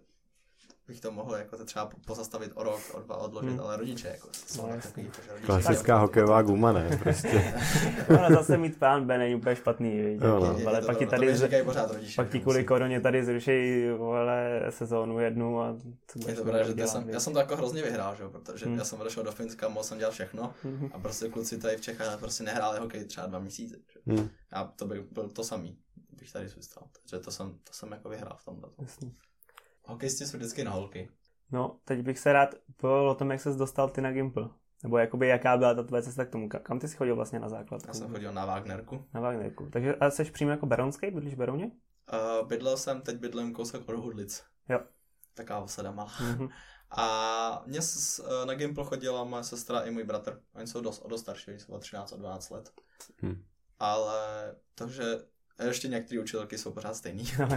bych 0.89 1.01
to 1.01 1.13
mohl 1.13 1.35
jako 1.37 1.57
to 1.57 1.65
třeba 1.65 1.91
pozastavit 2.07 2.53
o 2.55 2.63
rok, 2.63 2.81
o 2.95 3.01
dva 3.01 3.17
odložit, 3.17 3.51
Hmm. 3.51 3.61
ale 3.61 3.77
rodiče 3.77 4.09
jako 4.09 4.29
jsou 4.47 4.63
No, 4.63 4.69
no, 4.69 4.75
jasně. 4.75 4.89
takový, 4.91 5.07
jako, 5.07 5.23
že 5.23 5.31
rodiče 5.33 5.47
Klasická 5.47 5.99
hokejová 5.99 6.43
guma, 6.43 6.73
ne? 6.73 6.99
Prostě. 7.03 7.55
ale 8.19 8.29
zase 8.35 8.57
mít 8.57 8.79
plán 8.79 9.07
B 9.07 9.19
není 9.19 9.35
úplně 9.35 9.57
špatný, 9.57 9.91
víš, 10.03 10.21
Jo, 10.23 10.35
jako, 10.35 10.47
no. 10.47 10.59
Je 10.59 10.67
ale 10.67 10.81
to 10.81 10.87
pak 10.87 10.99
ti 10.99 11.05
to 11.05 11.11
tady, 11.11 11.37
říkají 11.37 11.65
pořád 11.65 11.91
rodiče. 11.91 12.17
pak 12.17 12.31
ti 12.31 12.41
kvůli 12.41 12.65
koroně 12.65 13.01
tady 13.01 13.25
zrušejí 13.25 13.91
vole, 13.91 14.63
sezónu 14.71 15.19
jednu 15.21 15.61
a 15.61 15.77
co 16.07 16.19
Je 16.19 16.25
to 16.25 16.31
dělat, 16.33 16.43
pravda, 16.45 16.63
že 16.63 16.75
to 16.75 16.87
jsem, 16.87 17.09
já 17.09 17.21
jsem 17.21 17.33
to 17.33 17.39
jako 17.39 17.57
hrozně 17.57 17.83
vyhrál, 17.83 18.17
že 18.17 18.23
jo, 18.23 18.31
protože 18.31 18.67
Hmm. 18.67 18.79
já 18.79 18.85
jsem 18.85 19.01
odešel 19.01 19.23
do 19.25 19.33
Finska, 19.33 19.69
mohl 19.69 19.85
jsem 19.85 19.99
dělat 19.99 20.11
všechno 20.13 20.55
Mhm. 20.65 20.91
a 20.93 20.99
prostě 20.99 21.29
kluci 21.29 21.59
tady 21.59 21.77
v 21.77 21.81
Čechách 21.81 22.19
prostě 22.21 22.45
nehráli 22.45 22.79
hokej 22.79 23.05
třeba 23.05 23.27
dva 23.27 23.39
měsíce. 23.39 23.77
Že? 23.93 24.01
Hm. 24.23 24.29
A 24.53 24.65
to 24.65 24.87
by 24.87 25.05
byl 25.13 25.29
to 25.29 25.45
samý, 25.45 25.79
bych 26.21 26.33
tady 26.33 26.49
zůstal. 26.49 26.85
Takže 26.93 27.25
to 27.25 27.31
jsem, 27.31 27.51
to 27.51 27.73
jsem 27.73 27.93
jako 27.93 28.09
vyhrál 28.09 28.37
v 28.41 28.45
tomhle. 28.45 28.71
Jasný. 28.79 29.15
Hokejisti 29.89 30.27
jsou 30.27 30.37
vždycky 30.37 30.65
na 30.65 30.71
holky. 30.71 31.09
No, 31.53 31.79
teď 31.85 32.01
bych 32.03 32.19
se 32.19 32.33
rád 32.33 32.55
povedal 32.77 33.09
o 33.11 33.15
tom, 33.15 33.31
jak 33.31 33.41
ses 33.41 33.57
dostal 33.57 33.89
ty 33.89 34.01
na 34.01 34.13
Gimple. 34.13 34.49
Nebo 34.83 34.99
jakoby 34.99 35.29
jaká 35.29 35.57
byla 35.57 35.75
ta 35.75 35.83
tvoje 35.83 36.03
cesta 36.03 36.25
k 36.25 36.31
tomu. 36.31 36.49
Ka- 36.49 36.63
Kam 36.63 36.79
ty 36.79 36.89
jsi 36.89 36.97
chodil 36.97 37.17
vlastně 37.17 37.39
na 37.41 37.49
základku? 37.49 37.89
Já 37.89 37.95
jsem 37.95 38.11
chodil 38.11 38.33
na 38.33 38.47
Wagnerku. 38.47 39.05
Na 39.15 39.21
Wagnerku. 39.21 39.69
Takže 39.73 39.95
a 39.95 40.11
jsi 40.11 40.25
přímo 40.25 40.51
jako 40.51 40.67
Beronský? 40.67 41.11
Bydlíš 41.11 41.35
v 41.35 41.37
Berouně? 41.37 41.67
Uh, 41.67 42.49
bydlel 42.49 42.77
jsem, 42.77 43.01
teď 43.01 43.17
bydlím 43.17 43.53
kousek 43.53 43.89
od 43.89 43.97
Hudlic. 43.97 44.45
Jo. 44.69 44.81
Taková 45.35 45.59
osada 45.59 45.91
malá. 45.91 46.13
Mhm. 46.21 46.49
A 46.91 47.63
mě 47.67 47.83
s, 47.83 48.19
eh, 48.43 48.47
na 48.47 48.55
Gimpl 48.55 48.85
chodila 48.85 49.25
moje 49.25 49.45
sestra 49.45 49.81
i 49.81 49.91
můj 49.91 50.05
bratr. 50.05 50.41
Oni 50.55 50.67
jsou 50.67 50.81
dost, 50.81 51.07
dost 51.07 51.21
starší, 51.21 51.51
oni 51.51 51.61
jsou 51.61 51.73
o 51.73 51.79
13 51.79 52.13
a 52.13 52.17
12 52.17 52.51
let. 52.51 52.71
Hm. 53.23 53.45
Ale 53.79 54.55
to, 54.75 54.89
že 54.89 55.05
ještě 55.67 55.89
některé 55.89 56.21
učitelky 56.21 56.59
jsou 56.59 56.73
pořád 56.73 56.97
stejný. 56.97 57.25
No. 57.39 57.49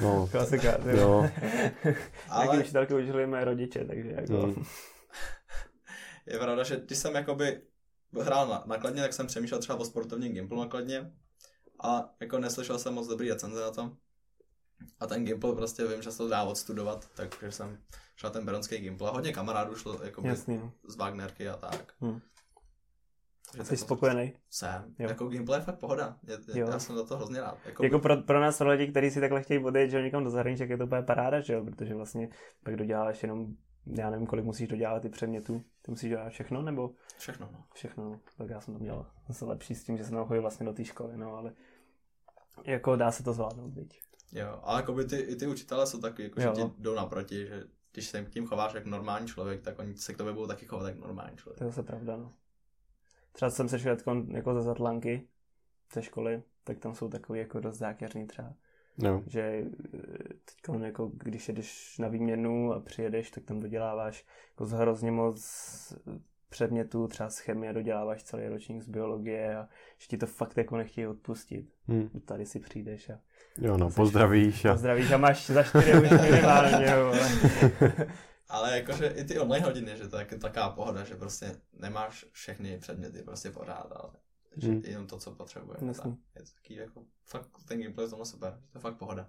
No, 0.00 0.28
Klasika. 0.32 0.78
Jo. 0.90 1.30
Ale... 2.28 2.58
Učitelky 2.58 2.94
učili 2.94 3.26
mé 3.26 3.44
rodiče, 3.44 3.84
takže 3.84 4.10
jako... 4.10 4.46
Hm. 4.46 4.64
Je 6.26 6.38
pravda, 6.38 6.62
že 6.62 6.76
když 6.86 6.98
jsem 6.98 7.14
jakoby 7.14 7.60
hrál 8.22 8.48
na, 8.48 8.62
nakladně, 8.66 9.02
tak 9.02 9.12
jsem 9.12 9.26
přemýšlel 9.26 9.60
třeba 9.60 9.78
o 9.78 9.84
sportovním 9.84 10.32
Gimplu 10.32 10.60
nakladně. 10.60 11.12
A 11.84 12.14
jako 12.20 12.38
neslyšel 12.38 12.78
jsem 12.78 12.94
moc 12.94 13.08
dobrý 13.08 13.28
recenze 13.30 13.60
na 13.60 13.70
tom. 13.70 13.96
A 15.00 15.06
ten 15.06 15.24
Gimpl 15.24 15.54
prostě 15.54 15.86
vím, 15.86 16.02
že 16.02 16.12
se 16.12 16.18
to 16.18 16.28
dá 16.28 16.42
odstudovat, 16.42 17.08
takže 17.14 17.52
jsem 17.52 17.78
šel 18.16 18.30
ten 18.30 18.44
beronský 18.44 18.78
Gimpl. 18.78 19.06
A 19.06 19.10
hodně 19.10 19.32
kamarádů 19.32 19.76
šlo 19.76 20.00
jakoby 20.04 20.28
Jasný. 20.28 20.56
no. 20.58 20.72
z 20.88 20.96
Wagnerky 20.96 21.48
a 21.48 21.56
tak. 21.56 21.92
Hm. 22.00 22.20
Takže 23.52 23.68
Jsi 23.68 23.76
spokojený? 23.76 24.32
Jsem. 24.50 24.94
Jo. 24.98 25.08
Jako 25.08 25.26
Gimpl 25.28 25.54
je 25.54 25.60
fakt 25.60 25.78
pohoda. 25.78 26.16
Je, 26.22 26.38
je, 26.54 26.60
já 26.60 26.78
jsem 26.78 26.96
za 26.96 27.04
to 27.04 27.16
hrozně 27.16 27.40
rád. 27.40 27.58
Jako, 27.66 27.84
Jako 27.84 27.98
pro, 27.98 28.16
pro 28.16 28.40
nás, 28.40 28.58
pro 28.58 28.70
lidi, 28.70 28.90
kteří 28.90 29.10
si 29.10 29.20
takhle 29.20 29.42
chtějí 29.42 29.64
odejít, 29.64 29.90
že 29.90 30.02
někam 30.02 30.24
do 30.24 30.30
zahraničí, 30.30 30.68
je 30.68 30.78
to 30.78 30.84
úplně 30.84 31.02
paráda, 31.02 31.40
že 31.40 31.52
jo, 31.52 31.64
protože 31.64 31.94
vlastně 31.94 32.28
pak 32.64 32.76
doděláš 32.76 33.22
jenom, 33.22 33.46
já 33.86 34.10
nevím, 34.10 34.26
kolik 34.26 34.44
musíš 34.44 34.68
dodělat 34.68 35.00
ty 35.02 35.08
předmětů, 35.08 35.62
ty 35.82 35.90
musíš 35.90 36.10
dělat 36.10 36.28
všechno, 36.28 36.62
nebo 36.62 36.90
Všechno, 37.18 37.48
no. 37.52 37.64
všechno, 37.74 38.04
no. 38.04 38.20
tak 38.38 38.50
já 38.50 38.60
jsem 38.60 38.74
to 38.74 38.80
měl 38.80 39.06
zase 39.28 39.44
lepší 39.44 39.74
s 39.74 39.84
tím, 39.84 39.96
že 39.96 40.04
jsem 40.04 40.14
tam 40.14 40.26
chodil 40.26 40.42
vlastně 40.42 40.66
do 40.66 40.72
té 40.72 40.84
školy, 40.84 41.16
no, 41.16 41.34
ale 41.34 41.52
jako 42.64 42.96
dá 42.96 43.10
se 43.10 43.22
to 43.22 43.32
zvládnout, 43.32 43.74
viď. 43.74 44.00
Jo, 44.32 44.60
ale 44.62 44.80
jakoby 44.80 45.04
ty, 45.04 45.16
i 45.16 45.36
ty 45.36 45.46
učitelé 45.46 45.86
jsou 45.86 46.00
taky, 46.00 46.22
jako, 46.22 46.40
že 46.40 46.48
ti 46.48 46.62
jdou 46.78 46.94
naproti, 46.94 47.46
že 47.46 47.64
když 47.92 48.08
se 48.08 48.26
tím 48.30 48.46
chováš 48.46 48.74
jako 48.74 48.88
normální 48.88 49.28
člověk, 49.28 49.62
tak 49.62 49.78
oni 49.78 49.96
se 49.96 50.14
k 50.14 50.16
tobě 50.16 50.32
budou 50.32 50.46
taky 50.46 50.66
chovat 50.66 50.88
jako 50.88 51.00
normální 51.06 51.36
člověk. 51.36 51.58
To 51.58 51.64
je 51.64 51.70
zase 51.70 51.82
pravda, 51.82 52.16
no. 52.16 52.32
Třeba 53.32 53.50
jsem 53.50 53.68
se 53.68 53.78
šel 53.78 53.96
jako 54.28 54.54
ze 54.54 54.62
Zatlanky, 54.62 55.28
ze 55.94 56.02
školy, 56.02 56.42
tak 56.64 56.78
tam 56.78 56.94
jsou 56.94 57.08
takový 57.08 57.38
jako 57.38 57.60
dost 57.60 57.78
zákeřný 57.78 58.26
třeba. 58.26 58.54
No. 58.98 59.22
že 59.26 59.64
teď 60.44 60.76
jako 60.82 61.10
když 61.14 61.48
jedeš 61.48 61.98
na 61.98 62.08
výměnu 62.08 62.72
a 62.72 62.80
přijedeš, 62.80 63.30
tak 63.30 63.44
tam 63.44 63.60
doděláváš 63.60 64.26
jako 64.50 64.66
z 64.66 64.72
hrozně 64.72 65.10
moc 65.10 65.42
předmětů, 66.48 67.08
třeba 67.08 67.30
z 67.30 67.38
chemie 67.38 67.72
doděláváš 67.72 68.22
celý 68.22 68.48
ročník 68.48 68.82
z 68.82 68.88
biologie 68.88 69.56
a 69.56 69.68
že 69.98 70.06
ti 70.06 70.16
to 70.16 70.26
fakt 70.26 70.56
jako 70.56 70.76
nechtějí 70.76 71.06
odpustit. 71.06 71.72
Hm. 71.88 72.20
Tady 72.24 72.46
si 72.46 72.60
přijdeš 72.60 73.10
a 73.10 73.18
Jo, 73.58 73.76
no, 73.76 73.90
pozdravíš 73.90 74.64
a 74.64 74.72
pozdravíš 74.72 75.10
a 75.10 75.16
máš 75.16 75.46
za 75.46 75.62
čtyři 75.62 75.92
už 75.92 76.10
minimálně. 76.10 76.86
jo, 76.86 77.12
ale- 78.50 78.76
jakože 78.76 79.06
i 79.06 79.24
ty 79.24 79.38
online 79.38 79.66
hodiny, 79.66 79.96
že 79.96 80.08
to 80.08 80.18
je 80.18 80.24
taková 80.24 80.70
pohoda, 80.70 81.04
že 81.04 81.14
prostě 81.16 81.56
nemáš 81.72 82.26
všechny 82.32 82.78
předměty 82.78 83.22
prostě 83.22 83.50
pořád, 83.50 83.92
ale 83.96 84.10
že 84.56 84.68
Hmm. 84.68 84.82
jenom 84.84 85.06
to, 85.06 85.18
co 85.18 85.30
potřebuješ. 85.30 85.82
Jasný. 85.82 86.10
Tak. 86.10 86.20
Je 86.36 86.42
to 86.42 86.50
taký 86.54 86.74
jako, 86.74 87.02
fakt 87.26 87.48
ten 87.68 87.80
gameplay 87.82 88.06
je 88.18 88.24
super, 88.24 88.52
to 88.72 88.78
je 88.78 88.80
fakt 88.80 88.96
pohoda. 88.96 89.26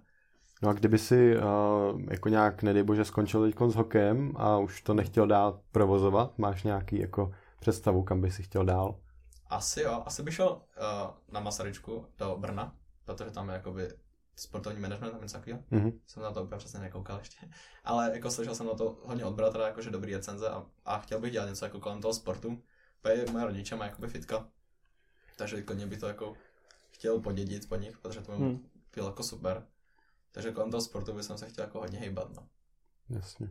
No 0.62 0.68
a 0.68 0.72
kdyby 0.72 0.98
si 0.98 1.36
uh, 1.36 2.00
jako 2.10 2.28
nějak, 2.28 2.62
nedej 2.62 2.82
bože, 2.82 3.04
skončil 3.04 3.42
teď 3.42 3.54
s 3.68 3.74
hokejem 3.74 4.32
a 4.36 4.58
už 4.58 4.82
to 4.82 4.94
nechtěl 4.94 5.26
dál 5.26 5.60
provozovat, 5.72 6.38
máš 6.38 6.62
nějaký 6.62 7.00
jako 7.00 7.34
představu, 7.60 8.02
kam 8.02 8.20
by 8.20 8.30
si 8.30 8.42
chtěl 8.42 8.64
dál? 8.64 9.00
Asi 9.48 9.82
jo, 9.82 10.02
asi 10.06 10.22
bych 10.22 10.34
šel 10.34 10.48
uh, 10.50 11.10
na 11.32 11.40
Masaryčku 11.40 12.06
do 12.18 12.36
Brna, 12.40 12.76
protože 13.04 13.30
tam 13.30 13.48
je 13.48 13.54
jakoby 13.54 13.88
sportovní 14.36 14.80
management, 14.80 15.12
tam 15.12 15.22
něco 15.22 15.36
takového. 15.36 15.64
Mhm. 15.70 16.00
Jsem 16.06 16.22
na 16.22 16.32
to 16.32 16.44
úplně 16.44 16.58
přesně 16.58 16.80
nekoukal 16.80 17.18
ještě. 17.18 17.36
Ale 17.84 18.10
jako 18.14 18.30
slyšel 18.30 18.54
jsem 18.54 18.66
na 18.66 18.74
to 18.74 19.00
hodně 19.04 19.24
od 19.24 19.34
bratra, 19.34 19.66
jakože 19.66 19.90
dobrý 19.90 20.14
recenze 20.14 20.48
a, 20.48 20.66
a 20.84 20.98
chtěl 20.98 21.20
bych 21.20 21.32
dělat 21.32 21.48
něco 21.48 21.64
jako 21.64 21.80
kolem 21.80 22.00
toho 22.00 22.14
sportu. 22.14 22.62
Protože 23.00 23.24
moje 23.32 23.44
rodiče 23.44 23.76
mají 23.76 23.90
jakoby 23.90 24.08
fitka, 24.08 24.48
takže 25.36 25.62
klidně 25.62 25.86
bych 25.86 25.98
to 26.00 26.06
jako 26.08 26.34
chtěl 26.90 27.20
podědit 27.20 27.68
po 27.68 27.76
nich, 27.76 27.98
protože 27.98 28.20
to 28.20 28.32
by 28.32 28.38
Hmm. 28.38 28.68
bylo 28.94 29.06
jako 29.08 29.22
super. 29.22 29.66
Takže 30.32 30.52
kolem 30.52 30.70
toho 30.70 30.80
sportu 30.80 31.12
bych 31.12 31.24
se 31.24 31.48
chtěl 31.48 31.64
jako 31.64 31.78
hodně 31.80 31.98
hejbat, 31.98 32.30
no. 32.36 32.48
Jasně. 33.08 33.48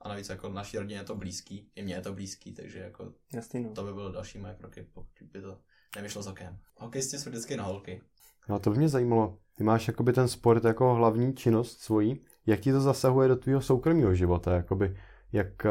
A 0.00 0.08
navíc 0.08 0.28
jako 0.28 0.48
naší 0.48 0.78
rodině 0.78 0.96
je 1.00 1.04
to 1.04 1.14
blízký, 1.16 1.70
i 1.74 1.82
mně 1.82 1.94
je 1.94 2.00
to 2.00 2.12
blízký, 2.12 2.52
takže 2.54 2.78
jako 2.78 3.12
Jasný, 3.32 3.64
no. 3.64 3.74
to 3.74 3.84
by 3.84 3.92
bylo 3.92 4.12
další 4.12 4.38
moje 4.38 4.54
kroky, 4.54 4.82
pokud 4.92 5.22
by 5.22 5.42
to 5.42 5.60
nevyšlo 5.96 6.22
s 6.22 6.26
okem. 6.26 6.58
Hokejisti 6.76 7.18
jsou 7.18 7.30
vždycky 7.30 7.56
na 7.56 7.64
holky. 7.64 8.02
No 8.48 8.54
a 8.54 8.58
to 8.58 8.70
by 8.70 8.78
mě 8.78 8.88
zajímalo. 8.88 9.38
Ty 9.56 9.64
máš 9.64 9.88
jakoby 9.88 10.12
ten 10.12 10.28
sport 10.28 10.64
jako 10.64 10.94
hlavní 10.94 11.34
činnost 11.34 11.80
svojí. 11.80 12.20
Jak 12.46 12.60
ti 12.60 12.72
to 12.72 12.80
zasahuje 12.80 13.28
do 13.28 13.36
tvého 13.36 13.60
soukromého 13.60 14.14
života? 14.14 14.54
Jakoby, 14.54 14.96
jak, 15.32 15.66
eh, 15.66 15.70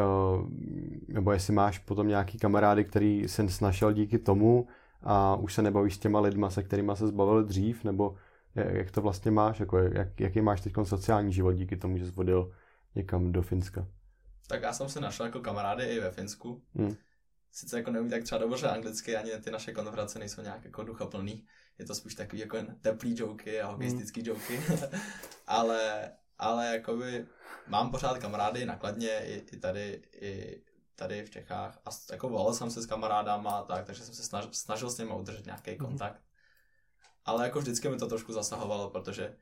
nebo 1.08 1.32
jestli 1.32 1.52
máš 1.52 1.78
potom 1.78 2.08
nějaký 2.08 2.38
kamarády, 2.38 2.84
který 2.84 3.28
se 3.28 3.48
snašel 3.48 3.92
díky 3.92 4.18
tomu 4.18 4.66
a 5.02 5.36
už 5.36 5.54
se 5.54 5.62
nebavíš 5.62 5.94
s 5.94 5.98
těma 5.98 6.20
lidma, 6.20 6.50
se 6.50 6.62
kterými 6.62 6.92
se 6.94 7.06
zbavil 7.06 7.44
dřív, 7.44 7.84
nebo 7.84 8.16
jak 8.54 8.90
to 8.90 9.00
vlastně 9.00 9.30
máš? 9.30 9.60
Jako, 9.60 9.78
jak, 9.78 10.20
jaký 10.20 10.40
máš 10.40 10.60
teď 10.60 10.72
sociální 10.82 11.32
život 11.32 11.52
díky 11.52 11.76
tomu, 11.76 11.98
že 11.98 12.06
jsi 12.06 12.12
odjel 12.16 12.52
někam 12.94 13.32
do 13.32 13.42
Finska? 13.42 13.86
Tak 14.48 14.62
já 14.62 14.72
jsem 14.72 14.88
se 14.88 15.00
našel 15.00 15.26
jako 15.26 15.40
kamarády 15.40 15.84
i 15.84 16.00
ve 16.00 16.10
Finsku. 16.10 16.62
Hmm. 16.74 16.96
Sice 17.52 17.76
jako 17.76 17.90
neumí 17.90 18.10
tak 18.10 18.22
třeba 18.22 18.38
dobře 18.38 18.68
anglicky, 18.68 19.16
ani 19.16 19.30
ty 19.30 19.50
naše 19.50 19.72
konverzace 19.72 20.18
nejsou 20.18 20.42
nějak 20.42 20.64
jako 20.64 20.84
duchaplný. 20.84 21.44
Je 21.78 21.84
to 21.86 21.94
spíš 21.94 22.14
takový 22.14 22.40
jako 22.40 22.58
teplý 22.80 23.14
joky 23.18 23.60
a 23.60 23.66
hokejistický 23.66 24.26
joky. 24.26 24.60
ale, 25.46 26.12
ale 26.38 26.66
jakoby 26.66 27.26
mám 27.66 27.90
pořád 27.90 28.18
kamarády 28.18 28.66
nakladně 28.66 29.20
i, 29.24 29.46
i 29.52 29.56
tady, 29.56 30.02
i 30.12 30.62
tady 30.96 31.24
v 31.24 31.30
Čechách. 31.30 31.78
A 31.84 31.90
jako 32.12 32.28
volal 32.28 32.54
jsem 32.54 32.70
se 32.70 32.82
s 32.82 32.86
kamarádama 32.86 33.50
a 33.50 33.62
tak, 33.64 33.84
takže 33.86 34.04
jsem 34.04 34.14
se 34.14 34.22
snažil, 34.22 34.50
snažil 34.52 34.90
s 34.90 34.98
nimi 34.98 35.12
udržet 35.14 35.46
nějaký 35.46 35.76
kontakt. 35.76 36.22
Ale 37.24 37.44
jako 37.44 37.60
vždycky 37.60 37.88
mi 37.88 37.96
to 37.96 38.06
trošku 38.06 38.32
zasahovalo, 38.32 38.90
protože 38.90 39.36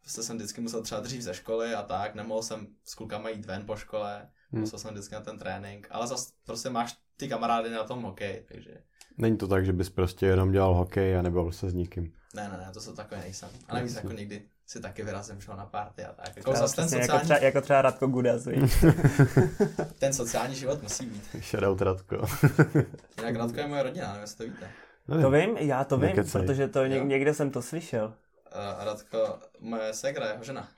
prostě 0.00 0.22
jsem 0.22 0.36
vždycky 0.36 0.60
musel 0.60 0.82
třeba 0.82 1.00
dřív 1.00 1.22
ze 1.22 1.34
školy 1.34 1.74
a 1.74 1.82
tak, 1.82 2.14
nemohl 2.14 2.42
jsem 2.42 2.66
s 2.84 2.94
klukama 2.94 3.28
jít 3.28 3.46
ven 3.46 3.66
po 3.66 3.76
škole, 3.76 4.30
Hmm. 4.52 4.60
musel 4.60 4.78
jsem 4.78 4.90
vždycky 4.90 5.14
na 5.14 5.20
ten 5.20 5.38
trénink, 5.38 5.88
ale 5.90 6.06
zase 6.06 6.32
prostě 6.44 6.70
máš 6.70 6.98
ty 7.16 7.28
kamarády 7.28 7.70
na 7.70 7.84
tom 7.84 8.02
hokej, 8.02 8.44
takže 8.48 8.82
Není 9.20 9.36
to 9.36 9.48
tak, 9.48 9.66
že 9.66 9.72
bys 9.72 9.90
prostě 9.90 10.26
jenom 10.26 10.52
dělal 10.52 10.74
hokej 10.74 11.18
a 11.18 11.22
nebyl 11.22 11.52
se 11.52 11.70
s 11.70 11.74
nikým. 11.74 12.12
ne, 12.34 12.48
ne, 12.48 12.56
ne, 12.66 12.70
to 12.72 12.80
jsou 12.80 12.92
takové 12.92 13.20
nejsem. 13.20 13.48
A 13.68 13.74
navíc 13.74 13.94
jako 13.94 14.12
někdy 14.12 14.42
si 14.66 14.80
taky 14.80 15.02
vyrazím 15.02 15.40
šel 15.40 15.56
na 15.56 15.66
party 15.66 16.04
a 16.04 16.12
tak. 16.12 16.36
Jako 16.36 16.54
zase 16.54 16.76
ten 16.76 16.84
jako, 16.84 17.00
sociální, 17.00 17.24
třeba, 17.24 17.38
jako 17.38 17.60
třeba 17.60 17.82
Radko 17.82 18.06
Gudas, 18.06 18.46
víš. 18.46 18.84
ten 19.98 20.12
sociální 20.12 20.54
život 20.54 20.82
musí 20.82 21.06
být. 21.06 21.24
Shoutout 21.44 21.82
Radko. 21.82 22.16
Jinak 23.18 23.36
Radko 23.36 23.60
je 23.60 23.66
moje 23.66 23.82
rodina, 23.82 24.06
nevím, 24.06 24.20
jestli 24.20 24.36
to 24.36 24.52
víte. 24.52 24.70
Nevím. 25.08 25.22
To 25.24 25.30
vím, 25.30 25.56
já 25.56 25.84
to 25.84 25.96
vím, 25.96 26.06
Nekecej. 26.08 26.40
protože 26.42 26.68
to 26.68 26.86
ně, 26.86 26.96
Jo. 26.96 27.04
někde 27.04 27.34
jsem 27.34 27.50
to 27.50 27.62
slyšel. 27.62 28.14
A 28.52 28.84
Radko, 28.84 29.38
moje 29.60 29.94
segra, 29.94 30.26
jeho 30.26 30.44
žena. 30.44 30.68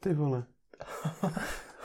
Ty 0.00 0.14
vole. 0.14 0.44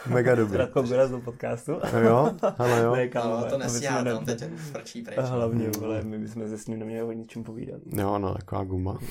Mega 0.08 0.36
dobrý. 0.36 0.58
Radko 0.58 0.82
Gora 0.84 1.08
z 1.08 1.20
podcastu. 1.22 1.72
No 1.94 2.00
jo, 2.00 2.32
ale 2.58 2.82
jo. 2.84 2.92
Ne, 2.96 3.08
kámo, 3.08 3.30
No, 3.30 3.38
to 3.38 3.44
bychom 3.44 3.60
nesíhá, 3.60 4.04
ne- 4.04 4.13
tam 4.13 4.26
teď 4.26 4.44
frčí 4.72 5.02
pryč. 5.02 5.18
A 5.18 5.22
hlavně, 5.22 5.70
vole, 5.80 6.02
my 6.04 6.18
bychom 6.18 6.50
se 6.50 6.58
s 6.58 6.68
ním 6.68 6.80
neměli 6.80 7.04
o 7.04 7.12
ničem 7.12 7.44
povídat. 7.44 7.82
Jo, 7.98 8.20
no, 8.20 8.34
taková 8.34 8.63
guma. 8.63 8.98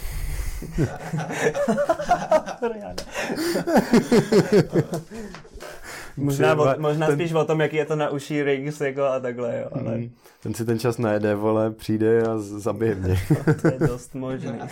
možná 6.17 6.55
o, 6.55 6.81
možná 6.81 7.07
ten- 7.07 7.17
spíš 7.17 7.33
o 7.33 7.45
tom, 7.45 7.61
jaký 7.61 7.77
je 7.77 7.85
to 7.87 7.97
na 7.97 8.11
uší 8.11 8.43
rings 8.43 8.81
jako 8.81 9.03
a 9.05 9.21
takhle, 9.21 9.59
jo, 9.61 9.69
ale 9.73 9.97
Mm. 9.99 10.11
Ten 10.43 10.55
si 10.55 10.65
ten 10.65 10.79
čas 10.79 10.99
najede, 10.99 11.35
vole, 11.35 11.71
přijde 11.71 12.23
a 12.23 12.39
zabije 12.39 12.95
mě. 12.95 13.17
to 13.63 13.67
je 13.69 13.79
dost 13.79 14.15
možný. 14.15 14.59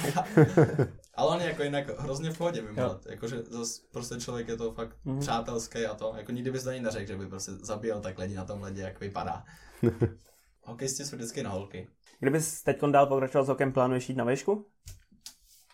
Ale 1.20 1.30
on 1.36 1.40
je 1.40 1.48
jako 1.48 1.62
jinak 1.62 1.98
hrozně 2.00 2.30
v 2.30 2.38
pohodě 2.38 2.62
let. 2.76 3.06
Jakože 3.08 3.42
zase 3.42 3.82
prostě 3.90 4.20
člověk 4.20 4.48
je 4.48 4.56
to 4.56 4.72
fakt 4.72 4.96
Mhm. 5.04 5.20
přátelský 5.20 5.86
a 5.86 5.94
to. 5.94 6.14
Jako 6.16 6.32
nikdy 6.32 6.50
bys 6.50 6.64
to 6.64 6.70
ani 6.70 6.80
neřekl, 6.80 7.06
že 7.06 7.16
by 7.16 7.26
prostě 7.28 7.52
zabíjel 7.52 8.00
tak 8.00 8.18
lidi 8.18 8.34
na 8.34 8.44
tom 8.44 8.62
ledě, 8.62 8.82
jak 8.82 9.00
vypadá. 9.00 9.44
Hokejisti 10.62 11.04
jsou 11.04 11.16
vždycky 11.16 11.42
na 11.42 11.50
holky. 11.50 11.88
Kdybys 12.20 12.62
teď 12.62 12.80
dál 12.90 13.06
pokračoval 13.06 13.44
s 13.44 13.48
hokem, 13.48 13.72
plánuješ 13.72 14.08
jít 14.08 14.14
na 14.14 14.24
výšku? 14.24 14.66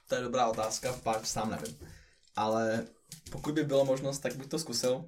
To 0.09 0.15
je 0.15 0.21
dobrá 0.23 0.47
otázka, 0.47 0.93
pak 1.03 1.27
sám 1.27 1.51
nevím. 1.51 1.79
Ale 2.37 2.87
pokud 3.31 3.55
by 3.55 3.65
bylo 3.65 3.85
možnost, 3.85 4.19
tak 4.19 4.37
bych 4.37 4.47
to 4.47 4.59
zkusil. 4.59 5.05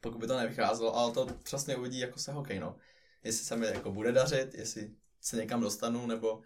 Pokud 0.00 0.18
by 0.18 0.26
to 0.26 0.36
nevycházelo, 0.36 0.96
ale 0.96 1.12
to 1.12 1.26
přesně 1.42 1.76
uvidí, 1.76 1.98
jako 1.98 2.18
se 2.18 2.32
hokej, 2.32 2.58
no. 2.60 2.76
Jestli 3.24 3.44
se 3.44 3.56
mi 3.56 3.66
jako 3.66 3.92
bude 3.92 4.12
dařit, 4.12 4.54
jestli 4.54 4.90
se 5.20 5.36
někam 5.36 5.60
dostanu, 5.60 6.06
nebo 6.06 6.42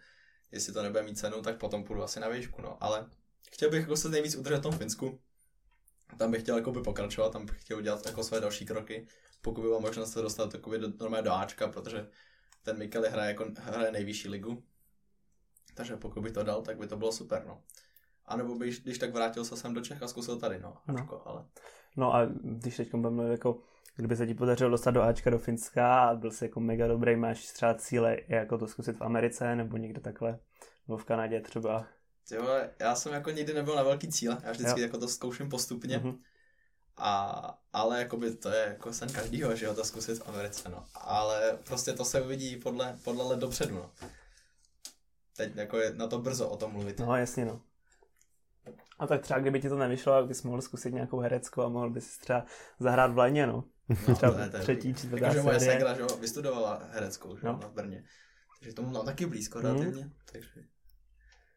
jestli 0.51 0.73
to 0.73 0.83
nebude 0.83 1.03
mít 1.03 1.19
cenu, 1.19 1.41
tak 1.41 1.57
potom 1.57 1.83
půjdu 1.83 2.03
asi 2.03 2.19
na 2.19 2.29
výšku, 2.29 2.61
no. 2.61 2.83
Ale 2.83 3.09
chtěl 3.51 3.69
bych 3.69 3.81
jako 3.81 3.97
se 3.97 4.09
nejvíc 4.09 4.35
udržet 4.35 4.57
v 4.57 4.61
tom 4.61 4.77
Finsku. 4.77 5.19
Tam 6.17 6.31
bych 6.31 6.41
chtěl 6.41 6.57
jako 6.57 6.71
by 6.71 6.81
pokračovat, 6.81 7.33
tam 7.33 7.45
bych 7.45 7.61
chtěl 7.61 7.77
udělat 7.77 8.05
jako 8.05 8.23
své 8.23 8.39
další 8.39 8.65
kroky. 8.65 9.07
Pokud 9.41 9.61
by 9.61 9.67
byla 9.67 9.79
možnost 9.79 10.13
se 10.13 10.21
dostat 10.21 10.51
takový 10.51 10.79
do, 10.79 10.87
normálně 10.99 11.25
do 11.25 11.33
Ačka, 11.33 11.67
protože 11.67 12.09
ten 12.63 12.77
Mikeli 12.77 13.09
hraje, 13.09 13.27
jako, 13.27 13.45
hraje 13.59 13.91
nejvyšší 13.91 14.29
ligu. 14.29 14.63
Takže 15.73 15.97
pokud 15.97 16.21
by 16.21 16.31
to 16.31 16.43
dal, 16.43 16.61
tak 16.61 16.77
by 16.77 16.87
to 16.87 16.97
bylo 16.97 17.11
super, 17.11 17.45
no. 17.45 17.63
A 18.27 18.37
nebo 18.37 18.55
bych, 18.55 18.83
když 18.83 18.97
tak 18.97 19.13
vrátil 19.13 19.45
se 19.45 19.57
sem 19.57 19.73
do 19.73 19.81
Čech 19.81 20.03
a 20.03 20.07
zkusil 20.07 20.39
tady, 20.39 20.59
no. 20.59 20.77
No. 20.87 20.95
Ačko, 20.95 21.21
ale 21.25 21.45
No 21.97 22.15
a 22.15 22.25
když 22.41 22.77
teď 22.77 22.95
budeme 22.95 23.27
jako, 23.29 23.59
kdyby 23.95 24.15
se 24.15 24.27
ti 24.27 24.33
podařilo 24.33 24.69
dostat 24.69 24.91
do 24.91 25.01
Ačka 25.01 25.29
do 25.29 25.39
Finska 25.39 25.99
a 26.09 26.15
byl 26.15 26.31
jsi 26.31 26.45
jako 26.45 26.59
mega 26.59 26.87
dobrý, 26.87 27.15
máš 27.15 27.45
třeba 27.51 27.73
cíle 27.73 28.17
jako 28.27 28.57
to 28.57 28.67
zkusit 28.67 28.97
v 28.97 29.01
Americe 29.01 29.55
nebo 29.55 29.77
někde 29.77 30.01
takhle, 30.01 30.39
nebo 30.87 30.97
v 30.97 31.05
Kanadě 31.05 31.41
třeba. 31.41 31.85
jo, 32.31 32.47
já 32.79 32.95
jsem 32.95 33.13
jako 33.13 33.29
nikdy 33.31 33.53
nebyl 33.53 33.75
na 33.75 33.83
velký 33.83 34.07
cíle, 34.07 34.37
já 34.43 34.51
vždycky 34.51 34.79
Jo. 34.79 34.85
jako 34.85 34.97
to 34.97 35.07
zkouším 35.07 35.49
postupně. 35.49 35.97
Mhm. 35.97 36.17
A, 36.97 37.59
ale 37.73 37.99
jakoby 37.99 38.35
to 38.35 38.49
je 38.49 38.65
jako 38.67 38.93
sen 38.93 39.09
každýho, 39.11 39.55
že 39.55 39.65
jo, 39.65 39.73
to 39.73 39.83
zkusit 39.83 40.15
v 40.23 40.27
Americe, 40.29 40.69
no. 40.69 40.85
Ale 40.95 41.57
prostě 41.67 41.93
to 41.93 42.05
se 42.05 42.21
uvidí 42.21 42.55
podle, 42.55 42.97
podle 43.03 43.23
let 43.23 43.39
dopředu, 43.39 43.75
no. 43.75 43.91
Teď 45.37 45.55
jako 45.55 45.77
je 45.77 45.93
na 45.95 46.07
to 46.07 46.19
brzo 46.19 46.49
o 46.49 46.57
tom 46.57 46.71
mluvit. 46.71 46.99
No 46.99 47.15
jasně 47.15 47.45
no. 47.45 47.61
A 48.99 49.07
tak 49.07 49.21
třeba 49.21 49.39
kdyby 49.39 49.61
ti 49.61 49.69
to 49.69 49.77
nevyšlo, 49.77 50.13
tak 50.13 50.25
bys 50.27 50.43
mohl 50.43 50.61
zkusit 50.61 50.93
nějakou 50.93 51.19
hereckou 51.19 51.61
a 51.61 51.69
mohl 51.69 51.89
bys 51.89 52.17
třeba 52.17 52.45
zahrát 52.79 53.11
v 53.13 53.17
Léně, 53.17 53.47
no. 53.47 53.63
No, 54.07 54.15
Třeba 54.15 54.31
to 54.33 54.39
je- 54.39 54.49
to 54.49 54.57
je 54.57 54.63
třetí, 54.63 54.93
čtvrtá 54.93 55.25
Jakože 55.25 55.41
moje 55.41 55.59
série. 55.59 55.73
segra, 55.73 55.93
že 55.93 56.01
jo, 56.01 56.07
vystudovala 56.21 56.81
hereckou, 56.91 57.35
že 57.37 57.41
No. 57.47 57.59
no. 57.61 57.69
v 57.69 57.73
Brně. 57.73 58.03
Takže 58.59 58.73
tomu 58.75 58.89
mám 58.91 59.05
taky 59.05 59.25
blízko 59.25 59.59
Mhm. 59.59 59.67
relativně. 59.67 60.09
Takže... 60.31 60.49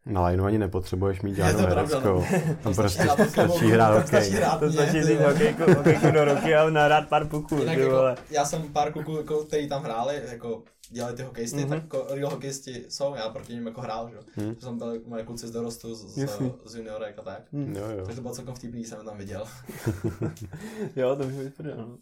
Na 0.06 0.26
lineu 0.26 0.44
ani 0.44 0.58
nepotřebuješ 0.58 1.22
mít 1.22 1.34
žádnou 1.36 1.66
hereckou. 1.66 2.14
no. 2.20 2.26
Tam 2.62 2.74
stačí 2.74 2.74
prostě 2.74 3.02
hrát 3.02 3.18
hokej, 3.18 3.30
stačí 3.30 4.30
hrát 4.30 4.52
hokej. 4.62 4.76
To 4.76 4.82
stačí 4.82 5.14
vole. 5.16 5.32
hokejku, 5.32 5.74
hokejku 5.74 6.10
do 6.10 6.24
ruky 6.24 6.54
a 6.54 6.70
nahrát 6.70 7.08
pár 7.08 7.26
puků, 7.28 7.56
Jinak 7.58 7.74
ty 7.76 7.80
jako, 7.82 8.14
já 8.30 8.44
jsem 8.44 8.72
pár 8.72 8.92
kluků, 8.92 9.16
jako, 9.16 9.44
který 9.44 9.68
tam 9.68 9.82
hráli, 9.82 10.22
jako 10.30 10.62
dělali 10.90 11.16
ty 11.16 11.22
hokejisty, 11.22 11.56
Mhm. 11.56 11.66
mm-hmm. 11.66 11.70
tak 11.70 11.82
jako 11.82 12.14
real 12.14 12.30
hokejisti 12.30 12.84
jsou, 12.88 13.14
já 13.14 13.28
proti 13.28 13.54
nim 13.54 13.66
jako 13.66 13.80
hrál, 13.80 14.10
že 14.10 14.16
jo. 14.16 14.22
Že 14.36 14.60
jsem 14.60 14.78
byl 14.78 15.00
moje 15.06 15.24
kluci 15.24 15.46
z 15.48 15.50
dorostu, 15.50 15.94
z, 15.94 16.06
z, 16.08 16.38
z 16.64 16.74
juniorek 16.74 17.18
a 17.18 17.22
tak. 17.22 17.42
Jo, 17.52 17.86
jo. 17.90 17.96
Takže 18.04 18.16
to 18.16 18.22
bylo 18.22 18.34
celkem 18.34 18.54
vtipný, 18.54 18.84
jsem 18.84 19.04
tam 19.04 19.18
viděl. 19.18 19.44
Jo, 20.96 21.16
to 21.16 21.24
může 21.24 21.44
být 21.44 21.54
prdel, 21.54 21.76
no. 21.76 21.98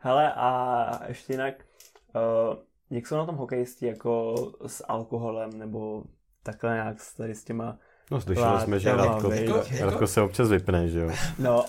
Hele, 0.00 0.32
a 0.36 1.00
ještě 1.08 1.32
jinak, 1.32 1.54
uh, 2.50 2.56
jak 2.90 3.06
jsou 3.06 3.16
na 3.16 3.26
tom 3.26 3.36
hokejisti 3.36 3.86
jako 3.86 4.34
s 4.66 4.84
alkoholem, 4.88 5.58
nebo 5.58 6.04
takhle 6.42 6.74
nějak 6.74 7.00
s- 7.00 7.14
tady 7.14 7.34
s 7.34 7.44
těma, 7.44 7.78
No 8.10 8.20
slyšeli 8.20 8.60
jsme, 8.60 8.80
že 8.80 8.92
Radko. 8.96 9.32
Jako- 9.32 9.64
jako- 9.70 9.84
Radko 9.90 10.06
se 10.06 10.20
občas 10.20 10.48
vypne, 10.48 10.88
že 10.88 11.00
jo. 11.00 11.10
no, 11.38 11.64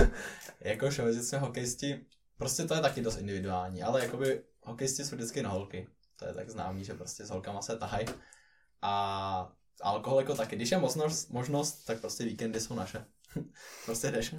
jako 0.60 0.90
všeobecně 0.90 1.38
hokejisti, 1.38 2.00
prostě 2.38 2.64
to 2.64 2.74
je 2.74 2.80
taky 2.80 3.00
dost 3.02 3.18
individuální, 3.18 3.82
ale 3.82 4.02
jakoby 4.02 4.40
hokejisti 4.62 5.04
jsou 5.04 5.16
vždycky 5.16 5.42
na 5.42 5.50
holky. 5.50 5.86
To 6.16 6.26
je 6.26 6.34
tak 6.34 6.50
známý, 6.50 6.84
že 6.84 6.94
prostě 6.94 7.24
s 7.24 7.30
holkama 7.30 7.62
se 7.62 7.76
tahají. 7.76 8.06
A 8.82 9.52
alkohol 9.82 10.20
jako 10.20 10.34
taky, 10.34 10.56
když 10.56 10.70
je 10.70 10.78
možnost, 10.78 11.30
možnost 11.30 11.84
tak 11.84 12.00
prostě 12.00 12.24
víkendy 12.24 12.60
jsou 12.60 12.74
naše. 12.74 13.04
prostě 13.84 14.10
jdeš. 14.10 14.34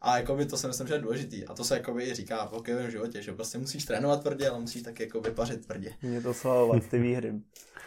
A 0.00 0.16
jakoby 0.16 0.46
to 0.46 0.56
si 0.56 0.66
myslím, 0.66 0.88
že 0.88 0.94
je 0.94 1.00
důležitý. 1.00 1.46
A 1.46 1.54
to 1.54 1.64
se 1.64 1.74
jakoby 1.74 2.04
i 2.04 2.14
říká 2.14 2.46
v 2.46 2.52
hokejovém 2.52 2.90
životě, 2.90 3.22
že 3.22 3.32
prostě 3.32 3.58
musíš 3.58 3.84
trénovat 3.84 4.22
tvrdě, 4.22 4.48
ale 4.48 4.60
musíš 4.60 4.82
taky 4.82 5.02
jako 5.02 5.20
vypařit 5.20 5.66
tvrdě. 5.66 5.94
mě 6.02 6.20
to 6.20 6.34
slavovat, 6.34 6.86
ty 6.90 6.98
výhry. 6.98 7.34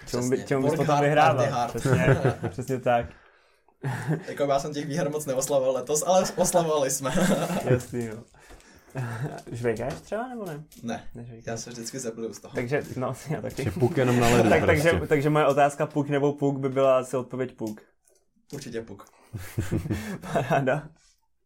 Čemu, 0.08 0.30
by, 0.30 0.44
čemu 0.44 0.64
bys 0.64 0.72
potom 0.72 0.96
hard, 0.96 1.06
vyhrával? 1.06 1.70
Přesně, 1.70 2.18
přesně 2.50 2.80
tak. 2.80 3.06
Jako 4.28 4.44
já 4.44 4.60
jsem 4.60 4.74
těch 4.74 4.86
výher 4.86 5.10
moc 5.10 5.26
neoslavoval 5.26 5.74
letos, 5.74 6.04
ale 6.08 6.24
oslavovali 6.36 6.92
jsme. 6.92 7.14
Jasný, 7.66 8.06
jo. 8.06 8.24
Žvejkáš 9.52 9.94
třeba, 9.94 10.28
nebo 10.28 10.46
ne? 10.46 10.64
ne, 10.84 11.04
Nežvejkáš. 11.16 11.48
já 11.48 11.58
se 11.58 11.70
vždycky 11.70 12.00
zabiju 12.00 12.34
z 12.34 12.40
toho. 12.40 12.56
Takže, 12.56 12.84
no, 12.96 13.14
já 13.30 13.42
taky. 13.42 13.64
Že 13.64 13.72
puk 13.72 13.98
jenom 13.98 14.20
na 14.20 14.28
ledu 14.28 14.50
tak, 14.50 14.64
prostě. 14.64 14.90
takže, 14.92 15.08
takže 15.08 15.30
moje 15.30 15.46
otázka 15.46 15.86
puk 15.86 16.10
nebo 16.10 16.34
puk 16.34 16.60
by 16.60 16.70
byla 16.70 16.98
asi 17.00 17.18
odpověď 17.18 17.56
puk. 17.56 17.82
Určitě 18.54 18.82
puk. 18.82 19.06
Paráda. 20.34 20.90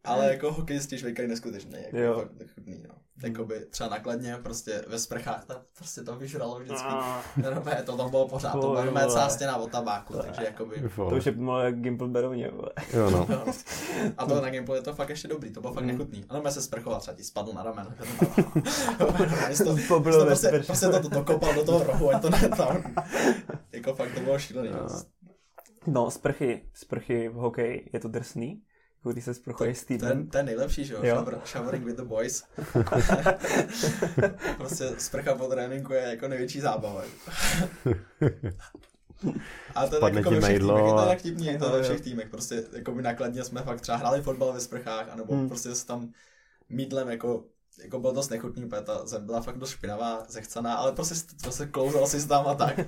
Ale 0.03 0.27
jako 0.31 0.51
hokejisti 0.51 0.97
žvejkají 0.97 1.27
neskutečně, 1.29 1.77
jako 1.85 1.97
Jo. 1.97 2.15
fakt 2.15 2.39
nechutný, 2.39 2.83
no. 2.87 2.95
Jakoby 3.23 3.65
třeba 3.69 3.89
nakladně, 3.89 4.35
prostě 4.43 4.83
ve 4.87 4.99
sprchách, 4.99 5.45
ta, 5.45 5.61
prostě 5.77 6.01
to 6.01 6.15
vyžralo 6.15 6.59
vždycky. 6.59 6.87
Ah, 6.87 7.21
Normálně 7.43 7.83
to 7.83 7.97
tam 7.97 8.09
bylo 8.09 8.27
pořád, 8.27 8.51
to 8.51 8.57
byla 8.59 8.85
normálně 8.85 9.09
celá 9.11 9.29
stěna 9.29 9.57
od 9.57 9.71
tabáku, 9.71 10.13
takže 10.13 10.43
jakoby... 10.43 10.75
to 10.95 11.05
už 11.15 11.25
je 11.25 11.31
pomalu 11.31 11.63
jak 11.65 11.79
Gimple 11.81 12.07
Berouně, 12.07 12.49
vole. 12.49 12.69
Jo, 12.93 13.09
no. 13.09 13.27
No. 13.29 13.45
A 14.17 14.25
to 14.25 14.41
na 14.41 14.49
gameplay 14.49 14.77
je 14.79 14.83
to 14.83 14.93
fakt 14.93 15.09
ještě 15.09 15.27
dobrý, 15.27 15.51
to 15.51 15.61
bylo 15.61 15.73
fakt 15.73 15.83
Mm. 15.83 15.87
nechutný. 15.89 16.25
A 16.29 16.33
normálně 16.33 16.53
se 16.53 16.61
sprchoval, 16.61 16.99
třeba 16.99 17.17
ti 17.17 17.23
spadl 17.23 17.53
na 17.53 17.63
rameno. 17.63 17.91
To, 18.97 19.75
To 19.87 19.99
bylo 19.99 20.19
to 20.19 20.25
prostě, 20.25 20.47
prostě 20.65 20.87
to 20.87 21.09
dokopal 21.09 21.53
do 21.53 21.63
toho 21.63 21.83
rohu, 21.83 22.09
ať 22.15 22.21
to 22.21 22.29
ne 22.29 22.49
tam. 22.57 22.95
Jako 23.71 23.93
fakt 23.93 24.13
to 24.13 24.19
bylo 24.19 24.39
šílený. 24.39 24.69
No. 24.71 24.87
No, 25.87 26.11
sprchy, 26.11 26.65
sprchy 26.73 27.29
v 27.29 27.33
hokeji, 27.33 27.89
je 27.93 27.99
to 27.99 28.07
drsný? 28.07 28.61
Jako 29.01 29.11
když 29.11 29.25
se 29.25 29.33
sprchuješ 29.33 29.77
s 29.77 29.81
To 29.81 29.87
týdnem? 29.87 30.27
to 30.27 30.37
je 30.37 30.43
nejlepší, 30.43 30.85
že 30.85 30.93
jo? 30.93 30.99
Jo. 31.03 31.15
Shower, 31.15 31.39
showering 31.45 31.85
with 31.85 31.95
the 31.95 32.03
boys. 32.03 32.43
prostě 34.57 34.89
sprcha 34.97 35.35
po 35.35 35.47
tréninku 35.47 35.93
je 35.93 36.01
jako 36.01 36.27
největší 36.27 36.59
zábava. 36.61 37.03
A 39.75 39.87
to 39.87 39.95
je 40.07 40.13
jako 40.15 40.31
ve 40.31 40.41
všech 40.41 40.59
týmech, 40.59 40.85
je 40.85 40.91
to 40.91 40.97
a- 40.97 41.05
tak 41.05 41.19
vtipný, 41.19 41.45
je 41.45 41.57
to 41.57 41.69
ve 41.71 41.83
všech 41.83 42.01
týmech. 42.01 42.29
Prostě 42.29 42.63
jako 42.73 42.91
by 42.91 43.01
nakladně 43.01 43.43
jsme 43.43 43.61
fakt 43.61 43.81
třeba 43.81 43.97
hráli 43.97 44.21
fotbal 44.21 44.53
ve 44.53 44.59
sprchách, 44.59 45.09
anebo 45.11 45.33
Hmm. 45.35 45.47
prostě 45.47 45.75
se 45.75 45.85
tam 45.85 46.11
mídlem 46.69 47.09
jako 47.09 47.43
jako 47.83 47.99
bylo 47.99 48.13
dost 48.13 48.29
nechutný, 48.29 48.69
protože 48.69 48.81
ta 48.81 49.05
zem 49.05 49.25
byla 49.25 49.41
fakt 49.41 49.57
dost 49.57 49.69
špinavá, 49.69 50.25
zechcaná, 50.29 50.75
ale 50.75 50.91
prostě, 50.91 51.15
prostě 51.41 51.65
klouzal 51.65 52.07
si 52.07 52.27
tam 52.27 52.47
a 52.47 52.55
tak. 52.55 52.79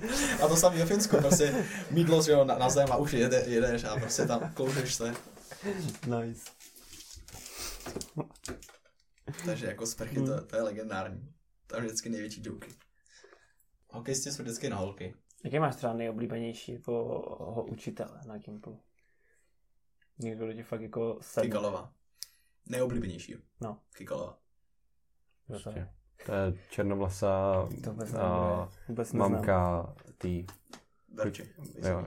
A 0.42 0.48
to 0.48 0.56
samé 0.56 0.76
ve 0.78 0.86
Finsku, 0.86 1.16
prostě 1.16 1.54
mídlo, 1.90 2.22
že 2.22 2.32
jo, 2.32 2.44
na, 2.44 2.58
na 2.58 2.68
zem 2.70 2.88
a 2.92 2.96
už 2.96 3.12
jede, 3.12 3.42
jedeš 3.46 3.84
a 3.84 3.96
prostě 3.96 4.26
tam 4.26 4.50
klouzeš 4.54 4.94
se. 4.94 5.14
Nice. 6.06 6.50
Takže 9.46 9.66
jako 9.66 9.86
sprchy, 9.86 10.16
to, 10.22 10.44
to 10.46 10.56
je 10.56 10.62
legendární. 10.62 11.34
Tam 11.66 11.80
je 11.80 11.86
vždycky 11.86 12.08
největší 12.08 12.42
joke. 12.44 12.68
Hokejisti 13.90 14.30
jsou 14.32 14.42
vždycky 14.42 14.68
na 14.70 14.76
holky. 14.76 15.14
Jaký 15.44 15.58
máš 15.58 15.76
třeba 15.76 15.92
nejoblíbenější 15.92 16.72
jako 16.72 16.92
ho 17.54 17.64
učitele 17.64 18.20
na 18.26 18.38
Gimplu? 18.38 18.80
Někdo 20.18 20.46
lidi 20.46 20.62
fakt 20.62 20.80
jako 20.80 21.18
sedne. 21.20 21.48
Kikalova. 21.48 21.92
Nejoblíbenější. 22.66 23.36
No. 23.60 23.80
Kikalova. 23.92 24.38
To? 25.46 25.52
Prostě. 25.52 25.88
To 26.26 26.32
je 26.32 26.52
černovlasá 26.70 27.68
To 27.84 27.90
vůbec 27.90 28.14
a. 28.14 28.68
Vůbec 28.88 29.12
neznám. 29.12 29.32
mamka 29.32 29.94
tý. 30.18 30.46
Verči. 31.14 31.54
Jo, 31.58 31.88
jo. 31.88 32.06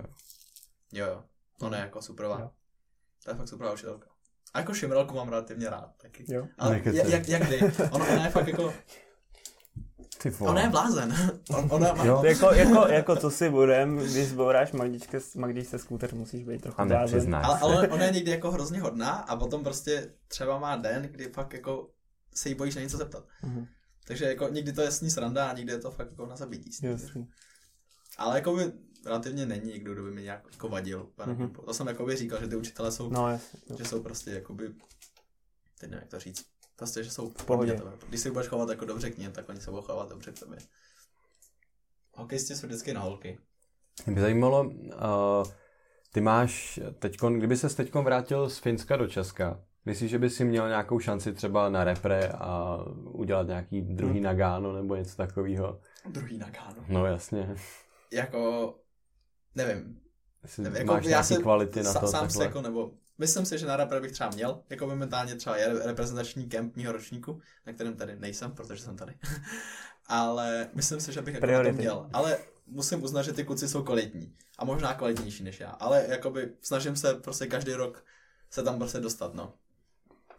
jo, 0.91 1.05
jo. 1.05 1.23
Ona 1.61 1.77
je 1.77 1.83
jako 1.83 2.01
superová. 2.01 2.39
Jo. 2.39 2.51
To 3.27 3.31
je 3.31 3.37
fakt 3.37 3.47
superová 3.47 3.73
učitelka. 3.73 4.07
A 4.53 4.59
jako 4.59 4.73
Šimrelku 4.73 5.15
mám 5.15 5.29
relativně 5.29 5.69
rád 5.69 5.91
taky. 6.01 6.25
Jo. 6.27 6.47
Ale 6.57 6.81
jak, 6.83 7.07
jak, 7.07 7.27
jak 7.27 7.47
kdy? 7.47 7.59
Ona, 7.91 8.05
ona 8.07 8.25
je 8.25 8.31
fakt 8.31 8.47
jako... 8.47 8.73
Ty 10.17 10.29
vole. 10.29 10.51
Ona 10.51 10.61
je 10.61 10.69
blázen. 10.69 11.15
On, 11.49 11.67
ona 11.71 11.93
má... 11.93 12.05
Jo. 12.05 12.23
jako, 12.25 12.53
jako, 12.53 12.87
jako 12.87 13.15
co 13.15 13.31
si 13.31 13.49
budem, 13.49 13.97
když 13.97 14.27
zbouráš 14.27 14.71
Magdičke, 14.71 15.19
Magdičce 15.35 15.79
skúter, 15.79 16.15
musíš 16.15 16.43
být 16.43 16.61
trochu 16.61 16.81
A 16.81 16.85
blázen. 16.85 17.35
Ale, 17.35 17.57
se. 17.57 17.63
ale 17.63 17.87
ona 17.87 18.05
je 18.05 18.11
někdy 18.11 18.31
jako 18.31 18.51
hrozně 18.51 18.81
hodná 18.81 19.11
a 19.11 19.35
potom 19.35 19.63
prostě 19.63 20.13
třeba 20.27 20.59
má 20.59 20.75
den, 20.75 21.01
kdy 21.01 21.29
fakt 21.29 21.53
jako 21.53 21.89
se 22.35 22.49
jí 22.49 22.55
bojíš 22.55 22.75
na 22.75 22.81
něco 22.81 22.97
zeptat. 22.97 23.25
Mhm. 23.43 23.67
Takže 24.07 24.25
jako 24.25 24.47
někdy 24.47 24.73
to 24.73 24.81
je 24.81 24.91
s 24.91 25.01
ní 25.01 25.09
sranda 25.09 25.49
a 25.49 25.53
někdy 25.53 25.71
je 25.71 25.79
to 25.79 25.91
fakt 25.91 26.09
jako 26.09 26.25
na 26.25 26.35
zabití. 26.35 26.71
Ale 28.17 28.35
jako 28.37 28.55
by 28.55 28.71
relativně 29.07 29.45
není 29.45 29.71
někdo, 29.71 29.93
kdo 29.93 30.03
by 30.03 30.11
mi 30.11 30.23
nějak 30.23 30.41
jako 30.51 30.69
vadil. 30.69 31.09
Mhm. 31.25 31.49
To 31.65 31.73
jsem 31.73 31.87
jako 31.87 32.05
by 32.05 32.15
říkal, 32.15 32.39
že 32.39 32.47
ty 32.47 32.55
učitelé 32.55 32.91
jsou, 32.91 33.09
No 33.09 33.29
jasně. 33.29 33.59
že 33.77 33.85
jsou 33.85 34.03
prostě 34.03 34.31
jakoby, 34.31 34.67
teď 35.79 35.89
nevím 35.89 36.01
jak 36.01 36.09
to 36.11 36.19
říct, 36.19 36.45
prostě, 36.75 37.03
že 37.03 37.11
jsou 37.11 37.29
v 37.29 37.45
pohodě. 37.45 37.73
pohodě. 37.73 37.97
Když 38.09 38.21
se 38.21 38.31
budeš 38.31 38.47
chovat 38.47 38.69
jako 38.69 38.85
dobře 38.85 39.09
k 39.11 39.17
ním, 39.17 39.31
tak 39.31 39.49
oni 39.49 39.61
se 39.61 39.71
budou 39.71 39.83
chovat 39.83 40.09
dobře 40.09 40.31
k 40.31 40.39
tobě. 40.39 40.57
Hokejisti 42.13 42.55
jsou 42.55 42.67
vždycky 42.67 42.93
na 42.93 43.01
holky. 43.01 43.37
Mě 44.05 44.15
by 44.15 44.21
zajímalo, 44.21 44.63
uh, 44.63 44.73
ty 46.13 46.21
máš 46.21 46.79
teďkon, 46.99 47.37
kdyby 47.37 47.57
se 47.57 47.69
teďkon 47.75 48.05
vrátil 48.05 48.49
z 48.49 48.57
Finska 48.57 48.97
do 48.97 49.07
Česka, 49.07 49.63
myslíš, 49.85 50.11
že 50.11 50.19
by 50.19 50.29
si 50.29 50.45
měl 50.45 50.67
nějakou 50.67 50.99
šanci 50.99 51.33
třeba 51.33 51.69
na 51.69 51.83
repre 51.83 52.29
a 52.29 52.77
udělat 53.03 53.47
nějaký 53.47 53.81
druhý 53.81 54.13
Hmm. 54.13 54.23
Nagano 54.23 54.73
nebo 54.73 54.95
něco 54.95 55.15
takového? 55.17 55.81
Druhý 56.05 56.37
Nagano. 56.37 56.85
No 56.87 57.05
jasně. 57.05 57.55
Jako, 58.11 58.73
nevím, 59.55 59.99
Jestli 60.43 60.63
nevím 60.63 60.87
máš 60.87 61.05
nějaký 61.05 61.35
kvality 61.35 61.83
na 61.83 61.93
to 61.93 62.07
sám 62.07 62.29
si 62.29 62.37
takhle. 62.37 62.45
jako, 62.45 62.61
nebo 62.61 62.91
myslím 63.17 63.45
si, 63.45 63.57
že 63.57 63.65
na 63.65 63.75
rapper 63.75 64.01
bych 64.01 64.11
třeba 64.11 64.29
měl, 64.29 64.61
jako 64.69 64.87
momentálně 64.87 65.35
třeba 65.35 65.57
je 65.57 65.87
reprezentační 65.87 66.45
kemp 66.49 66.75
mýho 66.75 66.91
ročníku, 66.91 67.41
na 67.65 67.73
kterém 67.73 67.95
tady 67.95 68.15
nejsem, 68.15 68.51
protože 68.51 68.83
jsem 68.83 68.97
tady. 68.97 69.13
Ale 70.07 70.69
myslím 70.73 70.99
si, 70.99 71.13
že 71.13 71.21
bych 71.21 71.33
jako 71.33 71.63
to 71.63 71.71
měl. 71.71 72.09
Ale 72.13 72.37
musím 72.67 73.03
uznat, 73.03 73.21
že 73.21 73.33
ty 73.33 73.43
kluci 73.43 73.67
jsou 73.67 73.83
kvalitní. 73.83 74.35
A 74.57 74.65
možná 74.65 74.93
kvalitnější 74.93 75.43
než 75.43 75.59
já. 75.59 75.69
Ale 75.69 76.05
jakoby 76.09 76.53
snažím 76.61 76.95
se 76.95 77.13
prostě 77.13 77.47
každý 77.47 77.73
rok 77.73 78.05
se 78.49 78.63
tam 78.63 78.77
prostě 78.77 78.99
dostat, 78.99 79.33
no. 79.33 79.53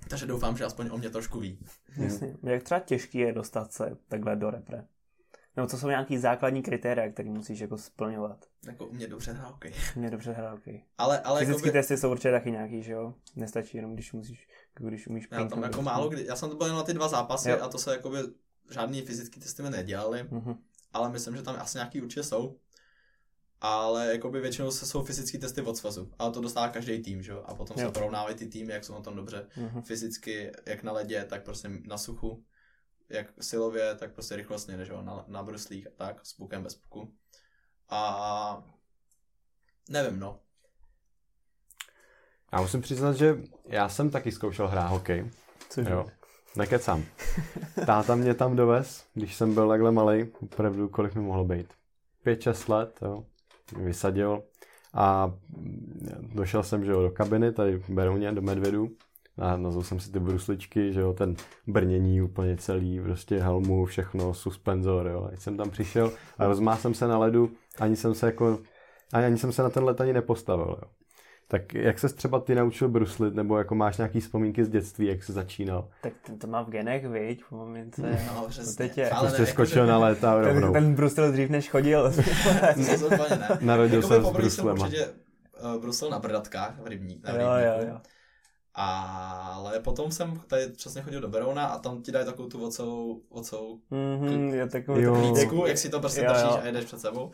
Takže 0.09 0.27
doufám, 0.27 0.57
že 0.57 0.65
aspoň 0.65 0.91
o 0.93 0.99
mě 0.99 1.11
trošku 1.11 1.41
ví. 1.41 1.59
Jasně. 1.97 2.37
Jak 2.43 2.63
třeba 2.63 2.81
těžký 2.81 3.19
je 3.19 3.33
dostat 3.33 3.73
se 3.73 3.97
takhle 4.09 4.37
do 4.37 4.51
repre? 4.51 4.85
Nebo 5.59 5.69
co 5.69 5.79
jsou 5.79 5.89
nějaký 5.89 6.19
základní 6.19 6.63
kritéria, 6.63 7.13
které 7.13 7.31
musíš 7.31 7.61
jako 7.61 7.79
splňovat? 7.79 8.47
Jako 8.67 8.87
u 8.87 8.93
mě 8.95 9.07
dobře 9.07 9.33
hrát 9.33 9.49
hokej. 9.51 9.73
Mě 9.97 10.11
dobře 10.11 10.33
hrát 10.33 10.51
hokej. 10.51 10.85
Ale, 10.99 11.21
ale 11.21 11.41
Fyzické 11.41 11.59
jakoby, 11.69 11.73
testy 11.73 11.97
jsou 11.97 12.11
určitě 12.11 12.31
taky 12.31 12.51
nějaký, 12.51 12.83
že 12.83 12.93
jo? 12.93 13.15
Nestačí 13.37 13.77
jenom, 13.77 13.95
když 13.95 14.13
musíš, 14.13 14.49
když 14.75 15.07
umíš 15.07 15.29
já 15.31 15.45
tam 15.45 15.63
jako 15.63 15.83
málo 15.83 16.09
kdy, 16.09 16.27
já 16.27 16.37
jsem 16.37 16.51
to 16.51 16.57
byl 16.57 16.67
jenom 16.67 16.79
na 16.79 16.85
ty 16.85 16.95
dva 16.95 17.09
zápasy 17.09 17.51
Jo. 17.51 17.59
a 17.63 17.69
to 17.69 17.79
se 17.79 17.93
jakoby 17.93 18.19
žádný 18.71 19.03
fyzický 19.03 19.41
testy 19.41 19.63
mi 19.63 19.71
nedělali. 19.71 20.27
Mhm. 20.31 20.55
ale 20.93 21.11
myslím, 21.11 21.37
že 21.37 21.43
tam 21.43 21.57
asi 21.59 21.79
nějaký 21.79 22.03
určitě 22.03 22.23
jsou. 22.23 22.57
Ale 23.61 24.13
jakoby 24.13 24.41
většinou 24.41 24.71
se 24.71 24.87
jsou 24.87 25.05
fyzické 25.05 25.39
testy 25.39 25.63
od 25.63 25.77
svazu. 25.77 26.11
Ale 26.19 26.33
to 26.33 26.41
dostává 26.41 26.69
každý 26.69 27.03
tým, 27.03 27.23
že 27.23 27.33
jo? 27.33 27.43
A 27.47 27.55
potom 27.55 27.77
Jo. 27.81 27.87
se 27.87 27.93
porovnávají 27.93 28.37
ty 28.37 28.47
týmy, 28.47 28.73
jak 28.73 28.85
jsou 28.85 28.95
na 28.95 29.01
tom 29.01 29.17
dobře. 29.17 29.47
Mhm. 29.57 29.83
Fyzicky, 29.83 30.53
jak 30.67 30.83
na 30.83 30.93
ledě, 30.93 31.25
tak 31.25 31.43
prostě 31.45 31.71
na 31.87 31.99
suchu. 31.99 32.45
Jak 33.11 33.27
silově, 33.41 33.95
tak 33.95 34.13
prostě 34.13 34.37
rychlostně, 34.37 34.85
že 34.85 34.93
jo? 34.93 35.03
Na, 35.03 35.25
na 35.29 35.43
bruslích 35.43 35.87
a 35.87 35.91
tak, 35.97 36.27
s 36.27 36.33
pukem, 36.33 36.63
bez 36.63 36.75
puku. 36.75 37.15
A 37.89 38.65
nevím, 39.89 40.21
no. 40.21 40.41
Já 42.53 42.61
musím 42.61 42.81
přiznat, 42.81 43.13
že 43.13 43.37
já 43.65 43.89
jsem 43.89 44.11
taky 44.11 44.33
zkoušel 44.33 44.69
hrát 44.69 44.87
hokej. 44.87 45.31
Cože? 45.69 45.91
Jo. 45.91 46.07
Nekecám. 46.57 47.05
Táta 47.87 48.15
mě 48.15 48.35
tam 48.35 48.57
dovez, 48.57 49.07
když 49.15 49.35
jsem 49.35 49.55
byl 49.55 49.69
takhle 49.69 49.93
malý, 49.93 50.33
opravdu 50.43 50.89
kolik 50.89 51.15
mi 51.15 51.21
mohlo 51.21 51.45
být. 51.45 51.73
5-6 52.27 52.73
let, 52.73 52.99
jo. 53.03 53.25
Vysadil 53.77 54.43
a 54.95 55.33
došel 56.21 56.63
jsem, 56.63 56.85
že 56.85 56.91
jo, 56.91 57.03
do 57.03 57.11
kabiny, 57.11 57.53
tady 57.53 57.77
v 57.77 57.91
Berouně, 57.91 58.33
do 58.33 58.43
Medvědu. 58.43 58.91
A 59.39 59.57
nazval 59.57 59.83
jsem 59.85 60.01
si 60.01 60.13
ty 60.13 60.21
brusličky, 60.21 60.93
že 60.93 61.01
jo, 61.01 61.13
ten 61.13 61.37
brnění 61.67 62.23
úplně 62.23 62.57
celý, 62.57 63.01
prostě 63.01 63.39
helmu, 63.39 63.85
všechno, 63.85 64.35
suspenzor, 64.35 65.07
jo. 65.07 65.27
Když 65.31 65.43
jsem 65.43 65.57
tam 65.57 65.71
přišel 65.71 66.13
a 66.39 66.47
rozmáhl 66.47 66.81
jsem 66.81 66.95
se 66.95 67.09
na 67.09 67.19
ledu, 67.19 67.51
ani 67.81 67.97
jsem 67.97 68.15
se 68.15 68.27
jako, 68.27 68.59
ani, 69.13 69.27
ani 69.27 69.39
jsem 69.39 69.53
se 69.53 69.63
na 69.63 69.71
ten 69.71 69.85
let 69.85 70.01
ani 70.01 70.13
nepostavil, 70.13 70.67
jo. 70.83 70.91
Tak 71.51 71.75
jak 71.75 71.99
se 71.99 72.09
třeba 72.09 72.41
ty 72.41 72.55
naučil 72.55 72.89
bruslit, 72.89 73.35
nebo 73.35 73.59
jako 73.59 73.75
máš 73.75 73.97
nějaký 73.97 74.21
vzpomínky 74.21 74.65
z 74.65 74.69
dětství, 74.69 75.07
jak 75.07 75.23
jsi 75.25 75.33
začínal? 75.33 75.89
Tak 76.03 76.13
ten 76.27 76.39
to 76.39 76.47
má 76.47 76.63
v 76.63 76.69
genech, 76.69 77.07
viď, 77.09 77.43
po 77.51 77.57
mamince. 77.57 78.03
No, 78.37 78.47
přesně. 78.49 78.75
teď 78.77 78.99
je- 78.99 79.11
Ale 79.11 79.27
Prostě 79.29 79.43
ne, 79.43 79.47
skočil 79.47 79.87
na 79.87 79.99
léta 79.99 80.35
Ten, 80.43 80.45
rovnou. 80.45 80.73
ten 80.73 80.95
brustil 80.95 81.33
dřív 81.33 81.51
než 81.51 81.71
chodil. 81.71 82.13
Narodil 83.61 83.97
Jakoby 84.03 84.15
jsem 84.15 84.25
s 84.25 84.31
bruslema. 84.31 84.85
určitě 84.87 85.07
uh, 85.75 85.81
brusil 85.81 86.11
na 86.11 86.19
brdatkách 86.19 86.81
v 86.83 86.87
rybní, 86.87 87.21
na 87.25 87.31
jo, 87.31 87.37
rybníku. 87.39 87.87
jo, 87.89 87.95
jo. 87.95 88.01
Ale 88.75 89.81
potom 89.81 90.13
jsem 90.13 90.41
tady 90.47 90.69
přesně 90.69 91.03
chodil 91.03 91.21
do 91.21 91.29
Berouna 91.29 91.67
a 91.67 91.79
tam 91.79 92.03
ti 92.03 92.13
dají 92.13 92.27
takovou 92.27 92.49
tu 92.49 92.67
ocovou, 92.67 93.23
ocovou 93.29 93.81
Mhm, 93.91 94.55
je 94.55 94.69
takový 94.69 95.05
klícku, 95.21 95.67
jak 95.67 95.79
si 95.79 95.89
to 95.89 96.01
prostě 96.01 96.21
Jo, 96.21 96.33
držíš 96.33 96.49
jo. 96.51 96.59
a 96.63 96.67
jedeš 96.67 96.85
před 96.85 97.01
sebou. 97.01 97.31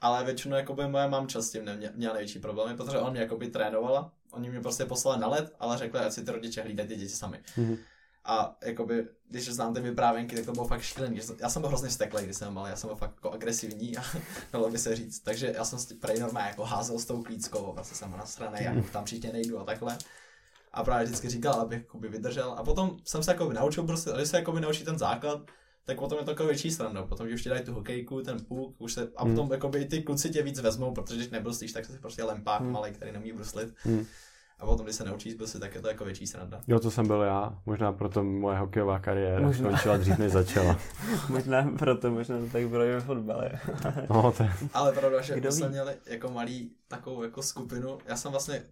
Ale 0.00 0.24
většinou 0.24 0.56
jakoby 0.56 0.88
moje 0.88 1.08
mamča 1.08 1.42
s 1.42 1.50
tím 1.50 1.64
nemě, 1.64 1.92
měla 1.94 2.14
největší 2.14 2.38
problémy, 2.38 2.76
protože 2.76 2.98
on 2.98 3.10
mě 3.10 3.20
jakoby 3.20 3.48
trénovala. 3.48 4.12
Oni 4.32 4.50
mě 4.50 4.60
prostě 4.60 4.84
poslali 4.84 5.20
na 5.20 5.28
led, 5.28 5.52
ale 5.60 5.78
řekli, 5.78 6.00
ať 6.00 6.12
si 6.12 6.24
ty 6.24 6.32
rodiče 6.32 6.62
hlídají 6.62 6.88
ty 6.88 6.96
děti 6.96 7.08
sami. 7.14 7.40
Mhm. 7.56 7.76
A 8.24 8.56
jakoby, 8.64 9.06
když 9.28 9.48
znám 9.48 9.74
ty 9.74 9.80
vyprávěnky, 9.80 10.36
tak 10.36 10.44
to 10.44 10.52
bylo 10.52 10.66
fakt 10.66 10.82
šílený. 10.82 11.20
Já 11.40 11.48
jsem 11.48 11.62
byl 11.62 11.68
hrozně 11.68 11.90
steklý, 11.90 12.24
když 12.24 12.36
jsem 12.36 12.54
mal, 12.54 12.66
já 12.66 12.76
jsem 12.76 12.88
byl 12.88 12.96
fakt 12.96 13.12
jako 13.14 13.30
agresivní 13.30 13.96
a 13.96 14.02
dalo 14.52 14.70
by 14.70 14.78
se 14.78 14.96
říct. 14.96 15.20
Takže 15.20 15.52
já 15.56 15.64
jsem 15.64 15.78
si 15.78 15.94
prej 15.94 16.18
normálně 16.20 16.48
jako 16.48 16.64
házel 16.64 16.98
s 16.98 17.04
tou 17.04 17.22
klíckou, 17.22 17.72
vlastně 17.72 17.96
jsem 17.96 18.10
nasranej, 18.16 18.64
já 18.64 18.74
tam 18.92 19.04
příště 19.04 19.32
nejdu 19.32 19.58
a 19.60 19.64
takhle. 19.64 19.98
A 20.74 20.84
právě 20.84 21.04
vždycky 21.06 21.28
říkal, 21.28 21.52
abych 21.54 21.78
jakoby 21.78 22.08
vydržel. 22.08 22.54
A 22.58 22.62
potom 22.64 22.96
jsem 23.04 23.22
se 23.22 23.30
jakoby 23.30 23.54
naučil 23.54 23.82
prostě, 23.84 24.10
ale 24.10 24.18
když 24.18 24.28
se 24.30 24.36
jakoby 24.36 24.60
naučí 24.60 24.84
ten 24.84 24.98
základ, 24.98 25.40
tak 25.84 25.98
potom 25.98 26.18
je 26.18 26.24
to 26.24 26.30
jako 26.30 26.46
větší 26.46 26.70
sranda. 26.70 27.02
Potom, 27.06 27.26
když 27.26 27.34
už 27.34 27.42
ti 27.42 27.48
dají 27.48 27.62
tu 27.64 27.74
hokejku, 27.74 28.22
ten 28.22 28.36
puk, 28.48 28.74
už 28.78 28.92
se, 28.92 29.08
a 29.16 29.24
Hmm. 29.24 29.34
potom 29.36 29.52
jakoby 29.52 29.78
i 29.78 29.84
ty 29.84 30.02
kluci 30.02 30.30
tě 30.30 30.42
víc 30.42 30.60
vezmou, 30.60 30.92
protože 30.94 31.16
když 31.16 31.30
nebruslíš, 31.30 31.72
tak 31.72 31.84
jsi 31.84 31.98
prostě 31.98 32.24
lempák 32.24 32.60
Hmm. 32.60 32.72
malý, 32.72 32.92
který 32.92 33.12
neumí 33.12 33.32
bruslit. 33.32 33.74
Hmm. 33.82 34.06
A 34.58 34.66
potom, 34.66 34.86
když 34.86 34.96
se 34.96 35.04
naučíš 35.04 35.34
bruslit, 35.34 35.60
tak 35.60 35.74
je 35.74 35.80
to 35.82 35.88
jako 35.88 36.04
větší 36.04 36.26
sranda. 36.26 36.60
Jo, 36.66 36.80
to 36.80 36.90
jsem 36.90 37.06
byl 37.06 37.20
já. 37.22 37.58
Možná 37.66 37.92
proto 37.92 38.22
moje 38.24 38.58
hokejová 38.58 38.98
kariéra 38.98 39.46
Možná. 39.46 39.68
skončila 39.68 39.96
dřív, 39.96 40.18
než 40.18 40.32
začala. 40.32 40.78
Možná 41.28 41.70
proto, 41.78 42.10
možná 42.10 42.38
to 42.38 42.46
tak 42.46 42.68
bylo 42.68 42.84
i 42.84 42.90
ve 42.92 43.00
fotbale. 43.00 43.50
No, 44.10 44.32
to 44.36 44.42
je... 44.42 44.52
Ale 44.74 44.92
pravda, 44.92 45.20
že 45.20 45.52
jsme 45.52 45.68
měli 45.68 45.94
jako 46.06 46.30
malý 46.30 46.70
takovou 46.88 47.22
jako 47.22 47.42
skupinu. 47.42 47.98
Já 48.06 48.16
jsem 48.16 48.30
vlastně, 48.30 48.62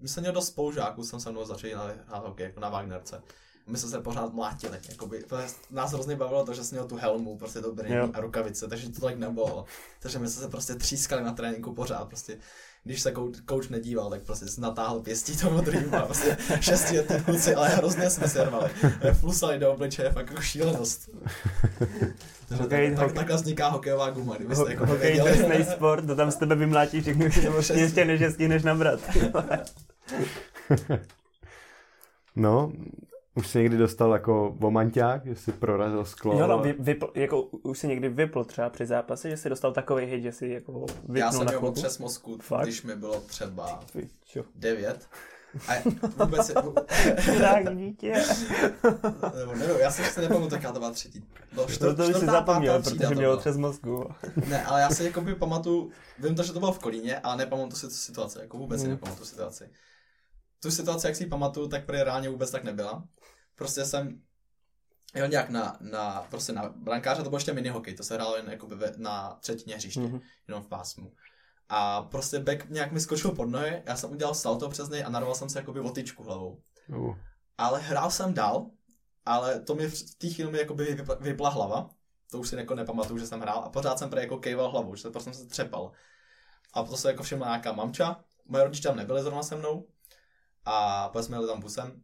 my 0.00 0.08
jsme 0.08 0.20
měli 0.20 0.34
dost 0.34 0.46
spolužáků, 0.46 1.04
jsem 1.04 1.20
se 1.20 1.30
mnou 1.30 1.44
začali 1.44 1.74
hrát 2.08 2.26
hokej, 2.26 2.46
jako 2.46 2.60
na 2.60 2.68
Wagnerce. 2.68 3.22
My 3.66 3.78
jsme 3.78 3.88
se 3.90 4.00
pořád 4.00 4.34
mlátili, 4.34 4.78
jakoby, 4.88 5.24
nás 5.70 5.92
hrozně 5.92 6.16
bavilo 6.16 6.44
to, 6.44 6.54
že 6.54 6.64
jsem 6.64 6.76
měl 6.76 6.88
tu 6.88 6.96
helmu, 6.96 7.38
prostě 7.38 7.60
to 7.60 7.72
brnění 7.72 7.96
a 8.14 8.20
rukavice, 8.20 8.68
takže 8.68 8.88
to 8.88 9.00
tak 9.00 9.18
nebylo. 9.18 9.64
Takže 10.00 10.18
my 10.18 10.28
jsme 10.28 10.42
se 10.42 10.48
prostě 10.48 10.74
třískali 10.74 11.24
na 11.24 11.32
tréninku 11.32 11.74
pořád, 11.74 12.08
prostě 12.08 12.38
když 12.84 13.00
se 13.00 13.12
coach 13.48 13.70
nedíval, 13.70 14.10
tak 14.10 14.22
prostě 14.22 14.46
si 14.46 14.60
natáhl 14.60 15.00
pěstí 15.00 15.36
tomu 15.36 15.60
druhému 15.60 15.96
a 15.96 16.00
prostě 16.02 16.36
šestiletí 16.60 17.24
kluci, 17.24 17.54
ale 17.54 17.68
hrozně 17.68 18.10
jsme 18.10 18.28
se 18.28 18.44
rvali. 18.44 18.70
Flusali 19.12 19.58
do 19.58 19.72
obličeje, 19.72 20.12
fakt 20.12 20.30
jako 20.30 20.42
šílenost. 20.42 21.08
Takže 22.48 22.64
Hokej- 22.64 22.96
tak, 22.96 23.08
hokej- 23.08 23.14
takhle 23.14 23.36
vzniká 23.36 23.68
hokejová 23.68 24.10
guma, 24.10 24.36
kdybyste 24.36 24.70
jako 24.70 24.86
Hokej 24.86 25.64
sport, 25.72 26.06
to 26.06 26.16
tam 26.16 26.30
z 26.30 26.36
tebe 26.36 26.54
vymlátí 26.54 27.00
všechny 27.00 27.30
ještě 27.74 28.04
než 28.04 28.20
je 28.20 28.30
stihneš 28.30 28.62
nabrat. 28.62 29.00
No, 32.36 32.72
už 33.34 33.46
jsi 33.48 33.58
někdy 33.58 33.76
dostal 33.76 34.12
jako 34.12 34.54
vomanťák, 34.58 35.26
že 35.26 35.34
jsi 35.36 35.52
prorazil 35.52 36.04
sklo. 36.04 36.38
Jo, 36.38 36.46
no, 36.46 36.58
vy, 36.58 36.72
vypl, 36.78 37.10
jako 37.14 37.42
už 37.42 37.78
si 37.78 37.88
někdy 37.88 38.08
vypl 38.08 38.44
třeba 38.44 38.70
při 38.70 38.86
zápase, 38.86 39.30
že 39.30 39.36
jsi 39.36 39.48
dostal 39.48 39.72
takový 39.72 40.04
hit, 40.06 40.22
že 40.22 40.32
si 40.32 40.48
jako 40.48 40.72
vypnul 40.90 41.16
Já 41.18 41.32
jsem 41.32 41.44
měl 41.44 41.66
otřes 41.66 41.98
mozku, 41.98 42.38
Fakt? 42.40 42.62
když 42.62 42.82
mi 42.82 42.96
bylo 42.96 43.20
třeba 43.20 43.80
devět. 44.54 45.08
A 45.68 45.72
vůbec, 46.24 46.52
Tak 47.40 47.76
dítě. 47.76 48.12
nebo 49.38 49.54
nevím, 49.54 49.76
já 49.80 49.90
jsem 49.90 50.04
si 50.04 50.20
nepamatuju, 50.20 50.54
jaká 50.54 50.72
to 50.72 50.78
byla 50.78 50.90
třetí. 50.90 51.24
Bylo 51.52 51.66
To, 51.66 51.72
čtvrt, 51.72 51.96
to 51.96 52.06
by 52.08 52.14
si 52.14 52.26
zapomněl, 52.26 52.82
protože 52.82 52.98
to 53.08 53.10
měl 53.14 53.32
otřes 53.32 53.56
mozku. 53.56 54.10
Ne, 54.48 54.64
ale 54.64 54.80
já 54.80 54.90
si 54.90 55.04
jakoby 55.04 55.34
pamatuju, 55.34 55.90
vím 56.18 56.34
to, 56.34 56.42
že 56.42 56.52
to 56.52 56.58
bylo 56.58 56.72
v 56.72 56.78
Kolíně, 56.78 57.18
ale 57.18 57.36
nepamatuju 57.36 57.76
si 57.76 57.86
tu 57.86 57.92
situaci, 57.94 58.38
jako 58.40 58.58
vůbec 58.58 58.80
si 58.80 58.86
Hmm. 58.86 58.94
nepamatuju 58.94 59.26
situaci. 59.26 59.64
Tu 60.60 60.70
situaci, 60.70 61.06
jak 61.06 61.16
si 61.16 61.22
ji 61.24 61.28
pamatuju, 61.28 61.68
tak 61.68 61.84
prý 61.86 62.02
reálně 62.02 62.28
vůbec 62.28 62.50
tak 62.50 62.64
nebyla. 62.64 63.04
Prostě 63.54 63.84
jsem 63.84 64.22
jel 65.14 65.28
nějak 65.28 65.50
na, 65.50 65.76
na, 65.80 66.26
prostě 66.30 66.52
na 66.52 66.68
brankáře, 66.76 67.22
to 67.22 67.30
byl 67.30 67.36
ještě 67.36 67.52
minihokej, 67.52 67.94
to 67.94 68.02
se 68.04 68.14
hrálo 68.14 68.36
jen 68.36 68.50
jakoby 68.50 68.74
ve, 68.74 68.92
na 68.96 69.38
třetině 69.40 69.76
hřiště, 69.76 70.00
Mhm. 70.00 70.20
jenom 70.48 70.62
v 70.62 70.66
pásmu. 70.66 71.12
A 71.68 72.02
prostě 72.02 72.38
back 72.38 72.68
nějak 72.70 72.92
mi 72.92 73.00
skočil 73.00 73.30
pod 73.32 73.44
nohy, 73.44 73.82
já 73.86 73.96
jsem 73.96 74.10
udělal 74.10 74.34
salto 74.34 74.68
přes 74.68 74.88
něj 74.88 75.04
a 75.04 75.10
narval 75.10 75.34
jsem 75.34 75.48
se 75.48 75.58
jakoby 75.58 75.80
o 75.80 75.90
tyčku 75.90 76.22
hlavou. 76.22 76.62
Uh, 76.88 77.16
Ale 77.58 77.80
hrál 77.80 78.10
jsem 78.10 78.34
dál, 78.34 78.66
ale 79.26 79.60
to 79.60 79.74
mi 79.74 79.86
v 79.90 80.14
té 80.14 80.28
chvíli 80.28 80.52
mi 80.52 80.58
jakoby 80.58 81.04
vypla, 81.20 81.48
hlava. 81.50 81.90
to 82.30 82.38
už 82.38 82.48
si 82.48 82.56
jako 82.56 82.74
nepamatuju, 82.74 83.18
že 83.18 83.26
jsem 83.26 83.40
hrál 83.40 83.58
a 83.58 83.68
pořád 83.70 83.98
jsem 83.98 84.10
jako 84.12 84.38
kejval 84.38 84.70
hlavou, 84.70 84.94
že 84.94 85.10
prostě 85.10 85.32
jsem 85.32 85.42
se 85.42 85.48
třepal. 85.48 85.92
A 86.74 86.82
to 86.82 86.96
se 86.96 87.08
jako 87.10 87.22
všimla 87.22 87.46
nějaká 87.46 87.72
mamča, 87.72 88.24
moje 88.46 88.64
rodiče 88.64 88.88
tam 88.88 88.96
nebyli 88.96 89.22
zrovna 89.22 89.42
se 89.42 89.56
mnou 89.56 89.86
a 90.64 91.08
pak 91.08 91.24
jsme 91.24 91.36
jeli 91.36 91.46
tam 91.46 91.60
busem, 91.60 92.02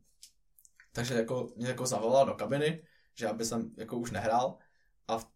takže 0.93 1.15
jako 1.15 1.49
mě 1.57 1.69
jako 1.69 1.87
zavolala 1.87 2.25
do 2.25 2.35
kabiny, 2.35 2.83
že 3.15 3.29
aby 3.29 3.45
jsem 3.45 3.71
jako 3.77 3.99
už 3.99 4.11
nehrál 4.11 4.59
a 5.09 5.19
v 5.19 5.27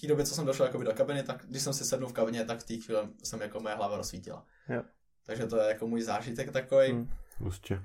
té 0.00 0.06
době, 0.06 0.26
co 0.26 0.34
jsem 0.34 0.46
došel 0.46 0.66
jako 0.66 0.82
do 0.82 0.94
kabiny, 0.94 1.22
tak 1.22 1.46
když 1.46 1.62
jsem 1.62 1.72
si 1.72 1.84
sednul 1.84 2.08
v 2.08 2.12
kabině, 2.12 2.44
tak 2.44 2.60
v 2.60 2.66
té 2.66 2.76
chvíli 2.76 3.08
jsem 3.24 3.40
jako 3.40 3.60
moje 3.60 3.74
hlava 3.74 3.96
rozsvítila. 3.96 4.46
Jo. 4.68 4.82
Takže 5.26 5.46
to 5.46 5.56
je 5.56 5.68
jako 5.68 5.86
můj 5.86 6.02
zážitek 6.02 6.52
takový. 6.52 6.90
Hmm. 6.92 7.10
Prostě. 7.38 7.82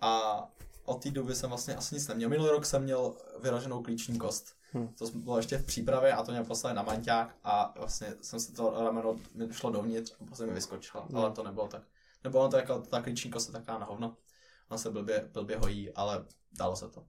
A 0.00 0.42
od 0.84 1.02
té 1.02 1.10
doby 1.10 1.34
jsem 1.34 1.48
vlastně 1.48 1.76
asi 1.76 1.94
nic 1.94 2.08
neměl. 2.08 2.28
Minulý 2.28 2.50
rok 2.50 2.66
jsem 2.66 2.82
měl 2.82 3.16
vyraženou 3.42 3.82
klíční 3.82 4.18
kost. 4.18 4.56
Hmm. 4.72 4.88
To 4.88 5.06
bylo 5.14 5.36
ještě 5.36 5.58
v 5.58 5.64
přípravě 5.64 6.12
a 6.12 6.22
to 6.22 6.32
mě 6.32 6.44
poslali 6.44 6.76
na 6.76 6.82
manťák 6.82 7.36
a 7.44 7.74
vlastně 7.78 8.14
jsem 8.20 8.40
se 8.40 8.52
to 8.52 8.84
rameno 8.84 9.16
šlo 9.50 9.70
dovnitř 9.70 10.14
a 10.20 10.24
prostě 10.24 10.46
mi 10.46 10.52
vyskočila. 10.52 11.04
Hmm. 11.04 11.16
Ale 11.16 11.30
to 11.30 11.42
nebylo 11.42 11.68
tak. 11.68 11.82
Nebo 12.24 12.38
ono 12.38 12.48
to 12.48 12.56
jako, 12.56 12.78
ta 12.78 13.02
klíční 13.02 13.30
kost 13.30 13.48
je 13.48 13.52
taká 13.52 13.78
na 13.78 13.86
hovno. 13.86 14.16
Ona 14.70 14.78
se 14.78 14.90
blbě, 14.90 15.28
blbě 15.32 15.56
hojí, 15.58 15.90
ale 15.92 16.24
dalo 16.58 16.76
se 16.76 16.88
to. 16.88 17.04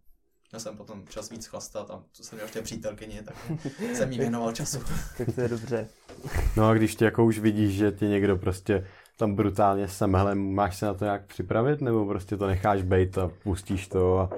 Já 0.53 0.59
jsem 0.59 0.77
potom 0.77 1.07
čas 1.07 1.29
víc 1.29 1.45
chlastat 1.45 1.91
a 1.91 2.03
to 2.17 2.23
jsem 2.23 2.35
měl 2.35 2.45
ještě 2.45 2.61
přítelkyni, 2.61 3.21
tak 3.23 3.35
jsem 3.93 4.11
jí 4.11 4.19
věnoval 4.19 4.51
času. 4.51 4.79
Tak 5.17 5.35
to 5.35 5.41
je 5.41 5.47
dobře. 5.47 5.87
No 6.57 6.67
a 6.67 6.73
když 6.73 6.95
ty 6.95 7.05
jako 7.05 7.25
už 7.25 7.39
vidíš, 7.39 7.73
že 7.75 7.91
ti 7.91 8.05
někdo 8.05 8.37
prostě 8.37 8.87
tam 9.17 9.35
brutálně 9.35 9.87
semhle, 9.87 10.35
máš 10.35 10.77
se 10.77 10.85
na 10.85 10.93
to 10.93 11.05
nějak 11.05 11.25
připravit, 11.25 11.81
nebo 11.81 12.05
prostě 12.05 12.37
to 12.37 12.47
necháš 12.47 12.81
bejt 12.81 13.17
a 13.17 13.31
pustíš 13.43 13.87
to 13.87 14.19
a 14.19 14.29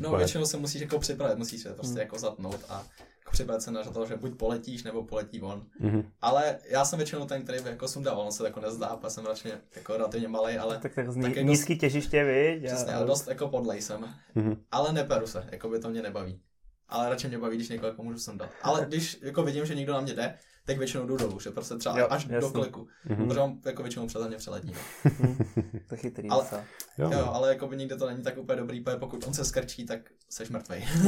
No 0.00 0.16
většinou 0.16 0.44
se 0.46 0.56
musíš 0.56 0.80
jako 0.80 0.98
připravit, 0.98 1.38
musíš 1.38 1.62
se 1.62 1.74
prostě 1.74 1.92
Hmm. 1.92 2.00
jako 2.00 2.18
zatnout 2.18 2.60
a 2.68 2.84
připravit 3.30 3.60
se 3.62 3.70
na 3.70 3.82
to, 3.84 4.06
že 4.06 4.16
buď 4.16 4.38
poletíš, 4.38 4.82
nebo 4.84 5.04
poletí 5.04 5.42
on. 5.42 5.66
Mhm. 5.80 6.02
Ale 6.20 6.58
já 6.70 6.84
jsem 6.84 6.96
většinou 6.96 7.26
ten, 7.26 7.42
který 7.42 7.62
by 7.62 7.68
jako 7.70 7.88
sundával, 7.88 8.20
on 8.26 8.32
se 8.32 8.44
jako 8.44 8.60
nezdá, 8.60 8.86
protože 8.96 9.10
jsem 9.10 9.26
radši 9.26 9.52
jako 9.76 9.92
relativně 9.96 10.28
malý, 10.28 10.58
ale 10.58 10.78
Tak, 10.78 10.94
tak, 10.94 11.10
z 11.12 11.14
Tak 11.14 11.22
ní, 11.22 11.28
jako- 11.28 11.40
nízký 11.40 11.78
těžiště, 11.78 12.24
viď? 12.24 12.66
přesně, 12.66 12.92
A- 12.92 12.96
ale 12.96 13.06
dost 13.06 13.28
jako 13.28 13.48
podlej 13.48 13.82
jsem. 13.82 14.14
Mhm. 14.34 14.56
Ale 14.72 14.92
neperu 14.92 15.26
se, 15.26 15.48
jako 15.52 15.68
by 15.68 15.78
to 15.78 15.90
mě 15.90 16.02
nebaví. 16.02 16.40
Ale 16.88 17.08
radši 17.10 17.28
mě 17.28 17.38
baví, 17.38 17.56
když 17.56 17.68
někoho 17.68 17.88
jako 17.90 18.02
můžu 18.02 18.18
sundat. 18.18 18.50
Ale 18.62 18.84
když 18.88 19.18
jako 19.22 19.42
vidím, 19.42 19.66
že 19.66 19.74
někdo 19.74 19.92
na 19.92 20.00
mě 20.00 20.14
jde, 20.14 20.34
tak 20.66 20.78
většinou 20.78 21.06
jdu 21.06 21.16
dolů, 21.16 21.40
že 21.40 21.50
prostě 21.50 21.74
třeba 21.74 21.98
Jo, 21.98 22.06
až 22.10 22.24
do 22.24 22.34
jasný. 22.34 22.52
kliku. 22.52 22.86
Mhm. 23.04 23.28
Protože 23.28 23.40
on 23.40 23.58
jako 23.66 23.82
většinou 23.82 24.06
přeze 24.06 24.28
mě 24.28 24.36
přeletí. 24.36 24.72
No. 24.72 25.36
To 25.88 25.94
je 25.94 25.98
chytrý. 25.98 26.28
Ale- 26.28 26.44
Ale... 26.52 26.64
Jo. 26.98 27.10
Jo, 27.12 27.30
ale 27.32 27.48
jako 27.48 27.66
by 27.68 27.76
nikde 27.76 27.96
to 27.96 28.06
není 28.06 28.22
tak 28.22 28.38
úplně 28.38 28.56
dobrý, 28.60 28.80
protože 28.80 28.96
pokud 28.96 29.26
on 29.26 29.34
se 29.34 29.44
skrčí, 29.44 29.86
tak 29.86 30.00
seš 30.30 30.50
mrtvej. 30.50 30.84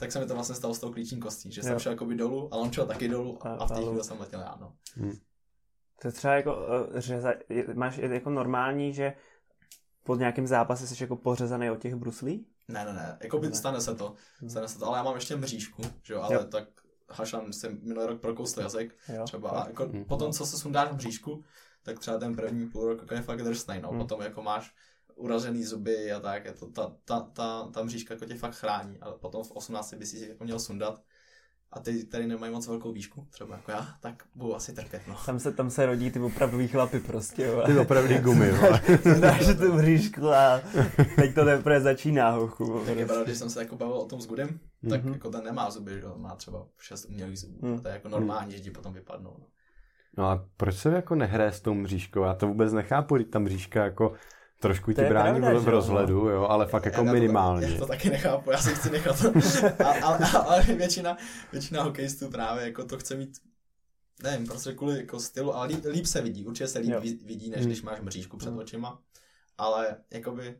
tak 0.00 0.12
se 0.12 0.20
mi 0.20 0.26
to 0.26 0.34
vlastně 0.34 0.54
stalo 0.54 0.74
s 0.74 0.78
tou 0.80 0.92
klíční 0.92 1.20
kostí, 1.20 1.52
že 1.52 1.62
jsem 1.62 1.72
Jo. 1.72 1.78
šel 1.78 1.92
jakoby 1.92 2.14
dolů, 2.14 2.48
ale 2.54 2.62
on 2.62 2.72
šel 2.72 2.86
taky 2.86 3.08
dolů 3.08 3.38
a, 3.46 3.48
A- 3.48 3.54
a 3.56 3.66
v 3.66 3.68
té 3.68 3.74
a- 3.74 3.86
chvíli 3.86 4.04
jsem 4.04 4.20
letěl 4.20 4.40
já, 4.40 4.56
no. 4.60 4.72
To 6.02 6.08
je 6.08 6.12
třeba 6.12 6.34
jako 6.34 6.56
řeza... 6.94 7.32
je- 7.48 7.66
máš 7.74 7.98
jako 7.98 8.30
normální, 8.30 8.92
že 8.94 9.12
pod 10.04 10.18
nějakým 10.18 10.46
zápase 10.46 10.86
jsi 10.86 11.02
jako 11.04 11.16
pořezaný 11.16 11.70
od 11.70 11.82
těch 11.82 11.94
bruslí? 11.94 12.46
Ne, 12.68 12.84
ne, 12.84 12.92
ne, 12.92 13.18
jako 13.22 13.38
by 13.38 13.46
Ne. 13.48 13.54
stane 13.54 13.80
se 13.80 13.94
to, 13.94 14.14
Hmm. 14.40 14.50
stane 14.50 14.68
se 14.68 14.78
to, 14.78 14.86
ale 14.86 14.96
já 14.98 15.02
mám 15.02 15.14
ještě 15.14 15.36
mřížku, 15.36 15.82
že 16.02 16.14
jo, 16.14 16.20
ale 16.22 16.34
Jo. 16.34 16.44
tak 16.44 16.64
Hašan 17.10 17.52
si 17.52 17.68
minulý 17.82 18.06
rok 18.06 18.20
prokousl 18.20 18.60
jazyk, 18.60 18.96
Jo. 19.16 19.24
třeba, 19.24 19.50
a 19.50 19.68
jako 19.68 19.84
Hmm. 19.86 20.04
potom, 20.04 20.32
co 20.32 20.46
se 20.46 20.56
sundáš 20.58 20.92
mřížku, 20.92 21.44
tak 21.82 21.98
třeba 21.98 22.18
ten 22.18 22.36
první 22.36 22.66
půl 22.68 22.86
rok 22.88 22.98
jako 23.00 23.14
je 23.14 23.22
fakt 23.22 23.42
drsnej, 23.42 23.80
no, 23.80 23.88
Hmm. 23.88 23.98
potom 23.98 24.20
jako 24.22 24.42
máš 24.42 24.74
uražený 25.20 25.64
zuby 25.64 26.12
a 26.12 26.20
tak, 26.20 26.44
je 26.44 26.52
to, 26.52 26.66
ta, 26.66 26.92
ta, 27.04 27.20
ta, 27.20 27.68
ta 27.74 27.82
mřížka 27.82 28.14
jako 28.14 28.26
tě 28.26 28.34
fakt 28.34 28.54
chrání, 28.54 28.98
ale 29.00 29.14
potom 29.20 29.44
v 29.44 29.50
18 29.50 29.94
by 29.94 30.06
si 30.06 30.16
ji 30.16 30.28
jako 30.28 30.44
měl 30.44 30.58
sundat, 30.58 31.02
a 31.72 31.80
ty, 31.80 32.04
který 32.04 32.26
nemají 32.26 32.52
moc 32.52 32.66
velkou 32.66 32.92
výšku, 32.92 33.26
třeba 33.30 33.56
jako 33.56 33.70
já, 33.70 33.86
tak 34.00 34.22
budu 34.34 34.56
asi 34.56 34.72
trpět, 34.72 35.02
no. 35.08 35.16
Tam 35.26 35.38
se, 35.38 35.52
tam 35.52 35.70
se 35.70 35.86
rodí 35.86 36.10
ty 36.10 36.20
opravdový 36.20 36.68
chlapy 36.68 37.00
prostě, 37.00 37.42
jo. 37.42 37.62
Ty 37.66 37.78
opravdu 37.78 38.14
gumy, 38.18 38.50
vole. 38.60 38.80
Dáš 39.20 39.46
tu 39.58 39.72
mřížku 39.72 40.28
a 40.28 40.60
teď 41.16 41.34
to 41.34 41.44
teprve 41.44 41.80
začíná, 41.80 42.30
hochu. 42.30 42.82
Tak 42.86 42.96
je 42.96 43.06
pravda, 43.06 43.24
když 43.24 43.38
jsem 43.38 43.50
se 43.50 43.60
jako 43.62 43.76
bavil 43.76 43.94
o 43.96 44.06
tom 44.06 44.20
s 44.20 44.26
Gudem, 44.26 44.60
tak 44.90 45.04
Mhm. 45.04 45.12
jako 45.12 45.30
ten 45.30 45.44
nemá 45.44 45.70
zuby, 45.70 45.92
že 45.94 46.00
jo, 46.00 46.14
má 46.18 46.36
třeba 46.36 46.66
šest 46.78 47.04
umělých 47.04 47.38
zubů. 47.38 47.74
A 47.74 47.80
to 47.80 47.88
je 47.88 47.94
jako 47.94 48.08
normální, 48.08 48.52
že 48.52 48.60
ti 48.60 48.70
potom 48.70 48.92
vypadnou. 48.94 49.36
No. 49.38 49.46
No 50.18 50.28
a 50.30 50.46
proč 50.56 50.76
se 50.76 50.88
jako 50.90 51.14
nehraje 51.14 51.52
s 51.52 51.60
tou 51.60 51.74
mřížkou? 51.74 52.22
Já 52.22 52.34
to 52.34 52.46
vůbec 52.46 52.72
nechápu, 52.72 53.16
když 53.16 53.28
ta 53.30 53.38
mřížka 53.38 53.84
jako 53.84 54.12
trošku 54.60 54.90
To 54.90 54.94
ti 54.94 55.00
je 55.02 55.08
brání 55.08 55.40
pravda, 55.40 55.58
v, 55.60 55.64
jo, 55.64 55.70
rozhledu, 55.70 56.28
jo, 56.28 56.42
ale 56.42 56.66
fakt 56.66 56.84
jako 56.84 57.00
Já 57.00 57.04
to- 57.06 57.12
minimálně. 57.12 57.66
Já 57.66 57.78
to 57.78 57.86
taky 57.86 58.10
nechápu, 58.10 58.50
já 58.50 58.58
si 58.58 58.74
chci 58.74 58.90
nechat. 58.90 59.16
a, 59.84 59.88
ale, 60.06 60.18
ale 60.46 60.62
většina, 60.62 61.16
většina 61.52 61.82
hokejistů 61.82 62.28
právě 62.30 62.64
jako 62.66 62.84
to 62.84 62.98
chce 62.98 63.16
mít 63.16 63.30
nevím, 64.22 64.46
prostě 64.46 64.72
kvůli 64.72 64.96
jako 64.96 65.20
stylu, 65.20 65.56
ale 65.56 65.66
líp, 65.66 65.84
líp 65.90 66.06
se 66.06 66.20
vidí, 66.20 66.46
určitě 66.46 66.68
se 66.68 66.78
líp 66.78 66.90
Jo. 66.90 67.00
vidí, 67.00 67.50
než 67.50 67.60
Hmm. 67.60 67.66
když 67.68 67.82
máš 67.82 68.00
mřížku 68.00 68.36
před 68.36 68.48
Hmm. 68.50 68.58
očima. 68.58 68.98
Ale 69.58 69.96
jakoby, 70.10 70.54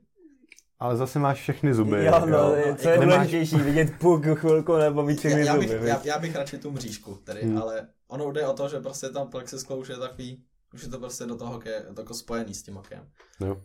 Ale 0.79 0.97
zase 0.97 1.19
máš 1.19 1.39
všechny 1.41 1.75
zuby. 1.75 2.05
Jo, 2.05 2.27
no, 2.27 2.39
jo. 2.39 2.55
je- 2.55 2.71
No, 2.71 2.77
co 2.77 2.89
je 2.89 2.91
jako 2.91 3.01
nemáš- 3.01 3.17
důležitější, 3.17 3.57
vidět 3.57 3.93
puk 3.99 4.25
chvilku 4.39 4.77
nebo 4.77 5.03
mít 5.03 5.19
všechny 5.19 5.41
já, 5.41 5.47
já, 5.47 5.59
bych, 5.59 5.71
zuby, 5.71 5.89
já, 5.89 6.01
já, 6.05 6.19
bych 6.19 6.37
radši 6.37 6.59
tu 6.59 6.71
mřížku, 6.71 7.15
tedy, 7.25 7.43
Hmm. 7.43 7.59
ale 7.59 7.89
ono 8.09 8.33
jde 8.33 8.47
o 8.47 8.53
to, 8.53 8.69
že 8.69 8.81
prostě 8.81 9.09
tam 9.09 9.29
plexisklo 9.31 9.77
už 9.77 9.89
je 9.89 9.97
takový, 9.97 10.43
už 10.75 10.83
je 10.83 10.89
to 10.89 10.99
prostě 10.99 11.25
do 11.27 11.37
toho 11.37 11.53
hokeje, 11.53 11.85
jako 11.99 12.15
spojený 12.15 12.55
s 12.55 12.63
tím 12.63 12.75
hokejem. 12.75 13.09
Jo. 13.41 13.57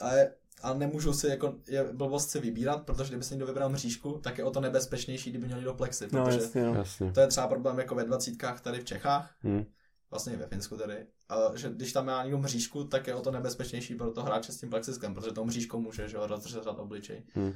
Ale, 0.00 0.30
ale 0.62 0.78
nemůžu 0.78 1.12
si 1.12 1.26
jako, 1.28 1.54
je 1.68 1.84
blbost 1.92 2.30
si 2.30 2.40
vybírat, 2.40 2.82
protože 2.86 3.08
kdyby 3.08 3.24
si 3.24 3.34
někdo 3.34 3.46
vybral 3.46 3.68
mřížku, 3.68 4.18
tak 4.22 4.38
je 4.38 4.44
o 4.44 4.50
to 4.50 4.60
nebezpečnější, 4.60 5.30
kdyby 5.30 5.46
měl 5.46 5.58
někdo 5.58 5.74
plexi, 5.74 6.08
No, 6.12 6.24
protože 6.24 6.38
jasně, 6.40 6.62
no. 6.64 6.74
Jasně. 6.74 7.12
to 7.12 7.20
je 7.20 7.26
třeba 7.26 7.48
problém 7.48 7.78
jako 7.78 7.94
ve 7.94 8.04
dvacítkách 8.04 8.60
tady 8.60 8.80
v 8.80 8.84
Čechách, 8.84 9.34
Hm. 9.44 9.64
vlastně 10.10 10.32
i 10.32 10.36
ve 10.36 10.46
Finsku 10.46 10.76
tedy, 10.76 11.06
a 11.28 11.56
že 11.56 11.68
když 11.70 11.92
tam 11.92 12.06
má 12.06 12.22
někdo 12.22 12.38
mřížku, 12.38 12.84
tak 12.84 13.06
je 13.06 13.14
o 13.14 13.20
to 13.20 13.30
nebezpečnější 13.30 13.94
pro 13.94 14.10
to 14.10 14.22
hráče 14.22 14.52
s 14.52 14.60
tím 14.60 14.70
plexiskem, 14.70 15.14
protože 15.14 15.32
tou 15.32 15.44
mřížkou 15.44 15.80
může 15.80 16.08
že, 16.08 16.16
jo, 16.16 16.26
rozřezat 16.26 16.78
obličej. 16.78 17.22
Hm. 17.36 17.52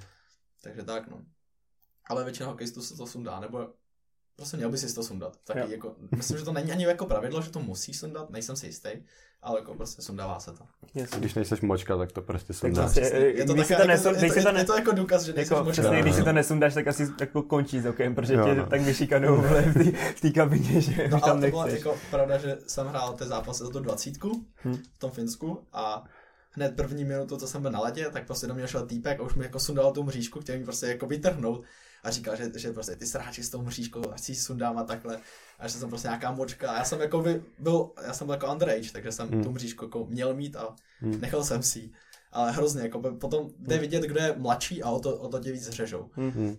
Takže 0.63 0.83
tak, 0.83 1.09
no. 1.09 1.23
Ale 2.05 2.25
většina 2.25 2.49
hokejistů 2.49 2.83
se 2.83 2.97
to 2.97 3.07
sundá, 3.07 3.41
nebo 3.41 3.69
prostě 4.37 4.57
měl 4.57 4.71
by 4.71 4.79
si 4.79 4.95
to 4.95 5.03
sundat. 5.03 5.37
Taky 5.45 5.61
Jo. 5.61 5.67
jako, 5.71 5.95
myslím, 6.17 6.39
že 6.39 6.45
to 6.45 6.53
není 6.53 6.73
ani 6.73 6.85
jako 6.85 7.07
pravidlo, 7.07 7.43
že 7.43 7.51
to 7.51 7.61
musí 7.61 7.95
sundat, 7.95 8.31
nejsem 8.31 8.57
si 8.57 8.67
jistý, 8.67 8.89
ale 9.43 9.59
jako 9.61 9.75
prostě 9.75 10.03
sundává 10.03 10.41
se 10.41 10.53
to. 10.53 10.65
Jasně. 10.95 11.19
Když 11.19 11.35
nejseš 11.35 11.61
močka, 11.61 11.97
tak 11.97 12.13
to 12.13 12.23
prostě 12.23 12.53
Tak 12.53 12.57
sundáš. 12.61 12.91
když 12.93 12.95
si 12.95 13.01
taká- 13.11 13.17
to 13.17 13.25
je, 13.25 13.33
když 13.33 13.45
to, 13.45 13.53
si 13.53 13.75
to 14.43 14.49
je, 14.49 14.59
je 14.59 14.65
to 14.65 14.75
jako 14.77 14.93
důkaz, 14.93 15.23
že 15.23 15.33
nejsem 15.33 15.55
Jako, 15.55 15.65
možná. 15.65 15.83
přesně, 15.83 16.03
když 16.03 16.15
si 16.15 16.23
to 16.25 16.33
nesundáš, 16.33 16.75
tak 16.75 16.87
asi 16.87 17.09
jako 17.21 17.43
končí 17.43 17.81
s 17.81 17.87
okem, 17.87 18.15
protože 18.15 18.35
Jo, 18.35 18.45
tě 18.45 18.55
no. 18.55 18.67
tak 18.67 18.81
vyšikanou 18.81 19.37
v 20.17 20.21
té- 20.21 20.31
kabině, 20.31 20.81
že 20.81 21.09
No 21.11 21.17
už 21.17 21.23
ale 21.23 21.33
tam 21.33 21.41
to 21.41 21.47
byla 21.49 21.69
jako 21.69 21.97
pravda, 22.11 22.39
že 22.39 22.59
jsem 22.67 22.87
hrál 22.87 23.13
ty 23.13 23.25
zápasy 23.25 23.65
za 23.65 23.71
tu 23.71 23.81
dvacítku 23.81 24.45
Hm. 24.65 24.77
v 24.95 24.99
tom 24.99 25.11
Finsku 25.11 25.63
a 25.73 26.05
hned 26.51 26.77
první 26.77 27.05
minutu, 27.05 27.37
co 27.37 27.47
jsem 27.47 27.63
byl 27.63 27.71
na 27.71 27.81
ledě, 27.81 28.11
tak 28.11 28.27
prostě 28.27 28.47
do 28.47 28.55
mě 28.55 28.69
šel 28.69 28.87
týpek 28.87 29.21
a 29.21 29.23
už 29.23 29.35
mi 29.35 29.45
jako 29.45 29.59
sundal 29.59 29.93
tu 29.93 30.03
mřížku, 30.03 30.41
chtěl 30.41 30.59
mi 30.59 30.65
prostě 30.65 30.87
jako 30.87 31.07
vytrhnout 31.07 31.65
a 32.03 32.11
říkal, 32.11 32.37
že, 32.37 32.51
že 32.57 32.73
prostě 32.73 32.97
ty 32.97 33.07
sráči 33.07 33.43
s 33.43 33.51
tou 33.51 33.63
mřížkou, 33.63 34.03
ať 34.13 34.21
si 34.21 34.33
ji 34.33 34.37
sundám 34.37 34.79
a 34.79 34.85
takhle. 34.85 35.19
A 35.59 35.69
že 35.69 35.75
jsem 35.79 35.89
prostě 35.89 36.09
nějaká 36.09 36.33
močka. 36.33 36.71
A 36.71 36.77
já 36.79 36.85
jsem 36.85 37.01
jako 37.01 37.21
by, 37.21 37.43
byl, 37.59 37.91
já 38.07 38.13
jsem 38.13 38.27
byl 38.27 38.35
jako 38.35 38.53
underage, 38.53 38.91
takže 38.93 39.13
jsem 39.13 39.29
Hmm. 39.29 39.45
tu 39.45 39.51
mřížku 39.53 39.85
jako 39.85 40.07
měl 40.07 40.35
mít 40.35 40.57
a 40.57 40.75
Hm. 41.03 41.21
nechal 41.21 41.45
jsem 41.45 41.63
si 41.63 41.79
ji. 41.79 41.93
Ale 42.33 42.53
hrozně, 42.53 42.83
jako 42.83 42.99
by 42.99 43.11
potom 43.11 43.51
jde 43.59 43.79
vidět, 43.79 44.03
kdo 44.03 44.21
je 44.21 44.35
mladší 44.39 44.83
a 44.83 44.91
o 44.91 45.01
to, 45.01 45.17
o 45.17 45.29
to 45.29 45.41
tě 45.41 45.53
víc 45.53 45.69
řežou. 45.69 46.11
Hm. 46.17 46.57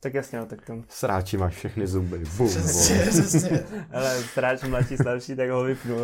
Tak 0.00 0.14
jasně, 0.14 0.38
no, 0.38 0.46
tak 0.46 0.66
to. 0.66 0.82
Sráči 0.88 1.36
máš 1.36 1.54
všechny 1.56 1.86
zuby. 1.86 2.18
Bum, 2.36 2.48
Přesně, 2.48 2.94
vole. 2.98 3.06
přesně. 3.10 3.64
Ale 3.92 4.22
stráč 4.22 4.62
mladší, 4.62 4.96
starší, 4.96 5.36
tak 5.36 5.50
ho 5.50 5.64
vypnu. 5.64 5.96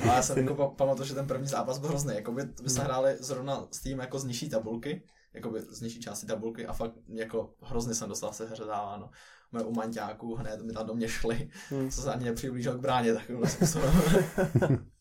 A 0.00 0.06
já 0.06 0.22
jsem 0.22 0.38
jako 0.38 0.54
pa- 0.54 0.68
pamatuju, 0.68 1.08
že 1.08 1.14
ten 1.14 1.26
první 1.26 1.46
zápas 1.46 1.78
byl 1.78 1.88
hrozný. 1.88 2.14
Jakoby 2.14 2.42
my 2.62 2.70
jsme 2.70 2.84
hráli 2.84 3.16
zrovna 3.20 3.66
s 3.70 3.80
tým 3.80 3.98
jako 3.98 4.18
z 4.18 4.24
nižší 4.24 4.48
tabulky, 4.50 5.02
jakoby 5.36 5.60
z 5.62 5.80
nižší 5.80 6.00
části 6.00 6.26
tabulky 6.26 6.66
a 6.66 6.72
fakt 6.72 6.92
jako 7.08 7.54
hrozně 7.62 7.94
jsem 7.94 8.08
dostal 8.08 8.32
se 8.32 8.46
hředáváno. 8.46 9.10
Moje 9.52 9.64
u 9.64 9.72
manťáků 9.72 10.34
hned 10.34 10.62
mi 10.62 10.72
tam 10.72 10.86
do 10.86 10.94
mě 10.94 11.08
šli, 11.08 11.50
Hmm. 11.70 11.90
co 11.90 12.02
se 12.02 12.12
ani 12.12 12.24
nepřiblížil 12.24 12.78
k 12.78 12.80
bráně, 12.80 13.14
takovým 13.14 13.46
způsobem. 13.46 13.94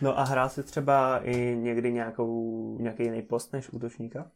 No 0.00 0.18
a 0.18 0.24
hrál 0.24 0.48
si 0.48 0.62
třeba 0.62 1.18
i 1.18 1.56
někdy 1.56 1.92
nějakou, 1.92 2.78
nějaký 2.80 3.02
jiný 3.02 3.22
post 3.22 3.52
než 3.52 3.70
útočníka? 3.70 4.30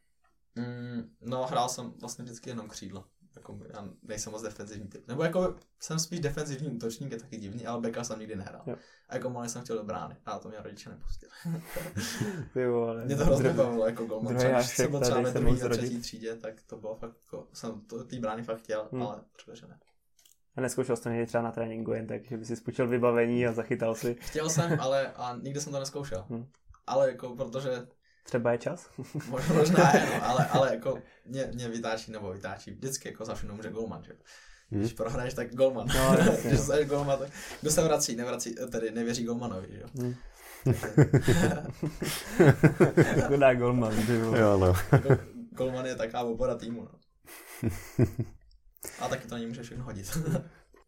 mm, 0.55 1.16
no, 1.20 1.47
hrál 1.47 1.68
jsem 1.68 1.90
vlastně 2.01 2.24
vždycky 2.24 2.51
jenom 2.51 2.68
křídlo. 2.68 3.05
Jako, 3.37 3.59
já 3.74 3.89
nejsem 4.03 4.32
moc 4.32 4.43
defenzivní 4.43 4.89
typ. 4.89 5.09
Nebo 5.09 5.22
jako 5.22 5.55
jsem 5.80 5.99
spíš 5.99 6.20
defenzivní 6.20 6.68
útočník, 6.68 7.12
je 7.12 7.18
taky 7.18 7.37
divný, 7.37 7.66
ale 7.66 7.80
beka 7.80 8.05
jsem 8.05 8.18
nikdy 8.18 8.37
nehrál. 8.37 8.62
Jo. 8.66 8.76
A 9.09 9.14
jako 9.14 9.30
malý 9.30 9.49
jsem 9.49 9.62
chtěl 9.62 9.76
do 9.76 9.84
brány, 9.84 10.16
a 10.26 10.39
to 10.39 10.49
mě 10.49 10.59
rodiče 10.62 10.91
nepustili. 10.91 11.32
Ty 12.53 12.66
vole. 12.66 13.05
Mě 13.05 13.16
to 13.16 13.24
hrozně 13.24 13.51
Dru- 13.51 13.57
bavilo 13.57 13.87
jako 13.87 14.05
golman. 14.05 14.37
Třeba 14.37 14.62
jsem 14.62 14.91
byl 14.91 15.01
třeba 15.01 15.20
ve 15.20 15.32
druhé 15.32 15.62
a 15.62 15.68
třetí 15.68 16.01
třídě, 16.01 16.37
tak 16.37 16.62
to 16.62 16.76
bylo 16.76 16.95
fakt 16.97 17.14
jako, 17.24 17.47
jsem 17.53 17.80
to 17.80 18.05
té 18.05 18.18
brány 18.18 18.43
fakt 18.43 18.59
chtěl, 18.59 18.89
Hmm. 18.93 19.03
ale 19.03 19.20
třeba, 19.37 19.55
že 19.55 19.66
ne. 19.66 19.78
A 20.57 20.61
neskoušel 20.61 20.97
jsi 20.97 21.03
to 21.03 21.09
někdy 21.09 21.26
třeba 21.26 21.43
na 21.45 21.53
tréninku 21.53 21.93
jen 21.93 22.07
tak, 22.07 22.24
že 22.24 22.37
by 22.37 22.45
si 22.45 22.57
spučil 22.57 22.89
vybavení 22.89 23.47
a 23.47 23.53
zachytal 23.53 23.95
si. 23.95 24.14
Chtěl 24.20 24.51
jsem, 24.51 24.80
ale 24.80 25.12
a 25.12 25.37
nikdy 25.43 25.61
jsem 25.61 25.72
to 25.72 25.78
neskoušel. 25.78 26.26
Hmm. 26.30 26.47
Ale 26.87 27.09
jako, 27.11 27.37
protože 27.37 27.87
Třeba 28.27 28.53
je 28.53 28.59
čas? 28.59 28.91
Možná, 29.29 29.55
možná 29.55 29.93
je, 29.95 30.07
no, 30.07 30.24
ale, 30.29 30.47
ale 30.47 30.74
jako 30.74 31.03
mě, 31.24 31.51
mě 31.55 31.68
vytáčí 31.68 32.12
nebo 32.12 32.33
vytáčí 32.33 32.70
vždycky 32.70 33.09
jako 33.09 33.24
za 33.24 33.35
všechno 33.35 33.55
může 33.55 33.70
golman, 33.70 34.05
že? 34.05 34.12
Hmm. 34.70 34.81
Když 34.81 34.93
prohraješ, 34.93 35.35
tak 35.35 35.55
golman. 35.55 35.87
No, 35.95 36.16
Když 36.45 36.61
jsi 36.61 36.85
golman, 36.85 37.18
tak 37.18 37.29
kdo 37.61 37.70
se 37.70 37.85
vrací, 37.85 38.16
nevrací, 38.16 38.55
tedy 38.70 38.91
nevěří 38.91 39.24
golmanovi, 39.24 39.68
že 39.70 39.81
jo? 39.81 39.87
Hmm. 39.95 40.14
Chudá 43.27 43.55
golman, 43.55 44.07
ty 44.07 44.12
Jo, 44.12 44.59
no. 44.59 44.74
golman 45.51 45.87
je 45.87 45.97
taková 45.97 46.22
opora 46.22 46.55
týmu, 46.55 46.89
no. 46.93 46.99
A 49.01 49.09
taky 49.09 49.29
to 49.29 49.37
nemůže 49.37 49.62
všechno 49.62 49.85
hodit. 49.85 50.18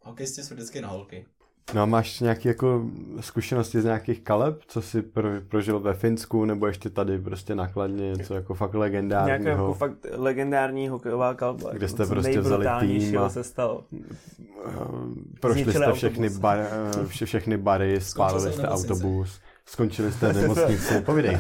Hokejisti 0.01 0.43
jsou 0.43 0.55
vždycky 0.55 0.81
na 0.81 0.89
holky. 0.89 1.27
No 1.75 1.83
a 1.83 1.87
máš 1.87 2.21
nějaké 2.21 2.49
jako 2.49 2.83
zkušenosti 3.21 3.81
z 3.81 3.85
nějakých 3.85 4.21
kaleb, 4.21 4.63
co 4.67 4.83
jsi 4.83 5.03
pro, 5.03 5.29
prožil 5.49 5.81
ve 5.81 5.95
Finsku, 5.95 6.45
nebo 6.45 6.67
ještě 6.67 6.91
tady 6.91 7.19
prostě 7.19 7.55
nakladně, 7.55 8.13
něco 8.13 8.35
jako 8.35 8.55
fakt 8.55 8.75
legendárního? 8.75 9.39
Nějaká 9.39 9.51
jako 9.51 9.75
fakt 9.75 9.93
legendární 10.13 10.89
hokejová 10.89 11.35
kalba. 11.35 11.71
Kde 11.73 11.89
jste 11.89 12.07
prostě 12.07 12.41
vzali 12.41 12.67
tým 12.81 13.19
a 13.19 13.31
se 13.31 13.45
stalo. 13.45 13.85
prošli 15.41 15.73
jste 15.73 15.93
všechny, 15.93 16.31
bar, 16.31 16.59
vše, 17.07 17.27
všechny 17.27 17.57
bary, 17.57 18.01
spálili 18.01 18.53
jste 18.53 18.69
autobus, 18.69 19.41
skončili 19.67 20.13
jste 20.13 20.33
v 20.33 20.37
nemocnici, 20.37 21.01
povídej. 21.07 21.39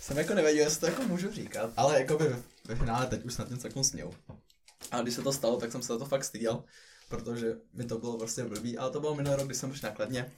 Jsem 0.00 0.18
jako 0.18 0.34
nevěděl, 0.34 0.64
jestli 0.64 0.80
to 0.80 0.86
jako 0.86 1.02
můžu 1.02 1.30
říkat, 1.30 1.70
ale 1.76 1.98
jako 1.98 2.18
by 2.18 2.24
ve 2.68 2.74
finále 2.74 3.06
teď 3.06 3.24
už 3.24 3.34
snad 3.34 3.50
něco 3.50 3.66
jako 3.66 3.84
směl. 3.84 4.10
A 4.90 5.00
když 5.00 5.14
se 5.14 5.22
to 5.22 5.32
stalo, 5.32 5.56
tak 5.56 5.72
jsem 5.72 5.82
se 5.82 5.92
za 5.92 5.98
to 5.98 6.04
fakt 6.04 6.24
styděl 6.24 6.62
protože 7.12 7.56
mi 7.72 7.84
to 7.84 7.98
bylo 7.98 8.18
prostě 8.18 8.44
blbý, 8.44 8.78
ale 8.78 8.90
to 8.90 9.00
bylo 9.00 9.14
minulý 9.14 9.36
rok, 9.36 9.46
když 9.46 9.58
jsem 9.58 9.74
šel 9.74 9.90
nakladně, 9.90 10.32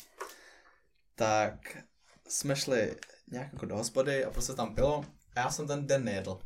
tak 1.14 1.76
jsme 2.28 2.56
šli 2.56 2.96
nějak 3.30 3.52
jako 3.52 3.66
do 3.66 3.76
hospody 3.76 4.24
a 4.24 4.30
prostě 4.30 4.52
tam 4.52 4.74
pilo 4.74 5.04
a 5.36 5.40
já 5.40 5.50
jsem 5.50 5.66
ten 5.66 5.86
den 5.86 6.04
nejedl. 6.04 6.38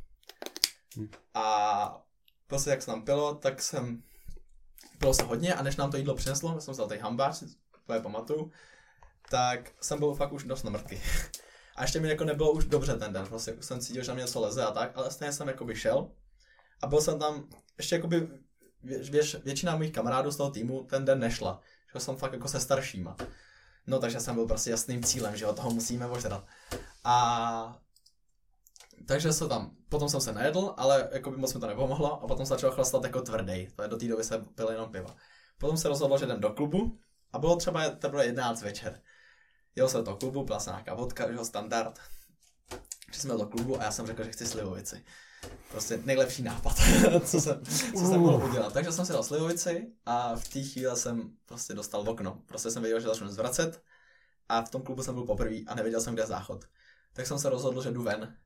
Hm. 0.96 1.08
A 1.34 2.06
prostě 2.46 2.70
jak 2.70 2.82
se 2.82 2.86
tam 2.86 3.04
pilo, 3.04 3.34
tak 3.34 3.62
jsem 3.62 4.02
pilo 4.98 5.14
se 5.14 5.22
hodně 5.22 5.54
a 5.54 5.62
než 5.62 5.76
nám 5.76 5.90
to 5.90 5.96
jídlo 5.96 6.14
přineslo, 6.14 6.60
jsem 6.60 6.74
vzal 6.74 6.88
tady 6.88 7.00
hambář, 7.00 7.42
to 7.86 7.92
je 7.92 8.00
pamatuju, 8.00 8.52
tak 9.30 9.72
jsem 9.80 9.98
byl 9.98 10.14
fakt 10.14 10.32
už 10.32 10.44
dost 10.44 10.62
na 10.62 10.70
mrtky. 10.70 11.02
A 11.76 11.82
ještě 11.82 12.00
mi 12.00 12.08
jako 12.08 12.24
nebylo 12.24 12.52
už 12.52 12.64
dobře 12.64 12.94
ten 12.96 13.12
den, 13.12 13.26
prostě 13.26 13.56
jsem 13.60 13.80
cítil, 13.80 14.02
že 14.02 14.08
na 14.08 14.14
mě 14.14 14.22
něco 14.22 14.40
leze 14.40 14.64
a 14.64 14.70
tak, 14.70 14.92
ale 14.94 15.10
stejně 15.10 15.32
jsem 15.32 15.48
jako 15.48 15.74
šel 15.74 16.10
a 16.82 16.86
byl 16.86 17.00
jsem 17.00 17.18
tam 17.18 17.48
ještě 17.78 17.98
věž, 18.82 19.36
většina 19.44 19.76
mých 19.76 19.92
kamarádů 19.92 20.30
z 20.30 20.36
toho 20.36 20.50
týmu 20.50 20.84
ten 20.84 21.04
den 21.04 21.20
nešla. 21.20 21.60
Že 21.94 22.00
jsem 22.00 22.16
fakt 22.16 22.32
jako 22.32 22.48
se 22.48 22.60
staršíma. 22.60 23.16
No 23.86 23.98
takže 23.98 24.20
jsem 24.20 24.34
byl 24.34 24.46
prostě 24.46 24.70
jasným 24.70 25.02
cílem, 25.02 25.36
že 25.36 25.44
jo, 25.44 25.52
toho 25.52 25.70
musíme 25.70 26.06
ožrat. 26.06 26.46
A 27.04 27.78
takže 29.06 29.32
se 29.32 29.48
tam, 29.48 29.76
potom 29.88 30.08
jsem 30.08 30.20
se 30.20 30.32
nejedl, 30.32 30.74
ale 30.76 31.08
jako 31.12 31.30
by 31.30 31.36
moc 31.36 31.54
mi 31.54 31.60
to 31.60 31.66
nepomohlo 31.66 32.22
a 32.22 32.26
potom 32.26 32.46
se 32.46 32.50
začal 32.50 32.70
chlastat 32.70 33.04
jako 33.04 33.20
tvrdý. 33.20 33.68
To 33.76 33.82
je 33.82 33.88
do 33.88 33.96
té 33.96 34.08
doby 34.08 34.24
se 34.24 34.38
pil 34.38 34.68
jenom 34.68 34.92
piva. 34.92 35.16
Potom 35.58 35.76
se 35.76 35.88
rozhodl, 35.88 36.18
že 36.18 36.24
jdem 36.24 36.40
do 36.40 36.50
klubu 36.50 36.98
a 37.32 37.38
bylo 37.38 37.56
třeba 37.56 37.90
teprve 37.90 38.26
11 38.26 38.62
večer. 38.62 39.00
Jel 39.76 39.88
jsem 39.88 40.04
do 40.04 40.16
klubu, 40.16 40.44
byla 40.44 40.60
se 40.60 40.70
nějaká 40.70 40.94
vodka, 40.94 41.28
že 41.30 41.36
jo, 41.36 41.44
standard. 41.44 42.00
Že 43.12 43.20
jsme 43.20 43.34
do 43.34 43.46
klubu 43.46 43.80
a 43.80 43.84
já 43.84 43.90
jsem 43.90 44.06
řekl, 44.06 44.24
že 44.24 44.32
chci 44.32 44.46
slivovici 44.46 45.04
prostě 45.70 46.00
nejlepší 46.04 46.42
nápad, 46.42 46.76
co 47.24 47.40
jsem, 47.40 47.64
co 47.98 48.06
jsem 48.06 48.20
mohl 48.20 48.46
udělat. 48.46 48.72
Takže 48.72 48.92
jsem 48.92 49.06
si 49.06 49.12
dal 49.12 49.22
slivovici 49.22 49.92
a 50.06 50.36
v 50.36 50.48
té 50.48 50.62
chvíli 50.62 50.96
jsem 50.96 51.32
prostě 51.46 51.74
dostal 51.74 52.04
v 52.04 52.08
okno. 52.08 52.42
Prostě 52.46 52.70
jsem 52.70 52.82
věděl, 52.82 53.00
že 53.00 53.08
začnu 53.08 53.28
zvracet 53.28 53.82
a 54.48 54.62
v 54.62 54.70
tom 54.70 54.82
klubu 54.82 55.02
jsem 55.02 55.14
byl 55.14 55.24
poprvé 55.24 55.56
a 55.66 55.74
nevěděl 55.74 56.00
jsem, 56.00 56.14
kde 56.14 56.22
je 56.22 56.26
záchod. 56.26 56.64
Tak 57.12 57.26
jsem 57.26 57.38
se 57.38 57.50
rozhodl, 57.50 57.82
že 57.82 57.90
jdu 57.90 58.02
ven 58.02 58.36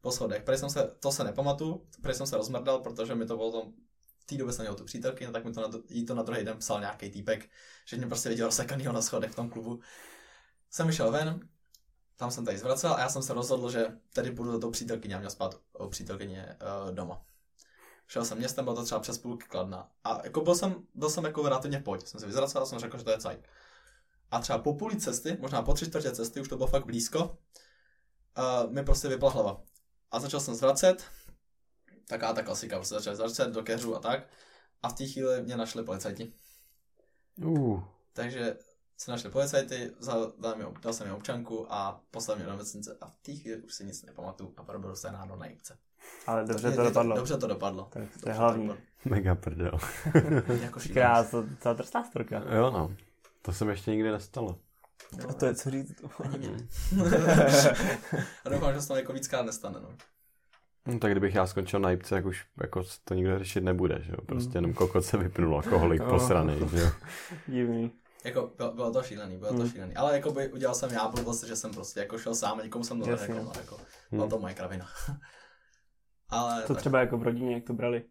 po 0.00 0.12
schodech. 0.12 0.42
Prý 0.42 0.58
jsem 0.58 0.70
se, 0.70 0.90
to 1.00 1.12
se 1.12 1.24
nepamatuju, 1.24 1.86
prý 2.02 2.14
jsem 2.14 2.26
se 2.26 2.36
rozmrdal, 2.36 2.78
protože 2.78 3.14
mi 3.14 3.26
to 3.26 3.36
bylo 3.36 3.52
tom, 3.52 3.72
v 4.18 4.24
té 4.24 4.36
době 4.36 4.52
jsem 4.52 4.62
měl 4.62 4.74
tu 4.74 4.84
přítelky, 4.84 5.26
no 5.26 5.32
tak 5.32 5.44
mi 5.44 5.52
to 5.52 5.60
na, 5.60 5.78
jí 5.88 6.06
to 6.06 6.14
na 6.14 6.22
druhý 6.22 6.44
den 6.44 6.58
psal 6.58 6.80
nějaký 6.80 7.10
týpek, 7.10 7.48
že 7.84 7.96
mě 7.96 8.06
prostě 8.06 8.28
viděl 8.28 8.46
rozsekanýho 8.46 8.92
na 8.92 9.02
schodech 9.02 9.30
v 9.30 9.34
tom 9.34 9.50
klubu. 9.50 9.80
Jsem 10.70 10.86
vyšel 10.86 11.12
ven, 11.12 11.48
tam 12.16 12.30
jsem 12.30 12.44
tady 12.44 12.58
zvracel 12.58 12.92
a 12.92 13.00
já 13.00 13.08
jsem 13.08 13.22
se 13.22 13.34
rozhodl, 13.34 13.70
že 13.70 13.86
tady 14.12 14.30
půjdu 14.30 14.52
do 14.52 14.58
toho 14.58 14.70
přítelkyně 14.70 15.14
a 15.16 15.18
měl 15.18 15.30
spát 15.30 15.60
o 15.72 15.88
přítelkyně 15.88 16.56
uh, 16.86 16.94
doma. 16.94 17.22
Šel 18.06 18.24
jsem 18.24 18.38
městem, 18.38 18.64
bylo 18.64 18.76
to 18.76 18.84
třeba 18.84 19.00
přes 19.00 19.18
půlky 19.18 19.46
kladna. 19.46 19.90
A 20.04 20.20
jako 20.24 20.40
byl 20.40 20.54
jsem, 20.54 20.86
byl 20.94 21.10
jsem 21.10 21.24
jako 21.24 21.48
relativně 21.48 21.80
pojď. 21.80 22.06
Jsem 22.06 22.20
se 22.20 22.26
vyzracel 22.26 22.62
a 22.62 22.66
jsem 22.66 22.78
řekl, 22.78 22.98
že 22.98 23.04
to 23.04 23.10
je 23.10 23.18
cajk. 23.18 23.48
A 24.30 24.40
třeba 24.40 24.58
po 24.58 24.74
půli 24.74 24.96
cesty, 24.96 25.36
možná 25.40 25.62
po 25.62 25.74
tři 25.74 25.86
čtvrtě 25.86 26.12
cesty, 26.12 26.40
už 26.40 26.48
to 26.48 26.56
bylo 26.56 26.66
fakt 26.66 26.86
blízko, 26.86 27.24
uh, 27.24 28.72
mi 28.72 28.84
prostě 28.84 29.08
vypla 29.08 29.30
hlava. 29.30 29.62
A 30.10 30.20
začal 30.20 30.40
jsem 30.40 30.54
zvracet, 30.54 31.04
taká 32.06 32.32
ta 32.32 32.42
klasika, 32.42 32.76
prostě 32.76 32.94
začal 32.94 33.16
zvracet 33.16 33.48
do 33.48 33.62
keřu 33.62 33.96
a 33.96 33.98
tak. 33.98 34.28
A 34.82 34.88
v 34.88 34.92
té 34.92 35.06
chvíli 35.06 35.42
mě 35.42 35.56
našli 35.56 35.84
policajti. 35.84 36.32
Uh. 37.44 37.84
Takže 38.12 38.56
se 38.96 39.10
našli 39.10 39.30
policajty, 39.30 39.90
vzal, 39.98 40.32
dal, 40.38 40.56
mi, 40.56 40.64
dal 40.82 40.92
jsem 40.92 41.06
mi 41.06 41.12
občanku 41.12 41.66
a 41.72 42.00
poslal 42.10 42.36
mě 42.36 42.46
do 42.46 42.50
nemocnice 42.50 42.96
a 43.00 43.08
v 43.08 43.16
té 43.22 43.32
chvíli 43.32 43.56
už 43.56 43.74
si 43.74 43.84
nic 43.84 44.02
nepamatuju 44.02 44.54
a 44.56 44.62
proberu 44.62 44.96
se 44.96 45.10
ráno 45.10 45.36
na 45.36 45.46
jibce. 45.46 45.78
Ale 46.26 46.44
dobře 46.44 46.70
to, 46.70 46.76
to 46.76 46.84
dopadlo. 46.84 47.16
Dobře 47.16 47.36
to 47.36 47.46
dopadlo. 47.46 47.88
Tak 47.92 48.02
to 48.22 48.28
je 48.28 48.34
hlavní. 48.34 48.70
Mega 49.04 49.34
prdel. 49.34 49.78
jako 50.62 50.80
Krás, 50.92 51.30
to 51.30 51.44
celá 51.60 51.74
drsná 51.74 52.04
storka. 52.04 52.42
Jo 52.56 52.70
no, 52.70 52.96
to 53.42 53.52
se 53.52 53.64
mi 53.64 53.72
ještě 53.72 53.90
nikdy 53.90 54.10
nestalo. 54.10 54.58
a 55.28 55.32
to 55.32 55.46
je 55.46 55.54
co 55.54 55.70
říct. 55.70 56.04
Ani 56.24 56.38
mě. 56.38 56.56
a 58.44 58.48
doufám, 58.48 58.74
že 58.74 58.82
se 58.82 58.88
to 58.88 58.96
jako 58.96 59.12
víckrát 59.12 59.46
nestane. 59.46 59.80
No. 59.80 59.88
No, 60.86 60.98
tak 60.98 61.10
kdybych 61.10 61.34
já 61.34 61.46
skončil 61.46 61.80
na 61.80 61.90
jipce, 61.90 62.14
jak 62.14 62.24
už 62.26 62.46
jako 62.62 62.82
to 63.04 63.14
nikdo 63.14 63.38
řešit 63.38 63.60
nebude, 63.60 63.98
že 64.02 64.12
jo? 64.12 64.18
Prostě 64.26 64.58
jenom 64.58 64.74
kokot 64.74 65.04
se 65.04 65.16
vypnul, 65.16 65.54
alkoholik 65.54 66.02
posraný, 66.10 66.58
že 66.70 66.80
jo? 66.80 66.90
Divný. 67.46 67.92
Jako, 68.24 68.52
bylo, 68.56 68.72
bylo 68.72 68.92
to 68.92 69.02
šílený, 69.02 69.36
bylo 69.36 69.50
hmm. 69.50 69.60
to 69.60 69.68
šílený. 69.68 69.96
Ale 69.96 70.14
jako 70.14 70.32
by 70.32 70.52
udělal 70.52 70.74
jsem 70.74 70.90
já 70.90 71.08
blbost, 71.08 71.44
že 71.44 71.56
jsem 71.56 71.70
prostě 71.70 72.00
jako 72.00 72.18
šel 72.18 72.34
sám 72.34 72.58
a 72.58 72.62
nikomu 72.62 72.84
jsem 72.84 73.00
to 73.00 73.06
neřekl. 73.06 73.52
Jako, 73.56 73.80
byla 74.10 74.22
hmm. 74.22 74.30
to 74.30 74.38
moje 74.38 74.54
kravina. 74.54 74.88
ale 76.28 76.62
to 76.62 76.74
tak... 76.74 76.80
třeba 76.80 77.00
jako 77.00 77.18
v 77.18 77.22
rodině, 77.22 77.54
jak 77.54 77.64
to 77.64 77.72
brali? 77.72 78.04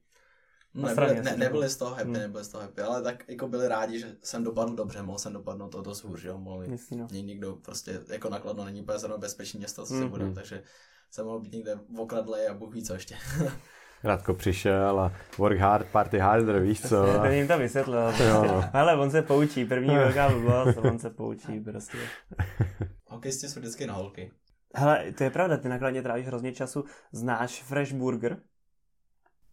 No, 0.73 0.87
nebyli, 0.87 1.21
ne, 1.21 1.37
nebyli 1.37 1.69
z 1.69 1.77
toho 1.77 1.91
happy, 1.91 2.03
hmm. 2.03 2.13
nebyli 2.13 2.43
z 2.43 2.47
toho 2.47 2.61
happy, 2.61 2.81
ale 2.81 3.01
tak 3.01 3.29
jako 3.29 3.47
byli 3.47 3.67
rádi, 3.67 3.99
že 3.99 4.15
jsem 4.21 4.43
dopadl 4.43 4.75
dobře, 4.75 5.01
mohl 5.01 5.19
jsem 5.19 5.33
dopadnout 5.33 5.69
to 5.69 5.81
dost 5.81 6.03
hůř, 6.03 6.23
jo, 6.23 6.37
mohl 6.37 6.63
no. 6.91 7.07
nikdo 7.11 7.55
prostě, 7.55 8.01
jako 8.07 8.29
nakladno 8.29 8.65
není 8.65 8.81
úplně 8.81 8.99
zrovna 8.99 9.17
bezpečný 9.17 9.57
město, 9.57 9.85
co 9.85 9.93
hmm. 9.93 10.03
se 10.03 10.09
bude, 10.09 10.33
takže 10.33 10.63
jsem 11.11 11.25
mohl 11.25 11.39
být 11.39 11.53
někde 11.53 11.79
v 11.89 11.99
okradle 11.99 12.47
a 12.47 12.53
Bůh 12.53 12.73
ví 12.73 12.83
co 12.83 12.93
ještě. 12.93 13.17
Radko 14.05 14.33
přišel 14.33 14.99
a 14.99 15.11
work 15.37 15.59
hard, 15.59 15.87
party 15.87 16.19
harder, 16.19 16.59
víš 16.59 16.81
co? 16.81 17.05
To 17.21 17.25
jim 17.25 17.47
to 17.47 17.57
vysvětlil. 17.57 18.01
Prostě. 18.01 18.23
Ale 18.73 18.95
on 18.97 19.11
se 19.11 19.21
poučí, 19.21 19.65
první 19.65 19.95
velká 19.95 20.29
blbost, 20.29 20.77
on 20.77 20.99
se 20.99 21.09
poučí 21.09 21.59
prostě. 21.59 21.97
Hokejisti 23.05 23.47
jsou 23.47 23.59
vždycky 23.59 23.87
na 23.87 23.93
holky. 23.93 24.31
Hele, 24.75 25.11
to 25.17 25.23
je 25.23 25.29
pravda, 25.29 25.57
ty 25.57 25.69
nakladně 25.69 26.01
trávíš 26.01 26.27
hrozně 26.27 26.53
času. 26.53 26.85
Znáš 27.11 27.63
Fresh 27.63 27.93
Burger? 27.93 28.37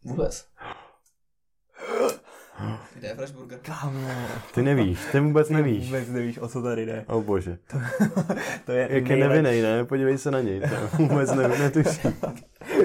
Vůbec. 0.04 0.48
Kde 2.94 3.08
je 3.08 3.14
Fresh 3.14 3.32
Burger? 3.32 3.58
Kámo. 3.58 4.08
Ty 4.54 4.62
nevíš, 4.62 4.98
ty 5.12 5.20
vůbec 5.20 5.48
nevíš. 5.48 5.84
Vůbec 5.84 6.08
nevíš, 6.08 6.38
o 6.38 6.48
co 6.48 6.62
tady 6.62 6.86
jde. 6.86 7.04
O 7.08 7.18
oh, 7.18 7.24
bože. 7.24 7.58
To, 7.70 7.80
to 8.66 8.72
je 8.72 8.88
Jak 8.90 9.08
je 9.08 9.16
nevinej, 9.16 9.62
ne? 9.62 9.84
Podívej 9.84 10.18
se 10.18 10.30
na 10.30 10.40
něj, 10.40 10.60
to 10.60 10.96
vůbec 10.96 11.32
ne, 11.32 11.48
netuší. 11.48 12.08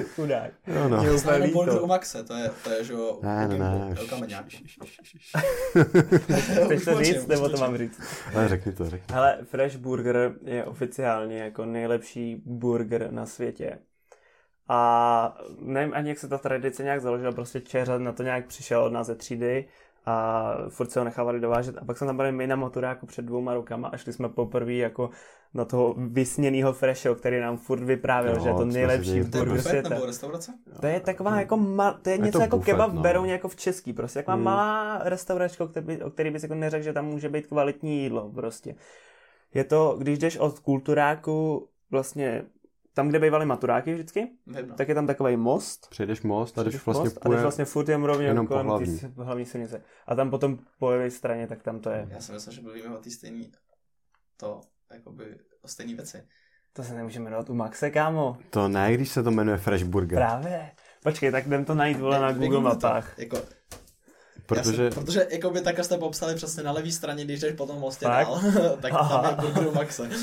Chudák. 0.14 0.50
No, 0.66 0.88
no. 0.88 1.02
Mě 1.02 1.10
úplně 1.10 1.46
Burger 1.46 1.82
u 1.82 1.86
Maxe, 1.86 2.24
to 2.24 2.34
je, 2.34 2.50
to 2.64 2.70
je, 2.70 2.84
že 2.84 2.92
jo, 2.92 3.18
ne, 3.22 3.48
ne, 3.48 3.58
ne. 3.58 3.94
Chceš 6.64 6.84
to 6.84 7.04
říct, 7.04 7.26
nebo 7.26 7.48
to 7.48 7.56
mám 7.56 7.76
říct? 7.76 8.00
Ne, 8.34 8.48
řekni 8.48 8.72
to, 8.72 8.90
řekni. 8.90 9.14
Hele, 9.14 9.38
Fresh 9.44 9.76
Burger 9.76 10.32
je 10.44 10.64
oficiálně 10.64 11.38
jako 11.38 11.64
nejlepší 11.64 12.42
burger 12.46 13.12
na 13.12 13.26
světě. 13.26 13.78
A 14.68 15.38
nevím 15.58 15.94
ani, 15.94 16.08
jak 16.08 16.18
se 16.18 16.28
ta 16.28 16.38
tradice 16.38 16.82
nějak 16.82 17.00
založila, 17.00 17.32
prostě 17.32 17.60
Čeřad 17.60 18.00
na 18.00 18.12
to 18.12 18.22
nějak 18.22 18.46
přišel 18.46 18.84
od 18.84 18.92
nás 18.92 19.06
ze 19.06 19.14
třídy 19.14 19.68
a 20.08 20.54
furt 20.68 20.90
se 20.90 20.98
ho 20.98 21.04
nechávali 21.04 21.40
dovážet. 21.40 21.78
A 21.78 21.84
pak 21.84 21.98
jsme 21.98 22.06
tam 22.06 22.16
byli 22.16 22.32
my 22.32 22.46
na 22.46 22.56
motoráku 22.56 23.06
před 23.06 23.24
dvěma 23.24 23.54
rokama 23.54 23.88
a 23.88 23.96
šli 23.96 24.12
jsme 24.12 24.28
poprvé 24.28 24.72
jako 24.72 25.10
na 25.54 25.64
toho 25.64 25.94
vysněného 25.98 26.72
Fresho, 26.72 27.14
který 27.14 27.40
nám 27.40 27.56
furt 27.56 27.80
vyprávěl, 27.80 28.34
no, 28.34 28.40
že 28.40 28.48
je 28.48 28.54
to 28.54 28.64
nejlepší 28.64 29.20
burger 29.20 29.62
světa. 29.62 29.88
Nebo 29.88 30.06
restaurace? 30.06 30.52
To 30.80 30.86
je 30.86 31.00
taková 31.00 31.30
no. 31.30 31.38
jako, 31.38 31.56
ma, 31.56 31.92
to 31.92 32.10
je 32.10 32.14
je 32.14 32.18
něco 32.18 32.38
to 32.38 32.42
jako 32.42 32.56
bufet, 32.56 32.72
kebab 32.72 32.92
no. 32.92 33.00
Berouně 33.00 33.32
jako 33.32 33.48
v 33.48 33.56
český, 33.56 33.92
prostě 33.92 34.18
taková 34.18 34.34
hmm. 34.34 34.44
malá 34.44 35.00
restauračka, 35.04 35.66
který, 35.66 36.02
o 36.02 36.10
který 36.10 36.30
bys 36.30 36.42
jako 36.42 36.54
neřekl, 36.54 36.84
že 36.84 36.92
tam 36.92 37.06
může 37.06 37.28
být 37.28 37.46
kvalitní 37.46 38.02
jídlo, 38.02 38.30
prostě. 38.34 38.74
Je 39.54 39.64
to, 39.64 39.96
když 39.98 40.18
jdeš 40.18 40.36
od 40.36 40.58
kulturáku 40.58 41.68
vlastně 41.90 42.44
tam, 42.98 43.08
kde 43.08 43.18
bývaly 43.18 43.46
maturáky 43.46 43.94
vždycky, 43.94 44.20
Vím, 44.46 44.68
no. 44.68 44.74
tak 44.74 44.88
je 44.88 44.94
tam 44.94 45.06
takový 45.06 45.36
most. 45.36 45.88
Přejdeš 45.90 46.22
most 46.22 46.58
a 46.58 46.62
jdeš 46.62 46.86
vlastně, 46.86 47.04
most, 47.04 47.18
půjde, 47.20 47.34
a 47.34 47.36
jdeš 47.36 47.42
vlastně 47.42 47.64
furt 47.64 47.88
jen 47.88 48.04
rovně 48.04 48.26
jenom 48.26 48.46
kolem 48.46 48.66
po 48.66 48.70
hlavní. 48.70 48.98
Tý, 48.98 49.06
hlavní 49.16 49.46
silnice. 49.46 49.82
A 50.06 50.14
tam 50.14 50.30
potom 50.30 50.58
po 50.78 50.90
levé 50.90 51.10
straně, 51.10 51.46
tak 51.46 51.62
tam 51.62 51.80
to 51.80 51.90
je. 51.90 52.06
Já 52.10 52.20
jsem 52.20 52.34
myslel, 52.34 52.54
že 52.54 52.60
mluvíme 52.60 52.96
o 52.96 52.98
té 52.98 53.10
stejné 53.10 53.44
to, 54.36 54.60
jakoby 54.92 55.38
o 55.62 55.68
stejné 55.68 55.94
věci. 55.94 56.22
To 56.72 56.82
se 56.82 56.94
nemůže 56.94 57.20
jmenovat 57.20 57.50
u 57.50 57.54
Maxe, 57.54 57.90
kámo. 57.90 58.38
To 58.50 58.68
ne, 58.68 58.94
když 58.94 59.08
se 59.08 59.22
to 59.22 59.30
jmenuje 59.30 59.58
Fresh 59.58 59.84
Burger. 59.84 60.18
Právě. 60.18 60.70
Počkej, 61.02 61.32
tak 61.32 61.46
jdem 61.46 61.64
to 61.64 61.74
najít, 61.74 61.98
vole, 61.98 62.20
na 62.20 62.32
Google 62.32 62.60
mapách. 62.60 63.18
Jako, 63.18 63.38
Protože... 64.46 64.90
Si, 64.90 64.94
protože 64.94 65.26
jako 65.30 65.50
by 65.50 65.60
takhle 65.60 65.84
jste 65.84 65.98
popsali 65.98 66.34
přesně 66.34 66.62
na 66.62 66.72
levé 66.72 66.92
straně, 66.92 67.24
když 67.24 67.40
jdeš 67.40 67.54
potom 67.54 67.78
mostě 67.78 68.06
Fakt? 68.06 68.26
dál, 68.26 68.40
tak 68.82 68.92
tam 68.92 69.24
je 69.24 69.36
burger 69.40 69.66
u 69.66 69.74
Maxe. 69.74 70.10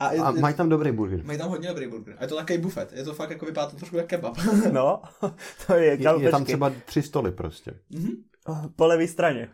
a, 0.00 0.08
A 0.22 0.30
mají 0.30 0.54
tam 0.54 0.68
dobrý 0.68 0.92
burger. 0.92 1.24
mají 1.24 1.38
tam 1.38 1.48
hodně 1.48 1.68
dobrý 1.68 1.86
burger. 1.86 2.14
A 2.18 2.22
je 2.22 2.28
to 2.28 2.36
takový 2.36 2.58
bufet. 2.58 2.92
Je 2.92 3.04
to 3.04 3.14
fakt 3.14 3.30
jako 3.30 3.46
vypadá 3.46 3.70
to 3.70 3.76
trošku 3.76 3.96
jak 3.96 4.06
kebab. 4.06 4.36
No, 4.72 5.02
to 5.66 5.74
je, 5.74 5.84
Je, 6.02 6.22
je 6.22 6.30
tam 6.30 6.44
třeba 6.44 6.72
tři 6.84 7.02
stoly 7.02 7.32
prostě. 7.32 7.80
Mhm. 7.90 8.10
Po 8.76 8.86
levé 8.86 9.08
straně. 9.08 9.48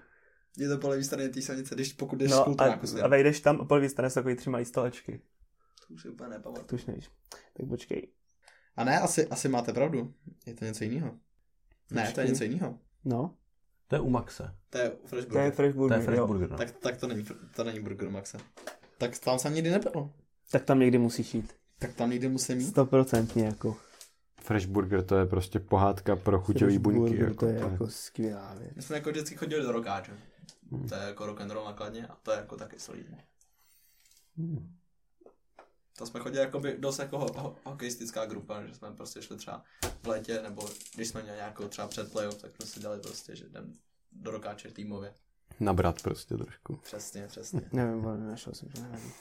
je 0.56 0.68
to 0.68 0.78
po 0.78 0.88
levé 0.88 1.04
straně 1.04 1.28
té 1.28 1.42
silnice, 1.42 1.74
když 1.74 1.92
pokud 1.92 2.16
jdeš 2.18 2.30
z 2.30 2.34
No 2.34 2.40
a, 2.40 2.44
kulturáku 2.44 2.84
a 2.84 2.86
směrem. 2.86 3.10
vejdeš 3.10 3.40
tam 3.40 3.60
a 3.60 3.64
po 3.64 3.74
levé 3.74 3.88
straně 3.88 4.10
jsou 4.10 4.14
takový 4.20 4.36
tři 4.36 4.50
malý 4.50 4.64
stolečky. 4.64 5.20
To 5.88 5.94
už 5.94 6.02
si 6.02 6.08
úplně 6.08 6.30
nepamatuju. 6.30 6.66
To 6.66 6.74
už 6.76 6.86
nevíš. 6.86 7.10
Tak 7.56 7.68
počkej. 7.68 8.08
A 8.76 8.84
ne, 8.84 9.00
asi, 9.00 9.26
asi 9.28 9.48
máte 9.48 9.72
pravdu. 9.72 10.14
Je 10.46 10.54
to 10.54 10.64
něco 10.64 10.84
jiného. 10.84 11.10
Ne, 11.90 12.12
to 12.12 12.20
je 12.20 12.26
něco 12.28 12.44
jiného. 12.44 12.78
No, 13.04 13.34
To 13.88 13.96
je 13.96 14.00
u 14.00 14.10
Maxe. 14.10 14.54
To 14.70 14.78
je 14.78 14.92
Fresh 15.06 15.10
to 15.10 15.16
je 15.38 15.42
Burger. 15.42 15.52
Fresh 15.52 15.72
To 15.74 15.78
Burger, 15.78 15.98
je 15.98 16.04
Fresh. 16.04 16.20
Burger, 16.26 16.50
no. 16.50 16.56
Tak, 16.56 16.70
tak 16.70 16.96
to, 16.96 17.06
není, 17.06 17.26
to 17.56 17.64
není 17.64 17.80
burger 17.80 18.10
Maxe. 18.10 18.38
Tak 18.98 19.18
tam 19.18 19.38
jsem 19.38 19.54
nikdy 19.54 19.70
nebyl. 19.70 20.10
Tak 20.50 20.64
tam 20.64 20.78
někdy 20.80 20.98
musíš 20.98 21.34
jít. 21.34 21.54
Tak 21.78 21.94
tam 21.94 22.10
nikdy 22.10 22.28
musím 22.28 22.60
jít. 22.60 22.66
Stoprocentně 22.66 23.44
jako. 23.44 23.76
Fresh 24.40 24.66
Burger 24.66 25.04
to 25.04 25.16
je 25.16 25.26
prostě 25.26 25.60
pohádka 25.60 26.16
pro 26.16 26.40
chuťový 26.40 26.72
Fresh 26.72 26.82
buňky. 26.82 27.00
Burger, 27.00 27.28
jako, 27.28 27.34
to 27.34 27.46
je 27.46 27.60
to 27.60 27.68
jako 27.68 27.88
skvělá 27.88 28.54
věc. 28.54 28.72
My 28.76 28.82
jsme 28.82 28.96
jako 28.96 29.10
vždycky 29.10 29.36
chodili 29.36 29.62
do 29.62 29.72
rokáče. 29.72 30.12
To 30.88 30.94
je 30.94 31.00
jako 31.00 31.26
rock 31.26 31.40
and 31.40 31.50
roll 31.50 31.64
nakladně 31.64 32.06
a 32.06 32.16
to 32.22 32.30
je 32.30 32.36
jako 32.36 32.56
taky 32.56 32.78
solidní. 32.78 33.18
To 35.98 36.06
jsme 36.06 36.20
chodili 36.20 36.44
jakoby 36.44 36.76
dost 36.78 36.98
jako 36.98 37.18
ho, 37.18 37.26
ho, 37.36 37.56
hokejistická 37.64 38.26
grupa, 38.26 38.62
že 38.66 38.74
jsme 38.74 38.90
prostě 38.90 39.22
šli 39.22 39.36
třeba 39.36 39.64
v 40.02 40.06
létě, 40.06 40.42
nebo 40.42 40.68
když 40.94 41.08
jsme 41.08 41.22
měli 41.22 41.36
nějakou 41.36 41.68
třeba 41.68 41.88
před 41.88 42.12
playoff, 42.12 42.42
tak 42.42 42.56
jsme 42.56 42.66
si 42.66 42.80
dali 42.80 43.00
prostě, 43.00 43.36
že 43.36 43.44
jdem 43.44 43.74
do 44.12 44.30
rokáče 44.30 44.70
týmově. 44.70 45.14
Nabrat 45.60 46.02
prostě 46.02 46.36
trošku. 46.36 46.76
Přesně, 46.76 47.26
přesně. 47.26 47.60
Nevím, 47.72 48.06
ale 48.06 48.18
našel 48.18 48.54
jsem, 48.54 48.68
že 48.76 48.82
nevím. 48.82 49.12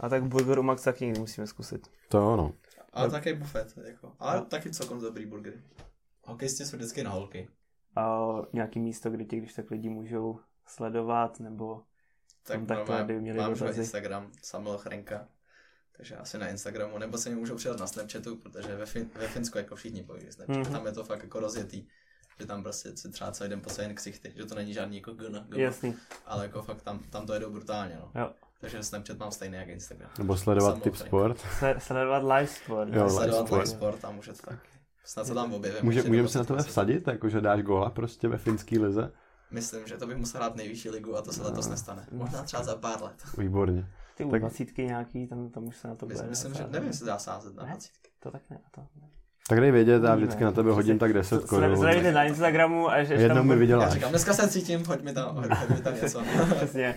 A 0.00 0.08
tak 0.08 0.24
burger 0.24 0.58
u 0.58 0.62
Max 0.62 0.82
taky 0.82 1.04
někdy 1.04 1.20
musíme 1.20 1.46
zkusit. 1.46 1.90
To 2.08 2.32
ono. 2.32 2.52
Ale 2.92 3.10
taky 3.10 3.34
bufet, 3.34 3.74
jako. 3.86 4.12
Ale 4.18 4.42
taky 4.42 4.70
celkom 4.70 5.00
dobrý 5.00 5.26
burgery. 5.26 5.62
Hokejisti 6.24 6.64
jsou 6.64 6.76
vždycky 6.76 7.04
na 7.04 7.10
holky. 7.10 7.48
A 7.96 8.18
nějaký 8.52 8.80
místo, 8.80 9.10
kde 9.10 9.24
tě, 9.24 9.36
když 9.36 9.52
tak 9.52 9.70
lidi 9.70 9.88
můžou 9.88 10.38
sledovat, 10.66 11.40
nebo 11.40 11.82
Tak 12.46 12.56
Tam 12.58 12.66
takhle, 12.66 12.94
máme- 12.94 13.04
kdyby 13.04 13.20
měli 13.20 13.38
mám 13.38 13.52
dotazy. 13.54 13.80
Instagram 13.80 14.32
Samuel 14.42 14.78
Chrenka. 14.78 15.28
Takže 15.96 16.16
asi 16.16 16.38
na 16.38 16.48
Instagramu, 16.48 16.98
nebo 16.98 17.18
se 17.18 17.30
mi 17.30 17.36
můžou 17.36 17.56
přidat 17.56 17.80
na 17.80 17.86
Snapchatu, 17.86 18.36
protože 18.36 18.76
ve, 18.76 18.84
fin- 18.84 19.10
ve 19.14 19.28
Finsku 19.28 19.58
jako 19.58 19.76
všichni 19.76 20.02
pojí 20.02 20.20
Snapchat. 20.32 20.48
Mhm. 20.56 20.66
Mm-hmm. 20.66 20.72
Tam 20.72 20.86
je 20.86 20.92
to 20.92 21.04
fakt 21.04 21.22
jako 21.22 21.40
rozjetý. 21.40 21.86
Že 22.40 22.46
tam 22.46 22.62
prostě 22.62 22.96
si 22.96 23.10
třeba 23.10 23.32
celý 23.32 23.50
den 23.50 23.60
posají 23.60 23.88
jen 23.88 23.94
ksichty, 23.96 24.32
že 24.36 24.44
to 24.46 24.54
není 24.54 24.74
žádný 24.74 24.96
jako 24.96 25.12
gn, 25.14 25.38
gn 25.48 25.60
jasný. 25.60 25.96
ale 26.26 26.42
jako 26.44 26.62
fakt 26.62 26.82
tam, 26.82 26.98
tam 26.98 27.26
to 27.26 27.34
jedou 27.34 27.50
brutálně, 27.50 27.98
no. 28.00 28.20
Jo. 28.20 28.32
Takže 28.62 28.82
Snapchat 28.82 29.18
mám 29.18 29.30
stejný 29.32 29.56
jak 29.56 29.68
Instagram. 29.68 30.10
Nebo 30.18 30.36
sledovat 30.36 30.78
Chrenka. 30.78 30.98
Sport. 31.04 31.38
Sledovat 31.78 32.18
live 32.22 32.46
sport. 32.46 32.88
Jo, 32.88 33.04
live 33.04 33.10
Sledovat 33.10 33.46
sport. 33.46 33.58
live 33.58 33.66
sport 33.76 34.04
a 34.04 34.10
můžete 34.10 34.42
taky. 34.42 34.68
Snad 35.04 35.26
se 35.26 35.34
tam 35.34 35.54
objevím. 35.54 35.78
Může, 35.84 36.02
můžeme 36.02 36.22
do 36.22 36.28
se 36.28 36.38
na 36.38 36.44
20. 36.44 36.68
vsadit, 36.70 37.08
jakože 37.08 37.40
dáš 37.40 37.62
góla 37.62 37.90
prostě 37.90 38.28
ve 38.28 38.38
finský 38.38 38.78
lize? 38.78 39.12
Myslím, 39.50 39.86
že 39.86 39.96
to 39.96 40.06
bych 40.06 40.16
musel 40.16 40.40
hrát 40.40 40.56
nejvyšší 40.56 40.90
ligu 40.90 41.16
a 41.16 41.22
to 41.22 41.32
se 41.32 41.42
letos 41.42 41.68
nestane. 41.68 42.06
Možná 42.12 42.42
třeba 42.42 42.62
za 42.62 42.76
pár 42.76 43.02
let. 43.02 43.22
Výborně. 43.38 43.88
Ty 44.16 44.24
u 44.24 44.30
Tak- 44.30 44.40
dvacítky 44.40 44.84
nějaký, 44.84 45.26
tam, 45.26 45.50
tam 45.50 45.64
už 45.64 45.76
se 45.76 45.88
na 45.88 45.94
to 45.94 46.06
bude. 46.06 46.14
Myslím, 46.14 46.30
myslím 46.30 46.54
že 46.54 46.66
nevím, 46.72 46.88
jestli 46.88 47.06
dá 47.06 47.18
sázet 47.18 47.54
na 47.54 47.62
Ne? 47.62 47.68
20. 47.70 47.90
To 48.20 48.30
tak 48.30 48.42
ne. 48.50 48.58
To 48.70 48.80
ne. 48.80 49.08
Tak 49.48 49.60
dej 49.60 49.70
vědět, 49.72 50.02
já 50.02 50.14
vždycky 50.14 50.44
na 50.44 50.52
tebe 50.52 50.70
hodím 50.72 50.98
tak 50.98 51.12
10 51.12 51.44
korun. 51.44 51.76
Sledujte 51.76 52.12
na 52.12 52.24
Instagramu 52.24 52.90
a 52.90 53.04
že 53.04 53.14
Jednou 53.14 53.42
mi 53.44 53.52
Já 53.54 53.58
vyděláš. 53.58 53.92
říkám, 53.92 54.10
dneska 54.10 54.32
se 54.34 54.48
cítím, 54.48 54.84
hoď 54.84 55.02
mi 55.02 55.12
tam, 55.12 55.36
hoď, 55.36 55.46
mi 55.68 55.80
tam 55.82 55.94
něco. 56.02 56.22
Přesně. 56.56 56.94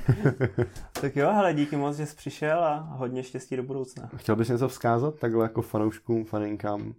tak 1.01 1.15
jo, 1.15 1.31
hele, 1.33 1.53
díky 1.53 1.75
moc, 1.75 1.97
že 1.97 2.05
jsi 2.05 2.15
přišel 2.15 2.63
a 2.63 2.75
hodně 2.79 3.23
štěstí 3.23 3.55
do 3.55 3.63
budoucna. 3.63 4.09
Chtěl 4.15 4.35
bys 4.35 4.49
něco 4.49 4.67
vzkázat 4.67 5.15
takhle 5.19 5.45
jako 5.45 5.61
fanouškům, 5.61 6.25
faninkám? 6.25 6.93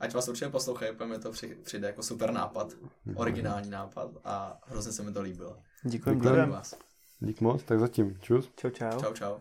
Ať 0.00 0.14
vás 0.14 0.28
určitě 0.28 0.48
poslouchají, 0.48 0.92
protože 0.96 1.10
mi 1.10 1.18
to 1.18 1.30
při- 1.30 1.56
přijde 1.64 1.86
jako 1.86 2.02
super 2.02 2.30
nápad, 2.32 2.72
originální 3.14 3.70
nápad 3.70 4.10
a 4.24 4.58
hrozně 4.66 4.92
se 4.92 5.02
mi 5.02 5.12
to 5.12 5.20
líbilo. 5.22 5.56
Děkuji. 5.82 6.18
Zdravím 6.18 6.52
vás. 6.52 6.74
Dík 7.20 7.40
moc, 7.40 7.62
tak 7.62 7.78
zatím. 7.80 8.18
Čus. 8.20 8.50
Čau, 8.56 8.70
čau. 8.70 9.00
Čau, 9.00 9.12
čau. 9.12 9.34